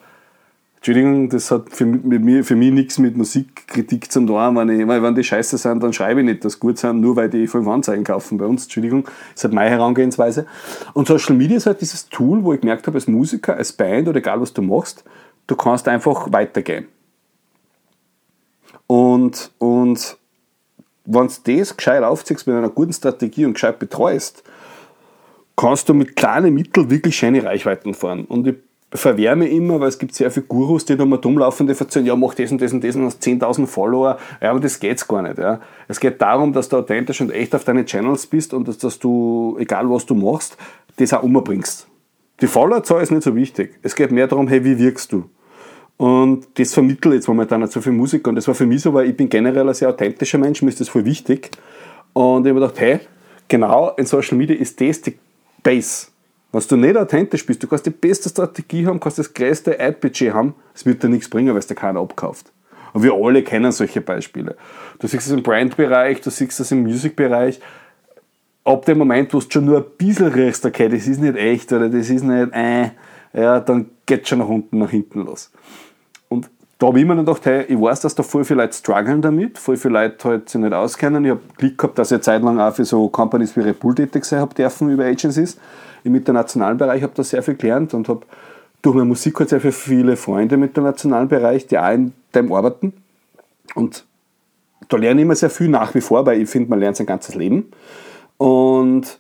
Entschuldigung, 0.79 1.29
das 1.29 1.51
hat 1.51 1.71
für, 1.71 1.85
mir, 1.85 2.45
für 2.45 2.55
mich 2.55 2.73
nichts 2.73 2.99
mit 2.99 3.17
Musikkritik 3.17 4.13
zu 4.13 4.25
tun. 4.25 4.57
Wenn, 4.57 4.69
ich, 4.69 4.87
wenn 4.87 5.15
die 5.15 5.25
scheiße 5.25 5.59
sind, 5.59 5.83
dann 5.83 5.93
schreibe 5.93 6.21
ich 6.21 6.27
nicht, 6.27 6.45
dass 6.45 6.53
sie 6.53 6.61
gut 6.61 6.79
sind, 6.79 7.01
nur 7.01 7.17
weil 7.17 7.29
die 7.29 7.49
fünf 7.49 7.67
Anzeigen 7.67 8.05
kaufen 8.05 8.39
bei 8.39 8.47
uns. 8.47 8.65
Entschuldigung, 8.65 9.03
das 9.05 9.13
ist 9.35 9.45
halt 9.45 9.55
meine 9.55 9.71
Herangehensweise. 9.71 10.47
Und 10.95 11.09
Social 11.09 11.35
Media 11.35 11.57
ist 11.57 11.67
halt 11.67 11.81
dieses 11.81 12.09
Tool, 12.09 12.45
wo 12.45 12.53
ich 12.53 12.61
gemerkt 12.61 12.87
habe, 12.87 12.97
als 12.97 13.09
Musiker, 13.09 13.57
als 13.57 13.73
Band 13.73 14.07
oder 14.07 14.19
egal 14.19 14.41
was 14.41 14.53
du 14.53 14.63
machst, 14.63 15.03
du 15.49 15.57
kannst 15.57 15.89
einfach 15.89 16.33
weitergehen. 16.33 16.87
Und, 18.87 19.51
und 19.59 20.17
wenn 21.05 21.27
du 21.27 21.57
das 21.57 21.77
gescheit 21.77 22.05
aufziehst 22.05 22.47
mit 22.47 22.55
einer 22.55 22.71
guten 22.71 22.93
Strategie 22.93 23.47
und 23.47 23.55
gescheit 23.55 23.81
betreust, 23.81 24.45
kannst 25.57 25.89
du 25.89 25.95
mit 25.95 26.15
kleinen 26.15 26.55
Mitteln 26.55 26.89
wirklich 26.89 27.17
schöne 27.17 27.43
Reichweiten 27.43 27.95
fahren. 27.95 28.25
Und 28.27 28.47
ich 28.47 28.55
verwehre 28.93 29.37
mich 29.37 29.53
immer, 29.53 29.81
weil 29.81 29.89
es 29.89 29.99
gibt 29.99 30.15
sehr 30.15 30.31
viele 30.31 30.47
Gurus, 30.47 30.85
die 30.85 30.97
da 30.97 31.05
mal 31.05 31.19
dumm 31.19 31.39
laufen, 31.39 31.67
die 31.67 31.79
erzählen, 31.79 32.07
ja, 32.07 32.17
mach 32.17 32.35
das 32.35 32.51
und 32.51 32.61
das 32.61 32.73
und 32.73 32.83
das 32.83 32.97
und 32.97 33.05
hast 33.05 33.23
10.000 33.23 33.67
Follower. 33.67 34.19
Ja, 34.41 34.51
aber 34.51 34.61
das 34.61 34.81
geht's 34.81 35.07
gar 35.07 35.23
nicht. 35.23 35.39
Ja. 35.39 35.61
Es 35.89 36.01
geht 36.01 36.21
darum, 36.23 36.53
dass 36.53 36.69
du 36.69 36.79
authentisch 36.79 37.21
und 37.21 37.31
echt 37.31 37.55
auf 37.55 37.65
deinen 37.65 37.85
Channels 37.85 38.27
bist 38.27 38.55
und 38.55 38.67
dass, 38.67 38.79
dass 38.79 38.99
du, 38.99 39.57
egal 39.61 39.91
was 39.91 40.07
du 40.07 40.15
machst, 40.15 40.57
das 40.97 41.13
auch 41.13 41.23
umbringst. 41.23 41.87
Die 42.41 42.47
Followerzahl 42.47 43.03
ist 43.03 43.11
nicht 43.11 43.25
so 43.25 43.35
wichtig. 43.35 43.79
Es 43.83 43.95
geht 43.95 44.11
mehr 44.11 44.27
darum, 44.27 44.49
hey, 44.49 44.65
wie 44.65 44.79
wirkst 44.79 45.13
du? 45.13 45.29
Und 45.97 46.47
das 46.55 46.73
vermittelt 46.73 47.15
jetzt 47.15 47.29
momentan 47.29 47.61
nicht 47.61 47.73
so 47.73 47.81
viel 47.81 47.93
Musik. 47.93 48.27
Und 48.29 48.37
das 48.37 48.47
war 48.47 48.55
für 48.55 48.67
mich 48.67 48.83
so, 48.83 48.95
weil 48.95 49.11
ich 49.11 49.17
bin 49.17 49.29
generell 49.29 49.69
ein 49.69 49.75
sehr 49.75 49.89
authentischer 49.89 50.39
Mensch, 50.39 50.63
mir 50.63 50.69
ist 50.69 50.81
das 50.81 50.89
voll 50.89 51.05
wichtig. 51.05 51.51
Und 52.13 52.47
ich 52.47 52.51
habe 52.51 52.61
gedacht, 52.61 52.81
hey, 52.81 53.01
genau 53.49 53.91
in 53.97 54.07
Social 54.07 54.39
Media 54.39 54.57
ist 54.57 54.81
das 54.81 55.03
die 55.03 55.19
Base. 55.63 56.07
Wenn 56.51 56.63
du 56.69 56.77
nicht 56.77 56.97
authentisch 56.97 57.45
bist, 57.45 57.63
du 57.63 57.67
kannst 57.67 57.87
die 57.87 57.91
beste 57.91 58.29
Strategie 58.29 58.87
haben, 58.87 59.01
kannst 59.01 59.19
das 59.19 59.35
größte 59.35 59.79
Ad-Budget 59.79 60.33
haben, 60.33 60.55
es 60.75 60.87
wird 60.87 61.03
dir 61.03 61.09
nichts 61.09 61.29
bringen, 61.29 61.51
weil 61.51 61.59
es 61.59 61.67
dir 61.67 61.75
keiner 61.75 62.01
abkauft. 62.01 62.53
Und 62.95 63.03
wir 63.03 63.13
alle 63.13 63.43
kennen 63.43 63.71
solche 63.71 64.01
Beispiele. 64.01 64.57
Du 64.99 65.07
siehst 65.07 65.27
es 65.27 65.33
im 65.33 65.43
Brand-Bereich, 65.43 66.23
du 66.23 66.31
siehst 66.31 66.59
es 66.59 66.73
im 66.73 66.83
Music-Bereich. 66.85 67.61
Ab 68.65 68.87
dem 68.87 68.99
Moment, 68.99 69.33
wo 69.35 69.41
du 69.41 69.51
schon 69.51 69.67
nur 69.67 69.79
ein 69.79 69.85
bisschen 69.99 70.29
riechst, 70.29 70.65
okay, 70.65 70.89
das 70.89 71.07
ist 71.07 71.21
nicht 71.21 71.37
echt 71.37 71.73
oder 71.73 71.89
das 71.91 72.09
ist 72.09 72.23
nicht, 72.23 72.53
äh, 72.55 72.91
ja, 73.35 73.61
dann 73.61 73.91
geht 74.07 74.27
schon 74.27 74.39
nach 74.39 74.49
unten, 74.49 74.79
nach 74.79 74.91
hinten 74.91 75.25
los 75.25 75.51
da 76.79 76.87
habe 76.87 77.01
ich 77.01 77.05
mir 77.05 77.17
dann 77.17 77.27
gedacht, 77.27 77.45
hey, 77.45 77.65
ich 77.65 77.79
weiß, 77.81 78.01
dass 78.01 78.15
da 78.15 78.23
voll 78.23 78.45
viele 78.45 78.63
Leute 78.63 78.75
strugglen 78.75 79.21
damit, 79.21 79.59
voll 79.59 79.77
viele 79.77 79.95
Leute 79.95 80.29
halt 80.29 80.49
sich 80.49 80.61
nicht 80.61 80.73
auskennen. 80.73 81.25
Ich 81.25 81.33
habe 81.33 81.41
Glück 81.57 81.77
gehabt, 81.77 81.99
dass 81.99 82.13
ich 82.13 82.15
eine 82.15 82.21
Zeit 82.21 82.43
lang 82.43 82.61
auch 82.61 82.73
für 82.73 82.85
so 82.85 83.09
Companies 83.09 83.57
wie 83.57 83.61
Red 83.61 83.81
Bull 83.81 83.97
tätig 83.97 84.25
sein 84.25 84.41
habe 84.41 84.55
dürfen 84.55 84.89
über 84.89 85.05
Agencies. 85.05 85.59
Im 86.05 86.15
internationalen 86.15 86.79
Bereich 86.79 87.03
habe 87.03 87.13
da 87.15 87.25
sehr 87.25 87.43
viel 87.43 87.55
gelernt 87.55 87.95
und 87.95 88.09
habe 88.09 88.27
durch 88.83 88.95
meine 88.95 89.07
Musik 89.09 89.39
halt 89.39 89.49
sehr 89.49 89.61
viele 89.61 90.17
Freunde 90.17 90.55
im 90.55 90.63
internationalen 90.63 91.29
Bereich, 91.29 91.67
die 91.67 91.79
auch 91.79 91.93
in 91.93 92.13
dem 92.35 92.53
arbeiten. 92.53 92.93
Und 93.75 94.05
da 94.89 94.97
lerne 94.97 95.21
ich 95.21 95.25
immer 95.25 95.35
sehr 95.35 95.51
viel 95.51 95.69
nach 95.69 95.95
wie 95.95 96.01
vor, 96.01 96.25
weil 96.27 96.41
ich 96.41 96.49
finde, 96.49 96.71
man 96.71 96.81
lernt 96.81 96.97
sein 96.97 97.07
ganzes 97.07 97.35
Leben. 97.35 97.71
Und 98.37 99.19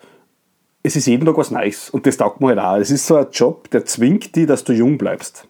es 0.82 0.96
ist 0.96 1.06
jeden 1.06 1.26
Tag 1.26 1.36
was 1.36 1.50
Neues 1.50 1.90
und 1.90 2.06
das 2.06 2.16
taugt 2.16 2.40
mir 2.40 2.48
halt 2.48 2.58
auch. 2.60 2.76
Es 2.76 2.90
ist 2.90 3.06
so 3.06 3.16
ein 3.16 3.26
Job, 3.32 3.68
der 3.70 3.84
zwingt 3.84 4.34
dich, 4.36 4.46
dass 4.46 4.64
du 4.64 4.72
jung 4.72 4.96
bleibst. 4.96 5.46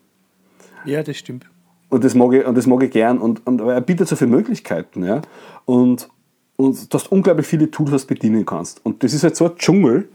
Ja, 0.85 1.03
das 1.03 1.19
stimmt. 1.19 1.47
Und 1.91 2.05
das 2.05 2.15
mag 2.15 2.33
ich, 2.33 2.45
und 2.45 2.57
das 2.57 2.67
mag 2.67 2.83
ich 2.83 2.91
gern. 2.91 3.19
Und, 3.19 3.47
und 3.47 3.61
er 3.61 3.81
bietet 3.81 4.09
so 4.09 4.17
viele 4.17 4.31
Möglichkeiten. 4.31 5.05
Ja? 5.05 5.23
Und, 5.65 6.09
und 6.57 6.93
du 6.93 6.99
hast 6.99 7.13
unglaublich 7.13 7.47
viele 7.47 7.71
Tools, 7.71 7.93
was 7.93 8.07
du 8.07 8.15
bedienen 8.15 8.45
kannst. 8.45 8.85
Und 8.85 9.03
das 9.03 9.13
ist 9.13 9.23
halt 9.23 9.37
so 9.37 9.47
ein 9.47 9.57
Dschungel, 9.57 10.09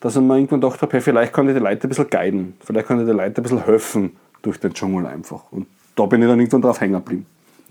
dass 0.00 0.16
ich 0.16 0.22
mir 0.22 0.36
irgendwann 0.36 0.60
gedacht 0.60 0.80
habe, 0.82 0.92
hey, 0.92 1.00
vielleicht 1.00 1.32
kann 1.32 1.48
ich 1.48 1.54
die 1.54 1.60
Leute 1.60 1.86
ein 1.86 1.88
bisschen 1.88 2.10
guiden. 2.10 2.56
Vielleicht 2.60 2.86
kann 2.86 3.00
ich 3.00 3.06
den 3.06 3.16
Leuten 3.16 3.36
ein 3.36 3.42
bisschen 3.42 3.64
helfen 3.64 4.16
durch 4.42 4.58
den 4.58 4.72
Dschungel 4.72 5.06
einfach. 5.06 5.50
Und 5.50 5.66
da 5.96 6.06
bin 6.06 6.22
ich 6.22 6.28
dann 6.28 6.38
irgendwann 6.38 6.62
drauf 6.62 6.80
hängen 6.80 6.94
geblieben. 6.94 7.26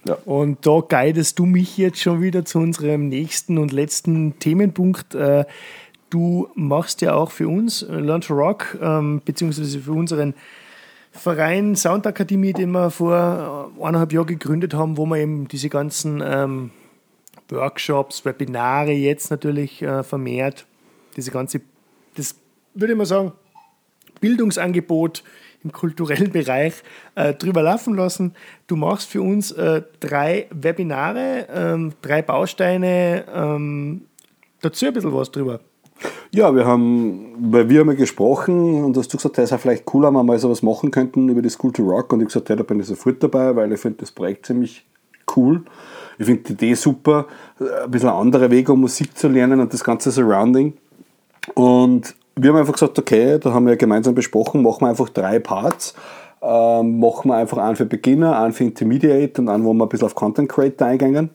Ja. 0.05 0.17
Und 0.25 0.65
da 0.65 0.82
guidest 0.88 1.39
du 1.39 1.45
mich 1.45 1.78
jetzt 1.78 1.99
schon 1.99 2.21
wieder 2.21 2.45
zu 2.45 2.59
unserem 2.59 3.09
nächsten 3.09 3.57
und 3.57 3.71
letzten 3.71 4.39
Themenpunkt. 4.39 5.15
Äh, 5.15 5.45
du 6.09 6.47
machst 6.55 7.01
ja 7.01 7.13
auch 7.15 7.32
für 7.32 7.47
uns 7.47 7.86
Learn 7.89 8.21
to 8.21 8.34
Rock, 8.34 8.78
ähm, 8.82 9.21
beziehungsweise 9.23 9.80
für 9.80 9.91
unseren 9.91 10.34
Verein 11.11 11.75
Soundakademie, 11.75 12.53
den 12.53 12.71
wir 12.71 12.91
vor 12.91 13.71
äh, 13.80 13.84
eineinhalb 13.84 14.13
Jahren 14.13 14.28
gegründet 14.28 14.73
haben, 14.73 14.97
wo 14.97 15.05
wir 15.05 15.17
eben 15.17 15.47
diese 15.47 15.69
ganzen 15.69 16.21
ähm, 16.23 16.71
Workshops, 17.49 18.23
Webinare 18.23 18.91
jetzt 18.91 19.32
natürlich 19.32 19.82
äh, 19.82 20.03
vermehrt, 20.03 20.65
diese 21.15 21.32
ganze, 21.32 21.61
würde 22.80 22.93
ich 22.93 22.97
mal 22.97 23.05
sagen, 23.05 23.34
Bildungsangebot 24.19 25.23
im 25.63 25.71
kulturellen 25.71 26.32
Bereich 26.32 26.75
äh, 27.15 27.34
drüber 27.34 27.61
laufen 27.61 27.95
lassen. 27.95 28.34
Du 28.67 28.75
machst 28.75 29.09
für 29.09 29.21
uns 29.21 29.51
äh, 29.51 29.82
drei 29.99 30.47
Webinare, 30.51 31.47
ähm, 31.53 31.93
drei 32.01 32.21
Bausteine, 32.21 33.25
ähm, 33.34 34.01
dazu 34.61 34.86
ein 34.86 34.93
bisschen 34.93 35.13
was 35.13 35.32
drüber. 35.32 35.59
Ja, 36.32 36.53
wir 36.53 36.65
haben, 36.65 37.51
weil 37.51 37.69
wir 37.69 37.80
haben 37.80 37.89
ja 37.89 37.95
gesprochen 37.95 38.84
und 38.84 38.95
hast 38.97 39.11
du 39.11 39.17
gesagt, 39.17 39.39
es 39.39 39.51
ist 39.51 39.61
vielleicht 39.61 39.91
cool, 39.93 40.03
wenn 40.03 40.13
wir 40.13 40.23
mal 40.23 40.38
sowas 40.38 40.61
machen 40.61 40.91
könnten 40.91 41.28
über 41.30 41.41
die 41.41 41.49
School 41.49 41.73
to 41.73 41.84
Rock 41.84 42.13
und 42.13 42.21
ich 42.21 42.28
gesagt, 42.28 42.49
ja, 42.49 42.55
da 42.55 42.63
bin 42.63 42.80
ich 42.80 42.86
sofort 42.86 43.23
dabei, 43.23 43.55
weil 43.55 43.71
ich 43.71 43.80
finde 43.80 43.99
das 43.99 44.11
Projekt 44.11 44.45
ziemlich 44.45 44.86
cool. 45.36 45.63
Ich 46.19 46.25
finde 46.25 46.43
die 46.43 46.53
Idee 46.53 46.73
super, 46.75 47.28
ein 47.59 47.89
bisschen 47.89 48.09
andere 48.09 48.51
Wege, 48.51 48.73
um 48.73 48.82
Musik 48.82 49.17
zu 49.17 49.28
lernen 49.28 49.59
und 49.59 49.73
das 49.73 49.84
ganze 49.84 50.11
Surrounding. 50.11 50.73
Und 51.55 52.15
wir 52.38 52.51
haben 52.51 52.59
einfach 52.59 52.73
gesagt, 52.73 52.97
okay, 52.99 53.39
da 53.39 53.51
haben 53.51 53.65
wir 53.65 53.75
gemeinsam 53.75 54.15
besprochen, 54.15 54.61
machen 54.61 54.81
wir 54.81 54.89
einfach 54.89 55.09
drei 55.09 55.39
Parts. 55.39 55.95
Ähm, 56.41 56.99
machen 56.99 57.29
wir 57.29 57.35
einfach 57.35 57.57
einen 57.57 57.75
für 57.75 57.85
Beginner, 57.85 58.39
einen 58.39 58.53
für 58.53 58.63
Intermediate 58.63 59.41
und 59.41 59.49
einen, 59.49 59.65
wo 59.65 59.73
wir 59.73 59.85
ein 59.85 59.89
bisschen 59.89 60.05
auf 60.05 60.15
Content 60.15 60.47
Creator 60.47 60.88
eingehen. 60.88 61.31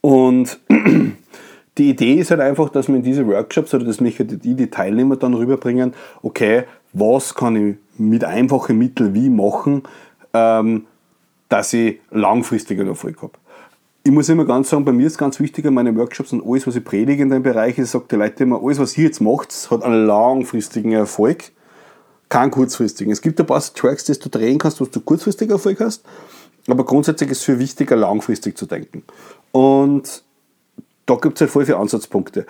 Und 0.00 0.58
die 1.78 1.90
Idee 1.90 2.14
ist 2.14 2.32
halt 2.32 2.40
einfach, 2.40 2.68
dass 2.70 2.88
wir 2.88 2.96
in 2.96 3.02
diese 3.02 3.26
Workshops 3.26 3.72
oder 3.72 3.84
dass 3.84 4.00
mich 4.00 4.16
die, 4.16 4.54
die 4.54 4.70
Teilnehmer 4.70 5.16
dann 5.16 5.34
rüberbringen, 5.34 5.94
okay, 6.22 6.64
was 6.92 7.34
kann 7.34 7.54
ich 7.54 7.76
mit 7.96 8.24
einfachen 8.24 8.76
Mitteln 8.76 9.14
wie 9.14 9.30
machen, 9.30 9.84
ähm, 10.34 10.86
dass 11.48 11.72
ich 11.72 12.00
langfristigen 12.10 12.88
Erfolg 12.88 13.22
habe. 13.22 13.32
Ich 14.02 14.10
muss 14.10 14.30
immer 14.30 14.46
ganz 14.46 14.70
sagen, 14.70 14.86
bei 14.86 14.92
mir 14.92 15.06
ist 15.06 15.18
ganz 15.18 15.38
wichtig 15.40 15.66
an 15.66 15.74
meinen 15.74 15.94
Workshops 15.96 16.32
und 16.32 16.42
alles, 16.46 16.66
was 16.66 16.74
ich 16.74 16.84
predige 16.84 17.22
in 17.22 17.28
dem 17.28 17.42
Bereich, 17.42 17.76
ich 17.76 17.86
sage 17.86 18.06
die 18.10 18.16
Leute 18.16 18.44
immer, 18.44 18.62
alles, 18.62 18.78
was 18.78 18.96
ihr 18.96 19.04
jetzt 19.04 19.20
macht, 19.20 19.54
hat 19.70 19.82
einen 19.82 20.06
langfristigen 20.06 20.92
Erfolg, 20.92 21.52
keinen 22.30 22.50
kurzfristigen. 22.50 23.12
Es 23.12 23.20
gibt 23.20 23.38
ein 23.38 23.46
paar 23.46 23.60
Tracks, 23.60 24.04
die 24.04 24.18
du 24.18 24.30
drehen 24.30 24.58
kannst, 24.58 24.80
was 24.80 24.90
du 24.90 25.00
kurzfristig 25.00 25.50
Erfolg 25.50 25.80
hast, 25.80 26.02
aber 26.66 26.84
grundsätzlich 26.84 27.30
ist 27.30 27.38
es 27.38 27.44
viel 27.44 27.58
wichtiger, 27.58 27.94
langfristig 27.94 28.56
zu 28.56 28.64
denken. 28.64 29.02
Und 29.52 30.22
da 31.04 31.16
gibt 31.16 31.34
es 31.34 31.42
halt 31.42 31.50
voll 31.50 31.66
viele 31.66 31.76
Ansatzpunkte. 31.76 32.46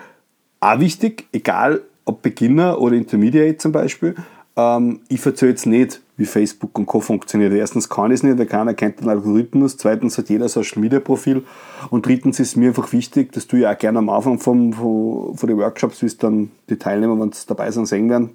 Auch 0.61 0.79
wichtig, 0.79 1.27
egal 1.33 1.81
ob 2.05 2.21
Beginner 2.21 2.79
oder 2.79 2.95
Intermediate 2.95 3.57
zum 3.57 3.73
Beispiel, 3.73 4.15
ähm, 4.55 5.01
ich 5.09 5.25
erzähle 5.25 5.51
jetzt 5.51 5.65
nicht, 5.65 5.99
wie 6.21 6.25
Facebook 6.25 6.77
und 6.77 6.85
Co. 6.85 7.01
funktioniert. 7.01 7.51
Erstens 7.51 7.89
kann 7.89 8.11
ich 8.11 8.15
es 8.15 8.23
nicht, 8.23 8.37
weil 8.37 8.45
keiner 8.45 8.73
kennt 8.73 9.01
den 9.01 9.09
Algorithmus. 9.09 9.75
Zweitens 9.75 10.17
hat 10.17 10.29
jeder 10.29 10.47
Social 10.47 10.79
Media 10.79 10.99
Profil. 10.99 11.43
Und 11.89 12.05
drittens 12.05 12.39
ist 12.39 12.55
mir 12.55 12.69
einfach 12.69 12.91
wichtig, 12.93 13.31
dass 13.33 13.47
du 13.47 13.57
ja 13.57 13.73
auch 13.73 13.77
gerne 13.77 13.99
am 13.99 14.09
Anfang 14.09 14.39
von, 14.39 14.71
von, 14.73 15.35
von 15.35 15.49
den 15.49 15.57
Workshops, 15.57 16.01
wie 16.01 16.05
es 16.05 16.17
dann 16.17 16.51
die 16.69 16.77
Teilnehmer, 16.77 17.19
wenn 17.19 17.31
sie 17.31 17.47
dabei 17.47 17.71
sind, 17.71 17.87
sehen 17.87 18.09
werden, 18.09 18.31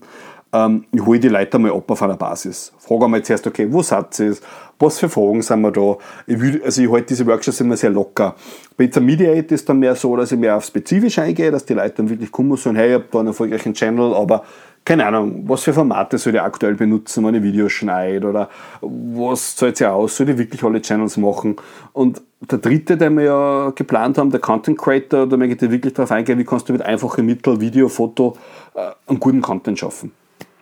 ähm, 0.52 0.84
ich 0.92 1.04
hole 1.04 1.18
die 1.18 1.28
Leute 1.28 1.58
mal 1.58 1.72
ab 1.72 1.90
auf 1.90 2.02
einer 2.02 2.16
Basis. 2.16 2.72
Frage 2.78 3.04
einmal 3.04 3.22
zuerst, 3.22 3.46
okay, 3.46 3.66
wo 3.70 3.82
seid 3.82 4.18
ihr? 4.20 4.36
Was 4.78 4.98
für 4.98 5.08
Fragen 5.08 5.40
sind 5.40 5.62
wir 5.62 5.70
da? 5.70 5.96
Ich 6.26 6.38
will, 6.38 6.60
also 6.62 6.82
ich 6.82 6.90
halte 6.90 7.06
diese 7.06 7.26
Workshops 7.26 7.60
immer 7.60 7.76
sehr 7.76 7.90
locker. 7.90 8.34
Bei 8.76 8.84
Intermediate 8.84 9.54
ist 9.54 9.68
dann 9.68 9.78
mehr 9.78 9.94
so, 9.94 10.14
dass 10.16 10.32
ich 10.32 10.38
mehr 10.38 10.56
auf 10.56 10.64
spezifisch 10.64 11.18
eingehe, 11.18 11.50
dass 11.50 11.64
die 11.64 11.74
Leute 11.74 11.94
dann 11.96 12.10
wirklich 12.10 12.30
kommen 12.30 12.50
und 12.50 12.60
sagen, 12.60 12.76
hey, 12.76 12.88
ich 12.88 12.94
habe 12.94 13.06
da 13.10 13.18
einen 13.20 13.28
erfolgreichen 13.28 13.72
Channel, 13.72 14.14
aber 14.14 14.44
keine 14.86 15.04
Ahnung, 15.04 15.44
was 15.46 15.64
für 15.64 15.74
Formate 15.74 16.16
soll 16.16 16.34
ich 16.34 16.40
aktuell 16.40 16.74
benutzen, 16.74 17.22
wenn 17.26 17.34
ich 17.34 17.42
Videos 17.42 17.72
schneide 17.72 18.26
oder 18.28 18.48
was 18.80 19.54
zahlt 19.56 19.76
sich 19.76 19.86
aus, 19.86 20.16
soll 20.16 20.30
ich 20.30 20.38
wirklich 20.38 20.64
alle 20.64 20.80
Channels 20.80 21.18
machen? 21.18 21.56
Und 21.92 22.22
der 22.40 22.58
dritte, 22.58 22.96
den 22.96 23.18
wir 23.18 23.24
ja 23.24 23.72
geplant 23.74 24.16
haben, 24.16 24.30
der 24.30 24.40
Content 24.40 24.78
Creator, 24.78 25.26
da 25.26 25.36
möchte 25.36 25.66
ich 25.66 25.70
wirklich 25.70 25.92
darauf 25.92 26.10
eingehen, 26.12 26.38
wie 26.38 26.44
kannst 26.44 26.68
du 26.68 26.72
mit 26.72 26.80
einfachen 26.80 27.26
Mitteln, 27.26 27.60
Video, 27.60 27.88
Foto, 27.88 28.38
äh, 28.74 28.92
einen 29.06 29.20
guten 29.20 29.42
Content 29.42 29.78
schaffen 29.78 30.12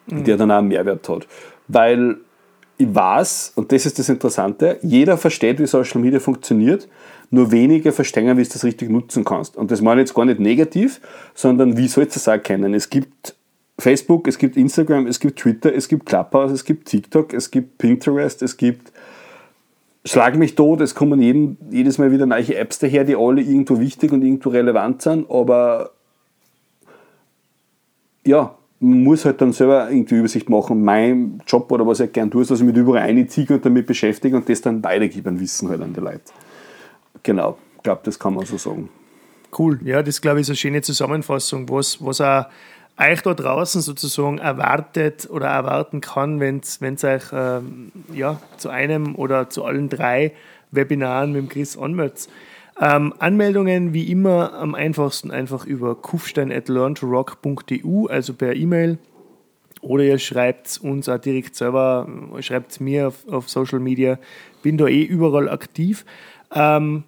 mhm. 0.06 0.24
der 0.24 0.36
dann 0.36 0.50
auch 0.50 0.58
einen 0.58 0.68
Mehrwert 0.68 1.08
hat. 1.08 1.26
Weil 1.68 2.16
ich 2.76 2.92
weiß, 2.92 3.52
und 3.54 3.70
das 3.70 3.86
ist 3.86 3.98
das 3.98 4.08
Interessante, 4.08 4.78
jeder 4.82 5.16
versteht, 5.16 5.60
wie 5.60 5.66
Social 5.66 6.00
Media 6.00 6.18
funktioniert, 6.18 6.88
nur 7.30 7.52
wenige 7.52 7.92
verstehen, 7.92 8.36
wie 8.36 8.42
du 8.42 8.48
das 8.48 8.64
richtig 8.64 8.90
nutzen 8.90 9.24
kannst. 9.24 9.56
Und 9.56 9.70
das 9.70 9.80
meine 9.80 10.00
ich 10.00 10.08
jetzt 10.08 10.14
gar 10.14 10.24
nicht 10.24 10.40
negativ, 10.40 11.00
sondern 11.34 11.76
wie 11.76 11.88
sollst 11.88 12.16
du 12.16 12.18
es 12.18 12.26
erkennen? 12.26 12.74
Es 12.74 12.90
gibt 12.90 13.36
Facebook, 13.78 14.28
es 14.28 14.38
gibt 14.38 14.56
Instagram, 14.56 15.06
es 15.06 15.18
gibt 15.18 15.38
Twitter, 15.38 15.74
es 15.74 15.88
gibt 15.88 16.06
Clubhouse, 16.06 16.52
es 16.52 16.64
gibt 16.64 16.86
TikTok, 16.88 17.34
es 17.34 17.50
gibt 17.50 17.78
Pinterest, 17.78 18.42
es 18.42 18.56
gibt 18.56 18.92
Schlag 20.06 20.36
mich 20.36 20.54
tot, 20.54 20.82
es 20.82 20.94
kommen 20.94 21.22
jeden, 21.22 21.56
jedes 21.70 21.96
Mal 21.96 22.12
wieder 22.12 22.26
neue 22.26 22.54
Apps 22.56 22.78
daher, 22.78 23.04
die 23.04 23.16
alle 23.16 23.40
irgendwo 23.40 23.80
wichtig 23.80 24.12
und 24.12 24.22
irgendwo 24.22 24.50
relevant 24.50 25.00
sind, 25.00 25.30
aber 25.30 25.92
ja, 28.26 28.54
man 28.80 29.02
muss 29.02 29.24
halt 29.24 29.40
dann 29.40 29.52
selber 29.52 29.90
irgendwie 29.90 30.16
Übersicht 30.16 30.50
machen. 30.50 30.84
Mein 30.84 31.42
Job 31.46 31.72
oder 31.72 31.86
was 31.86 32.00
ich 32.00 32.12
gern 32.12 32.30
tue, 32.30 32.42
ist, 32.42 32.50
dass 32.50 32.60
ich 32.60 32.66
mich 32.66 32.76
überall 32.76 33.08
einziehe 33.08 33.46
und 33.48 33.64
damit 33.64 33.86
beschäftige 33.86 34.36
und 34.36 34.48
das 34.48 34.60
dann 34.60 34.84
weitergeben, 34.84 35.40
Wissen 35.40 35.70
halt 35.70 35.80
an 35.80 35.94
die 35.94 36.00
Leute. 36.00 36.20
Genau, 37.22 37.56
ich 37.76 37.82
glaube, 37.82 38.02
das 38.04 38.18
kann 38.18 38.34
man 38.34 38.44
so 38.44 38.58
sagen. 38.58 38.90
Cool, 39.58 39.80
ja, 39.84 40.02
das 40.02 40.20
glaube 40.20 40.40
ich 40.40 40.42
ist 40.42 40.50
eine 40.50 40.56
schöne 40.56 40.82
Zusammenfassung, 40.82 41.68
was, 41.70 42.04
was 42.04 42.20
auch 42.20 42.46
euch 42.98 43.22
da 43.22 43.32
draußen 43.34 43.80
sozusagen 43.80 44.38
erwartet 44.38 45.28
oder 45.30 45.46
erwarten 45.48 46.00
kann, 46.00 46.38
wenn 46.40 46.58
es 46.58 46.80
euch 47.04 47.24
ähm, 47.32 47.92
ja, 48.12 48.40
zu 48.56 48.70
einem 48.70 49.14
oder 49.16 49.50
zu 49.50 49.64
allen 49.64 49.88
drei 49.88 50.32
Webinaren 50.70 51.32
mit 51.32 51.42
dem 51.42 51.48
Chris 51.48 51.76
anmeldet. 51.76 52.28
Ähm, 52.80 53.12
Anmeldungen 53.18 53.92
wie 53.92 54.08
immer 54.10 54.54
am 54.54 54.74
einfachsten 54.74 55.30
einfach 55.30 55.64
über 55.64 55.94
kufstein.learntorock.eu, 55.94 58.06
also 58.06 58.34
per 58.34 58.54
E-Mail. 58.54 58.98
Oder 59.80 60.02
ihr 60.04 60.18
schreibt 60.18 60.80
uns 60.82 61.08
auch 61.08 61.18
direkt 61.18 61.54
selber, 61.56 62.08
schreibt 62.40 62.72
es 62.72 62.80
mir 62.80 63.06
auf, 63.08 63.28
auf, 63.28 63.48
Social 63.50 63.80
Media. 63.80 64.18
Bin 64.62 64.78
da 64.78 64.86
eh 64.86 65.02
überall 65.02 65.48
aktiv. 65.48 66.04
Ähm, 66.52 67.04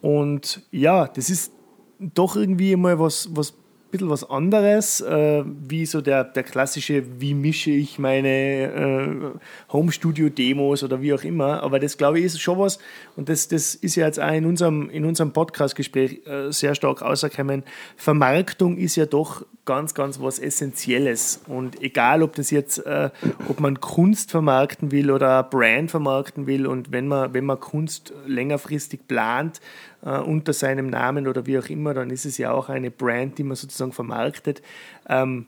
und 0.00 0.62
ja, 0.70 1.08
das 1.08 1.28
ist 1.30 1.52
doch 1.98 2.36
irgendwie 2.36 2.76
mal 2.76 3.00
was, 3.00 3.30
was 3.32 3.54
bisschen 3.90 4.10
was 4.10 4.28
anderes, 4.28 5.00
äh, 5.00 5.44
wie 5.44 5.86
so 5.86 6.00
der, 6.00 6.24
der 6.24 6.42
klassische, 6.42 7.04
wie 7.20 7.34
mische 7.34 7.70
ich 7.70 7.98
meine 7.98 8.28
äh, 8.28 9.72
Home-Studio-Demos 9.72 10.82
oder 10.82 11.00
wie 11.00 11.14
auch 11.14 11.24
immer. 11.24 11.62
Aber 11.62 11.78
das, 11.78 11.96
glaube 11.96 12.18
ich, 12.18 12.26
ist 12.26 12.40
schon 12.40 12.58
was, 12.58 12.78
und 13.16 13.28
das, 13.28 13.48
das 13.48 13.74
ist 13.74 13.96
ja 13.96 14.06
jetzt 14.06 14.20
auch 14.20 14.32
in 14.32 14.46
unserem, 14.46 14.90
in 14.90 15.04
unserem 15.04 15.32
Podcast-Gespräch 15.32 16.26
äh, 16.26 16.52
sehr 16.52 16.74
stark 16.74 17.02
rausgekommen. 17.02 17.64
Vermarktung 17.96 18.76
ist 18.76 18.96
ja 18.96 19.06
doch 19.06 19.44
ganz, 19.68 19.92
ganz 19.92 20.18
was 20.18 20.38
Essentielles. 20.38 21.42
Und 21.46 21.82
egal, 21.82 22.22
ob 22.22 22.34
das 22.34 22.50
jetzt, 22.50 22.78
äh, 22.86 23.10
ob 23.48 23.60
man 23.60 23.80
Kunst 23.80 24.30
vermarkten 24.30 24.92
will 24.92 25.10
oder 25.10 25.42
Brand 25.42 25.90
vermarkten 25.90 26.46
will, 26.46 26.66
und 26.66 26.90
wenn 26.90 27.06
man, 27.06 27.34
wenn 27.34 27.44
man 27.44 27.60
Kunst 27.60 28.14
längerfristig 28.26 29.06
plant, 29.08 29.60
äh, 30.02 30.18
unter 30.18 30.52
seinem 30.52 30.88
Namen 30.88 31.26
oder 31.26 31.46
wie 31.46 31.58
auch 31.58 31.68
immer, 31.68 31.94
dann 31.94 32.10
ist 32.10 32.26
es 32.26 32.38
ja 32.38 32.52
auch 32.52 32.68
eine 32.68 32.90
Brand, 32.90 33.38
die 33.38 33.44
man 33.44 33.56
sozusagen 33.56 33.92
vermarktet. 33.92 34.62
Ähm, 35.08 35.46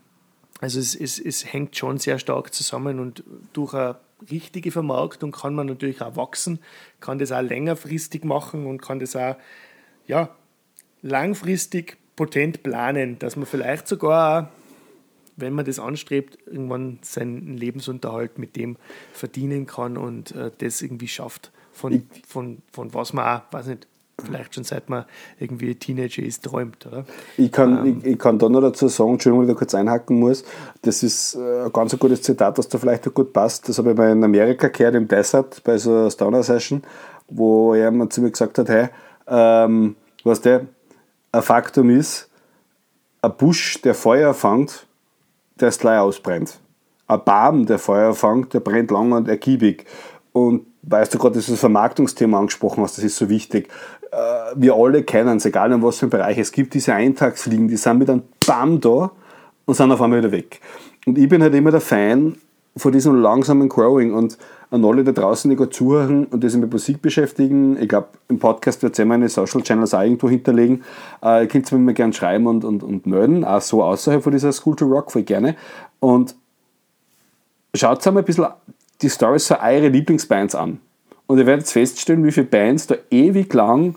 also 0.60 0.78
es, 0.78 0.94
es, 0.94 1.18
es 1.18 1.52
hängt 1.52 1.76
schon 1.76 1.98
sehr 1.98 2.18
stark 2.18 2.52
zusammen 2.52 3.00
und 3.00 3.24
durch 3.52 3.74
eine 3.74 3.96
richtige 4.30 4.70
Vermarktung 4.70 5.32
kann 5.32 5.54
man 5.54 5.66
natürlich 5.66 6.02
auch 6.02 6.16
wachsen, 6.16 6.58
kann 7.00 7.18
das 7.18 7.32
auch 7.32 7.40
längerfristig 7.40 8.24
machen 8.24 8.66
und 8.66 8.82
kann 8.82 8.98
das 9.00 9.16
auch 9.16 9.36
ja, 10.06 10.28
langfristig 11.00 11.96
potent 12.16 12.62
planen, 12.62 13.18
dass 13.18 13.36
man 13.36 13.46
vielleicht 13.46 13.88
sogar 13.88 14.50
wenn 15.40 15.54
man 15.54 15.64
das 15.64 15.78
anstrebt, 15.78 16.38
irgendwann 16.46 16.98
seinen 17.02 17.56
Lebensunterhalt 17.56 18.38
mit 18.38 18.56
dem 18.56 18.76
verdienen 19.12 19.66
kann 19.66 19.96
und 19.96 20.32
äh, 20.32 20.50
das 20.58 20.82
irgendwie 20.82 21.08
schafft, 21.08 21.50
von, 21.72 22.06
von, 22.26 22.62
von 22.72 22.94
was 22.94 23.12
man 23.12 23.38
auch, 23.38 23.52
weiß 23.52 23.66
nicht, 23.66 23.86
vielleicht 24.20 24.54
schon 24.54 24.64
seit 24.64 24.88
man 24.88 25.04
irgendwie 25.38 25.74
Teenager 25.74 26.22
ist, 26.22 26.44
träumt, 26.44 26.86
oder? 26.86 27.04
Ich 27.36 27.50
kann, 27.50 27.86
ähm, 27.86 28.00
ich, 28.00 28.12
ich, 28.12 28.18
kann 28.18 28.38
da 28.38 28.48
noch 28.48 28.60
dazu 28.60 28.88
sagen, 28.88 29.12
Entschuldigung, 29.12 29.42
wenn 29.42 29.50
ich 29.50 29.54
da 29.54 29.58
kurz 29.58 29.74
einhaken 29.74 30.18
muss, 30.18 30.44
das 30.82 31.02
ist 31.02 31.34
äh, 31.34 31.64
ein 31.64 31.72
ganz 31.72 31.98
gutes 31.98 32.22
Zitat, 32.22 32.58
das 32.58 32.68
da 32.68 32.78
vielleicht 32.78 33.06
auch 33.08 33.14
gut 33.14 33.32
passt. 33.32 33.68
Das 33.68 33.78
habe 33.78 33.90
ich 33.90 33.96
mal 33.96 34.10
in 34.10 34.22
Amerika 34.22 34.68
gehört, 34.68 34.94
im 34.94 35.08
Desert, 35.08 35.62
bei 35.64 35.78
so 35.78 35.90
einer 35.90 36.10
Stoner-Session, 36.10 36.82
wo 37.28 37.74
jemand 37.74 38.12
zu 38.12 38.22
mir 38.22 38.30
gesagt 38.30 38.58
hat, 38.58 38.68
hey, 38.68 38.88
ähm, 39.26 39.96
was 40.24 40.40
der, 40.40 40.66
ein 41.32 41.42
Faktum 41.42 41.90
ist, 41.90 42.28
ein 43.22 43.32
Busch, 43.36 43.80
der 43.82 43.94
Feuer 43.94 44.34
fängt, 44.34 44.86
der 45.60 45.68
ist 45.68 45.80
gleich 45.80 45.98
ausbrennt. 45.98 46.58
Ein 47.06 47.24
Baum, 47.24 47.66
der 47.66 47.78
Feuer 47.78 48.14
fängt, 48.14 48.54
der 48.54 48.60
brennt 48.60 48.90
lang 48.90 49.12
und 49.12 49.28
ergiebig. 49.28 49.84
Und 50.32 50.66
weißt 50.82 51.12
du 51.14 51.18
gerade, 51.18 51.40
du 51.40 51.50
das 51.50 51.60
Vermarktungsthema 51.60 52.38
angesprochen 52.38 52.82
hast, 52.82 52.96
das 52.96 53.04
ist 53.04 53.16
so 53.16 53.28
wichtig. 53.28 53.68
Äh, 54.10 54.16
wir 54.56 54.74
alle 54.74 55.02
kennen 55.02 55.36
es, 55.36 55.44
egal 55.44 55.72
in 55.72 55.82
was 55.82 55.98
für 55.98 56.04
einem 56.04 56.10
Bereich. 56.10 56.38
Es 56.38 56.52
gibt 56.52 56.74
diese 56.74 56.94
Eintagsfliegen, 56.94 57.68
die 57.68 57.76
sind 57.76 57.98
mit 57.98 58.10
einem 58.10 58.22
Bam 58.46 58.80
da 58.80 59.10
und 59.66 59.74
sind 59.74 59.92
auf 59.92 60.00
einmal 60.00 60.18
wieder 60.18 60.32
weg. 60.32 60.60
Und 61.06 61.18
ich 61.18 61.28
bin 61.28 61.42
halt 61.42 61.54
immer 61.54 61.70
der 61.70 61.80
Fan 61.80 62.36
von 62.76 62.92
diesem 62.92 63.20
langsamen 63.20 63.68
Growing 63.68 64.14
und 64.14 64.38
an 64.70 64.84
alle 64.84 65.02
da 65.02 65.12
draußen, 65.12 65.50
die 65.50 65.56
gerade 65.56 65.70
zuhören 65.70 66.26
und 66.26 66.44
die 66.44 66.48
sich 66.48 66.60
mit 66.60 66.72
Musik 66.72 67.02
beschäftigen. 67.02 67.76
Ich 67.80 67.88
glaube, 67.88 68.08
im 68.28 68.38
Podcast 68.38 68.82
wird 68.82 68.96
es 68.98 69.04
meine 69.04 69.28
Social 69.28 69.62
Channels 69.62 69.94
auch 69.94 70.02
irgendwo 70.02 70.28
hinterlegen. 70.28 70.84
Äh, 71.22 71.42
ihr 71.42 71.48
könnt 71.48 71.66
es 71.66 71.72
mir 71.72 71.94
gerne 71.94 72.12
schreiben 72.12 72.46
und, 72.46 72.64
und, 72.64 72.82
und 72.82 73.06
melden, 73.06 73.44
auch 73.44 73.60
so 73.60 73.82
außerhalb 73.82 74.22
von 74.22 74.32
dieser 74.32 74.52
School 74.52 74.76
to 74.76 74.86
Rock, 74.86 75.10
voll 75.10 75.22
gerne. 75.22 75.56
Und 75.98 76.36
schaut 77.74 78.06
einmal 78.06 78.22
ein 78.22 78.26
bisschen 78.26 78.46
die 79.02 79.10
Stories 79.10 79.48
für 79.48 79.60
eure 79.60 79.88
Lieblingsbands 79.88 80.54
an. 80.54 80.80
Und 81.30 81.38
ihr 81.38 81.46
werdet 81.46 81.68
feststellen, 81.68 82.24
wie 82.24 82.32
viele 82.32 82.46
Bands 82.46 82.88
da 82.88 82.96
ewig 83.08 83.54
lang, 83.54 83.94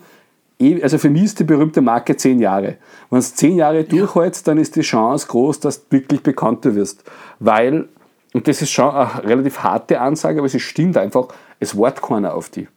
also 0.80 0.98
für 0.98 1.10
mich 1.10 1.24
ist 1.24 1.40
die 1.40 1.42
berühmte 1.42 1.80
Marke 1.80 2.16
10 2.16 2.38
Jahre. 2.38 2.76
Wenn 3.10 3.18
es 3.18 3.34
10 3.34 3.56
Jahre 3.56 3.82
durchhältst, 3.82 4.46
dann 4.46 4.56
ist 4.56 4.76
die 4.76 4.82
Chance 4.82 5.26
groß, 5.26 5.58
dass 5.58 5.80
du 5.80 5.96
wirklich 5.96 6.22
bekannter 6.22 6.76
wirst. 6.76 7.02
Weil, 7.40 7.88
und 8.34 8.46
das 8.46 8.62
ist 8.62 8.70
schon 8.70 8.88
eine 8.88 9.24
relativ 9.24 9.58
harte 9.64 10.00
Ansage, 10.00 10.38
aber 10.38 10.46
es 10.46 10.62
stimmt 10.62 10.96
einfach, 10.96 11.26
es 11.58 11.76
wartet 11.76 12.04
keiner 12.04 12.36
auf 12.36 12.50
die. 12.50 12.68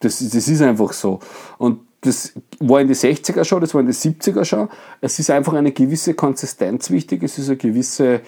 Das, 0.00 0.18
das 0.18 0.48
ist 0.48 0.60
einfach 0.60 0.92
so. 0.94 1.20
Und 1.58 1.78
das 2.00 2.32
war 2.58 2.80
in 2.80 2.88
die 2.88 2.96
60er 2.96 3.44
schon, 3.44 3.60
das 3.60 3.72
war 3.72 3.82
in 3.82 3.86
die 3.86 3.92
70er 3.92 4.44
schon. 4.44 4.68
Es 5.00 5.20
ist 5.20 5.30
einfach 5.30 5.52
eine 5.52 5.70
gewisse 5.70 6.14
Konsistenz 6.14 6.90
wichtig, 6.90 7.22
es 7.22 7.38
ist 7.38 7.50
eine 7.50 7.56
gewisse 7.56 8.22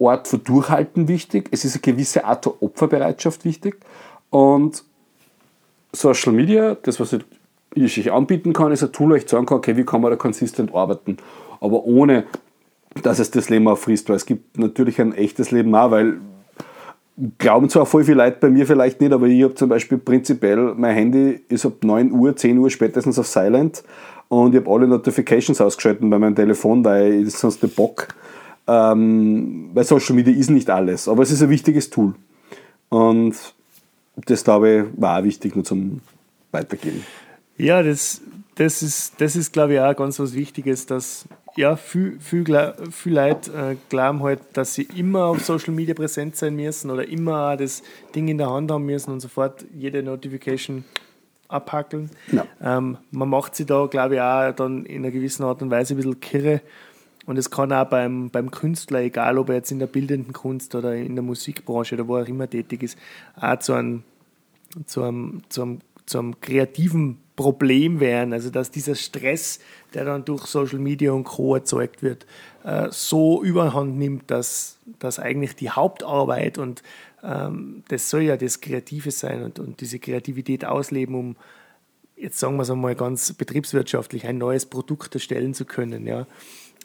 Art 0.00 0.28
von 0.28 0.44
Durchhalten 0.44 1.08
wichtig, 1.08 1.48
es 1.50 1.64
ist 1.64 1.74
eine 1.74 1.80
gewisse 1.80 2.24
Art 2.24 2.44
der 2.44 2.62
Opferbereitschaft 2.62 3.44
wichtig. 3.44 3.76
Und 4.30 4.84
Social 5.92 6.32
Media, 6.32 6.76
das 6.76 7.00
was 7.00 7.16
ich 7.74 7.98
euch 7.98 8.12
anbieten 8.12 8.52
kann, 8.52 8.72
ist 8.72 8.82
ein 8.82 8.92
Tool, 8.92 9.12
euch 9.12 9.28
sagen 9.28 9.46
kann, 9.46 9.58
okay, 9.58 9.76
wie 9.76 9.84
kann 9.84 10.00
man 10.00 10.10
da 10.10 10.16
konsistent 10.16 10.74
arbeiten, 10.74 11.16
aber 11.60 11.84
ohne, 11.84 12.24
dass 13.02 13.18
es 13.18 13.30
das 13.30 13.48
Leben 13.48 13.68
auffrisst, 13.68 14.08
weil 14.08 14.16
es 14.16 14.26
gibt 14.26 14.58
natürlich 14.58 15.00
ein 15.00 15.12
echtes 15.14 15.50
Leben 15.50 15.74
auch, 15.74 15.90
weil 15.90 16.18
glauben 17.38 17.68
zwar 17.68 17.84
voll 17.86 18.04
viele 18.04 18.18
Leute 18.18 18.38
bei 18.40 18.50
mir 18.50 18.66
vielleicht 18.66 19.00
nicht, 19.00 19.12
aber 19.12 19.26
ich 19.26 19.42
habe 19.42 19.54
zum 19.54 19.68
Beispiel 19.68 19.98
prinzipiell, 19.98 20.74
mein 20.76 20.94
Handy 20.94 21.40
ist 21.48 21.66
ab 21.66 21.82
9 21.82 22.12
Uhr, 22.12 22.36
10 22.36 22.58
Uhr 22.58 22.70
spätestens 22.70 23.18
auf 23.18 23.26
Silent 23.26 23.82
und 24.28 24.54
ich 24.54 24.60
habe 24.60 24.70
alle 24.70 24.86
Notifications 24.86 25.60
ausgeschaltet 25.60 26.08
bei 26.08 26.18
meinem 26.18 26.36
Telefon, 26.36 26.84
weil 26.84 27.26
ich 27.26 27.34
sonst 27.34 27.62
den 27.62 27.70
Bock 27.70 28.08
ähm, 28.68 29.70
weil 29.72 29.84
Social 29.84 30.14
Media 30.14 30.34
ist 30.34 30.50
nicht 30.50 30.68
alles, 30.68 31.08
aber 31.08 31.22
es 31.22 31.30
ist 31.30 31.42
ein 31.42 31.48
wichtiges 31.48 31.88
Tool. 31.88 32.14
Und 32.90 33.34
das, 34.26 34.44
glaube 34.44 34.70
ich, 34.70 35.00
war 35.00 35.18
auch 35.18 35.24
wichtig 35.24 35.54
nur 35.54 35.64
zum 35.64 36.00
Weitergeben. 36.52 37.04
Ja, 37.56 37.82
das, 37.82 38.20
das, 38.56 38.82
ist, 38.82 39.20
das 39.20 39.36
ist, 39.36 39.52
glaube 39.52 39.74
ich, 39.74 39.80
auch 39.80 39.96
ganz 39.96 40.18
was 40.18 40.34
Wichtiges, 40.34 40.84
dass 40.86 41.26
ja, 41.56 41.76
viel, 41.76 42.18
viel, 42.20 42.44
viel 42.90 43.14
Leute 43.14 43.50
äh, 43.52 43.76
glauben 43.88 44.22
halt, 44.22 44.40
dass 44.52 44.74
sie 44.74 44.86
immer 44.94 45.24
auf 45.24 45.44
Social 45.44 45.72
Media 45.72 45.94
präsent 45.94 46.36
sein 46.36 46.54
müssen 46.54 46.90
oder 46.90 47.08
immer 47.08 47.56
das 47.56 47.82
Ding 48.14 48.28
in 48.28 48.38
der 48.38 48.50
Hand 48.50 48.70
haben 48.70 48.86
müssen 48.86 49.12
und 49.12 49.20
sofort 49.20 49.64
jede 49.74 50.02
Notification 50.02 50.84
abhackeln. 51.48 52.10
Ja. 52.30 52.46
Ähm, 52.62 52.98
man 53.10 53.28
macht 53.28 53.56
sie 53.56 53.64
da, 53.64 53.86
glaube 53.86 54.16
ich, 54.16 54.20
auch 54.20 54.52
dann 54.52 54.84
in 54.84 55.02
einer 55.02 55.10
gewissen 55.10 55.42
Art 55.44 55.62
und 55.62 55.70
Weise 55.70 55.94
ein 55.94 55.96
bisschen 55.96 56.20
kirre 56.20 56.60
und 57.28 57.36
es 57.36 57.50
kann 57.50 57.74
auch 57.74 57.84
beim, 57.84 58.30
beim 58.30 58.50
Künstler, 58.50 59.00
egal 59.00 59.36
ob 59.36 59.50
er 59.50 59.56
jetzt 59.56 59.70
in 59.70 59.78
der 59.78 59.86
bildenden 59.86 60.32
Kunst 60.32 60.74
oder 60.74 60.96
in 60.96 61.14
der 61.14 61.22
Musikbranche 61.22 61.94
oder 61.94 62.08
wo 62.08 62.16
er 62.16 62.26
immer 62.26 62.48
tätig 62.48 62.82
ist, 62.82 62.98
auch 63.38 63.58
zu 63.58 63.74
einem, 63.74 64.02
zu 64.86 65.02
einem, 65.02 65.42
zu 65.50 65.60
einem, 65.60 65.78
zu 66.06 66.20
einem 66.20 66.40
kreativen 66.40 67.18
Problem 67.36 68.00
werden. 68.00 68.32
Also 68.32 68.48
dass 68.48 68.70
dieser 68.70 68.94
Stress, 68.94 69.60
der 69.92 70.06
dann 70.06 70.24
durch 70.24 70.46
Social 70.46 70.78
Media 70.78 71.12
und 71.12 71.24
Co. 71.24 71.54
erzeugt 71.54 72.02
wird, 72.02 72.24
äh, 72.64 72.88
so 72.90 73.42
überhand 73.42 73.98
nimmt, 73.98 74.30
dass, 74.30 74.78
dass 74.98 75.18
eigentlich 75.18 75.54
die 75.54 75.68
Hauptarbeit 75.68 76.56
und 76.56 76.82
ähm, 77.22 77.82
das 77.88 78.08
soll 78.08 78.22
ja 78.22 78.38
das 78.38 78.62
Kreative 78.62 79.10
sein 79.10 79.42
und, 79.42 79.58
und 79.58 79.82
diese 79.82 79.98
Kreativität 79.98 80.64
ausleben, 80.64 81.14
um 81.14 81.36
jetzt 82.16 82.38
sagen 82.38 82.56
wir 82.56 82.62
es 82.62 82.70
einmal 82.70 82.94
ganz 82.94 83.34
betriebswirtschaftlich, 83.34 84.26
ein 84.26 84.38
neues 84.38 84.64
Produkt 84.64 85.14
erstellen 85.14 85.52
zu 85.52 85.66
können. 85.66 86.06
Ja 86.06 86.26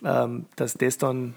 dass 0.01 0.73
das 0.73 0.97
dann 0.97 1.35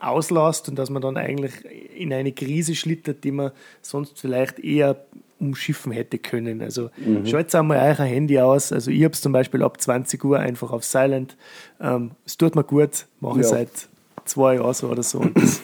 auslässt 0.00 0.68
und 0.68 0.76
dass 0.76 0.90
man 0.90 1.00
dann 1.00 1.16
eigentlich 1.16 1.52
in 1.96 2.12
eine 2.12 2.32
Krise 2.32 2.74
schlittert, 2.74 3.24
die 3.24 3.30
man 3.30 3.52
sonst 3.82 4.18
vielleicht 4.18 4.58
eher 4.58 5.04
umschiffen 5.38 5.92
hätte 5.92 6.18
können. 6.18 6.62
Also 6.62 6.90
mhm. 6.96 7.26
schaltet 7.26 7.54
einmal 7.54 7.78
euer 7.78 8.04
Handy 8.04 8.38
aus. 8.38 8.72
Also 8.72 8.90
ich 8.90 9.02
habe 9.04 9.12
es 9.12 9.20
zum 9.20 9.32
Beispiel 9.32 9.62
ab 9.62 9.80
20 9.80 10.24
Uhr 10.24 10.38
einfach 10.38 10.70
auf 10.70 10.84
Silent. 10.84 11.36
Ähm, 11.80 12.12
es 12.24 12.36
tut 12.36 12.54
mir 12.54 12.64
gut, 12.64 13.06
mache 13.20 13.40
ich 13.40 13.46
seit 13.46 13.88
zwei 14.24 14.54
Jahren 14.56 14.74
so 14.74 14.88
oder 14.88 15.02
so. 15.02 15.18
Und 15.20 15.36
das 15.36 15.60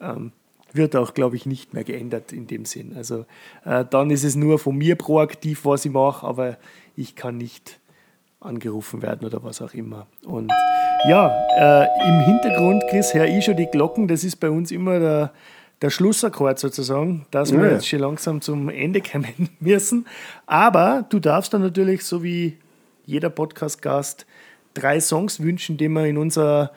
ähm, 0.00 0.32
wird 0.72 0.94
auch, 0.96 1.14
glaube 1.14 1.36
ich, 1.36 1.46
nicht 1.46 1.74
mehr 1.74 1.84
geändert 1.84 2.32
in 2.32 2.46
dem 2.46 2.64
Sinn. 2.64 2.94
Also 2.96 3.26
äh, 3.64 3.84
dann 3.88 4.10
ist 4.10 4.24
es 4.24 4.36
nur 4.36 4.58
von 4.58 4.76
mir 4.76 4.96
proaktiv, 4.96 5.64
was 5.64 5.84
ich 5.84 5.92
mache, 5.92 6.26
aber 6.26 6.56
ich 6.96 7.16
kann 7.16 7.36
nicht 7.36 7.80
angerufen 8.40 9.02
werden 9.02 9.26
oder 9.26 9.42
was 9.42 9.60
auch 9.62 9.74
immer. 9.74 10.06
Und 10.24 10.50
Ja, 11.08 11.30
äh, 11.56 11.86
im 12.08 12.20
Hintergrund, 12.20 12.82
Chris, 12.90 13.14
höre 13.14 13.26
ich 13.26 13.44
schon 13.44 13.56
die 13.56 13.66
Glocken. 13.66 14.08
Das 14.08 14.24
ist 14.24 14.36
bei 14.36 14.50
uns 14.50 14.70
immer 14.72 14.98
der, 14.98 15.32
der 15.80 15.90
Schlussakkord 15.90 16.58
sozusagen, 16.58 17.24
dass 17.30 17.52
wir 17.52 17.64
Ja. 17.66 17.72
jetzt 17.72 17.86
schon 17.88 18.00
langsam 18.00 18.40
zum 18.40 18.68
Ende 18.68 19.00
kommen 19.00 19.48
müssen. 19.60 20.06
Aber 20.46 21.04
du 21.08 21.18
darfst 21.20 21.54
dann 21.54 21.62
natürlich, 21.62 22.04
so 22.04 22.22
wie 22.22 22.56
jeder 23.06 23.30
Podcast-Gast, 23.30 24.26
drei 24.74 25.00
Songs 25.00 25.40
wünschen, 25.40 25.76
die 25.76 25.88
wir 25.88 26.06
in 26.06 26.18
unserer 26.18 26.72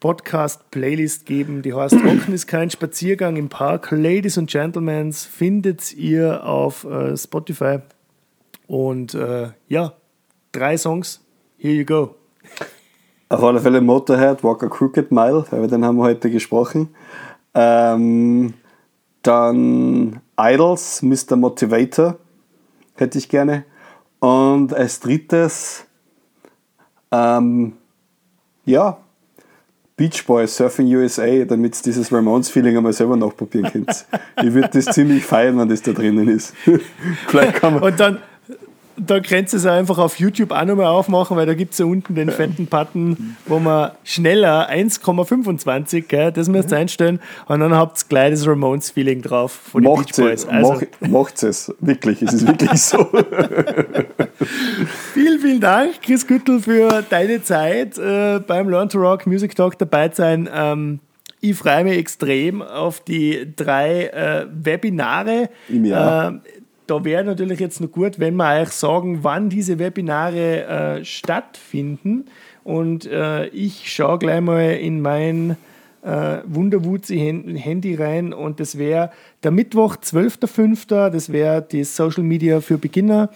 Podcast-Playlist 0.00 1.26
geben. 1.26 1.62
Die 1.62 1.74
heißt 1.74 1.94
Rocken 2.04 2.32
ist 2.34 2.46
kein 2.46 2.70
Spaziergang 2.70 3.36
im 3.36 3.48
Park. 3.48 3.88
Ladies 3.90 4.38
and 4.38 4.50
Gentlemen, 4.50 5.12
findet 5.12 5.92
ihr 5.94 6.44
auf 6.44 6.84
äh, 6.84 7.16
Spotify. 7.16 7.78
Und 8.66 9.14
äh, 9.14 9.48
ja, 9.68 9.92
drei 10.52 10.76
Songs. 10.76 11.20
Here 11.58 11.74
you 11.74 11.84
go. 11.84 12.14
Auf 13.28 13.42
alle 13.42 13.60
Fälle 13.60 13.80
Motorhead, 13.80 14.42
Walk 14.42 14.62
a 14.62 14.68
Crooked 14.68 15.12
Mile, 15.12 15.44
über 15.52 15.68
den 15.68 15.84
haben 15.84 15.96
wir 15.96 16.04
heute 16.04 16.30
gesprochen. 16.30 16.94
Ähm, 17.54 18.54
dann 19.22 20.20
Idols, 20.40 21.02
Mr. 21.02 21.36
Motivator, 21.36 22.16
hätte 22.94 23.18
ich 23.18 23.28
gerne. 23.28 23.64
Und 24.20 24.72
als 24.72 25.00
drittes, 25.00 25.84
ähm, 27.10 27.74
ja, 28.64 28.98
Beach 29.98 30.24
Boys, 30.26 30.56
Surfing 30.56 30.86
USA, 30.94 31.44
damit 31.44 31.76
ihr 31.76 31.82
dieses 31.82 32.12
Ramones-Feeling 32.12 32.76
einmal 32.76 32.92
selber 32.92 33.16
nachprobieren 33.16 33.70
könnt. 33.70 34.06
ich 34.42 34.54
würde 34.54 34.70
das 34.72 34.94
ziemlich 34.94 35.24
feiern, 35.24 35.58
wenn 35.58 35.68
das 35.68 35.82
da 35.82 35.92
drinnen 35.92 36.28
ist. 36.28 36.54
Vielleicht 37.26 37.56
kann 37.56 37.74
man. 37.74 37.82
Und 37.82 37.98
dann, 37.98 38.22
dann 38.98 39.22
könnt 39.22 39.52
ihr 39.52 39.56
es 39.56 39.66
einfach 39.66 39.98
auf 39.98 40.18
YouTube 40.18 40.52
auch 40.52 40.64
nochmal 40.64 40.86
aufmachen, 40.86 41.36
weil 41.36 41.46
da 41.46 41.54
gibt 41.54 41.72
es 41.72 41.78
ja 41.78 41.84
unten 41.84 42.14
den 42.14 42.30
fetten 42.30 42.66
Button, 42.66 43.36
wo 43.46 43.58
man 43.58 43.92
schneller 44.04 44.70
1,25, 44.70 46.02
gell, 46.08 46.32
das 46.32 46.48
müsst 46.48 46.72
ihr 46.72 46.78
einstellen 46.78 47.20
und 47.46 47.60
dann 47.60 47.74
habt 47.74 48.02
ihr 48.02 48.08
gleich 48.08 48.30
das 48.30 48.46
Ramones-Feeling 48.46 49.22
drauf 49.22 49.52
von 49.52 49.82
den 49.82 49.92
Macht 49.92 50.16
Beach 50.16 50.26
Boys. 50.26 50.44
es, 50.44 50.48
Also, 50.48 50.80
mach, 51.00 51.08
macht's 51.08 51.42
es, 51.42 51.74
wirklich, 51.80 52.22
es 52.22 52.34
ist 52.34 52.46
wirklich 52.46 52.80
so. 52.80 52.98
vielen, 55.14 55.40
vielen 55.40 55.60
Dank, 55.60 56.02
Chris 56.02 56.26
Güttel, 56.26 56.60
für 56.60 57.04
deine 57.08 57.42
Zeit 57.42 57.98
äh, 57.98 58.40
beim 58.40 58.68
Learn 58.68 58.88
to 58.88 58.98
Rock 58.98 59.26
Music 59.26 59.54
Talk 59.54 59.78
dabei 59.78 60.08
zu 60.08 60.22
sein. 60.22 60.48
Ähm, 60.52 61.00
ich 61.40 61.56
freue 61.56 61.84
mich 61.84 61.96
extrem 61.96 62.62
auf 62.62 63.00
die 63.00 63.52
drei 63.54 64.06
äh, 64.06 64.46
Webinare. 64.50 65.50
Im 65.68 65.84
Jahr. 65.84 66.34
Äh, 66.34 66.57
da 66.88 67.04
wäre 67.04 67.22
natürlich 67.22 67.60
jetzt 67.60 67.80
noch 67.80 67.92
gut, 67.92 68.18
wenn 68.18 68.34
wir 68.36 68.62
euch 68.62 68.70
sagen, 68.70 69.18
wann 69.22 69.50
diese 69.50 69.78
Webinare 69.78 70.64
äh, 70.64 71.04
stattfinden. 71.04 72.24
Und 72.64 73.06
äh, 73.06 73.46
ich 73.48 73.92
schaue 73.92 74.18
gleich 74.18 74.40
mal 74.40 74.72
in 74.72 75.02
mein 75.02 75.56
äh, 76.02 76.38
Wunderwutzi-Handy 76.46 77.94
rein 77.94 78.32
und 78.32 78.58
das 78.58 78.78
wäre 78.78 79.10
der 79.42 79.50
Mittwoch, 79.50 79.96
12.05., 79.96 81.10
das 81.10 81.30
wäre 81.30 81.60
die 81.62 81.84
Social 81.84 82.22
Media 82.22 82.60
für 82.60 82.78
Beginner. 82.78 83.30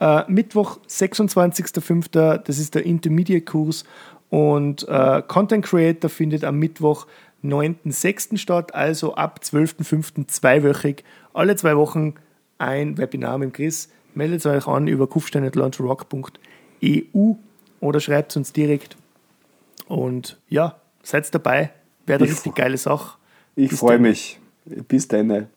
Äh, 0.00 0.22
Mittwoch, 0.28 0.78
26.05., 0.88 2.38
das 2.38 2.58
ist 2.58 2.76
der 2.76 2.86
Intermediate-Kurs 2.86 3.84
und 4.30 4.86
äh, 4.88 5.22
Content 5.26 5.64
Creator 5.64 6.08
findet 6.08 6.44
am 6.44 6.58
Mittwoch, 6.58 7.06
9.06. 7.42 8.36
statt, 8.36 8.74
also 8.74 9.16
ab 9.16 9.40
12.05. 9.42 10.28
zweiwöchig, 10.28 11.02
alle 11.34 11.56
zwei 11.56 11.76
Wochen 11.76 12.14
ein 12.62 12.96
Webinar 12.96 13.36
mit 13.38 13.54
Chris. 13.54 13.88
Meldet 14.14 14.46
euch 14.46 14.66
an 14.66 14.88
über 14.88 15.06
kufstein.launchrock.eu 15.06 17.34
oder 17.80 18.00
schreibt 18.00 18.36
uns 18.36 18.52
direkt. 18.52 18.96
Und 19.88 20.38
ja, 20.48 20.80
seid 21.02 21.34
dabei. 21.34 21.70
Wäre 22.06 22.20
eine 22.20 22.28
Ich 22.28 22.36
richtig 22.36 22.54
geile 22.54 22.76
Sache. 22.76 23.18
Ich 23.56 23.72
freue 23.72 23.98
mich. 23.98 24.38
Bis 24.64 25.08
dann. 25.08 25.30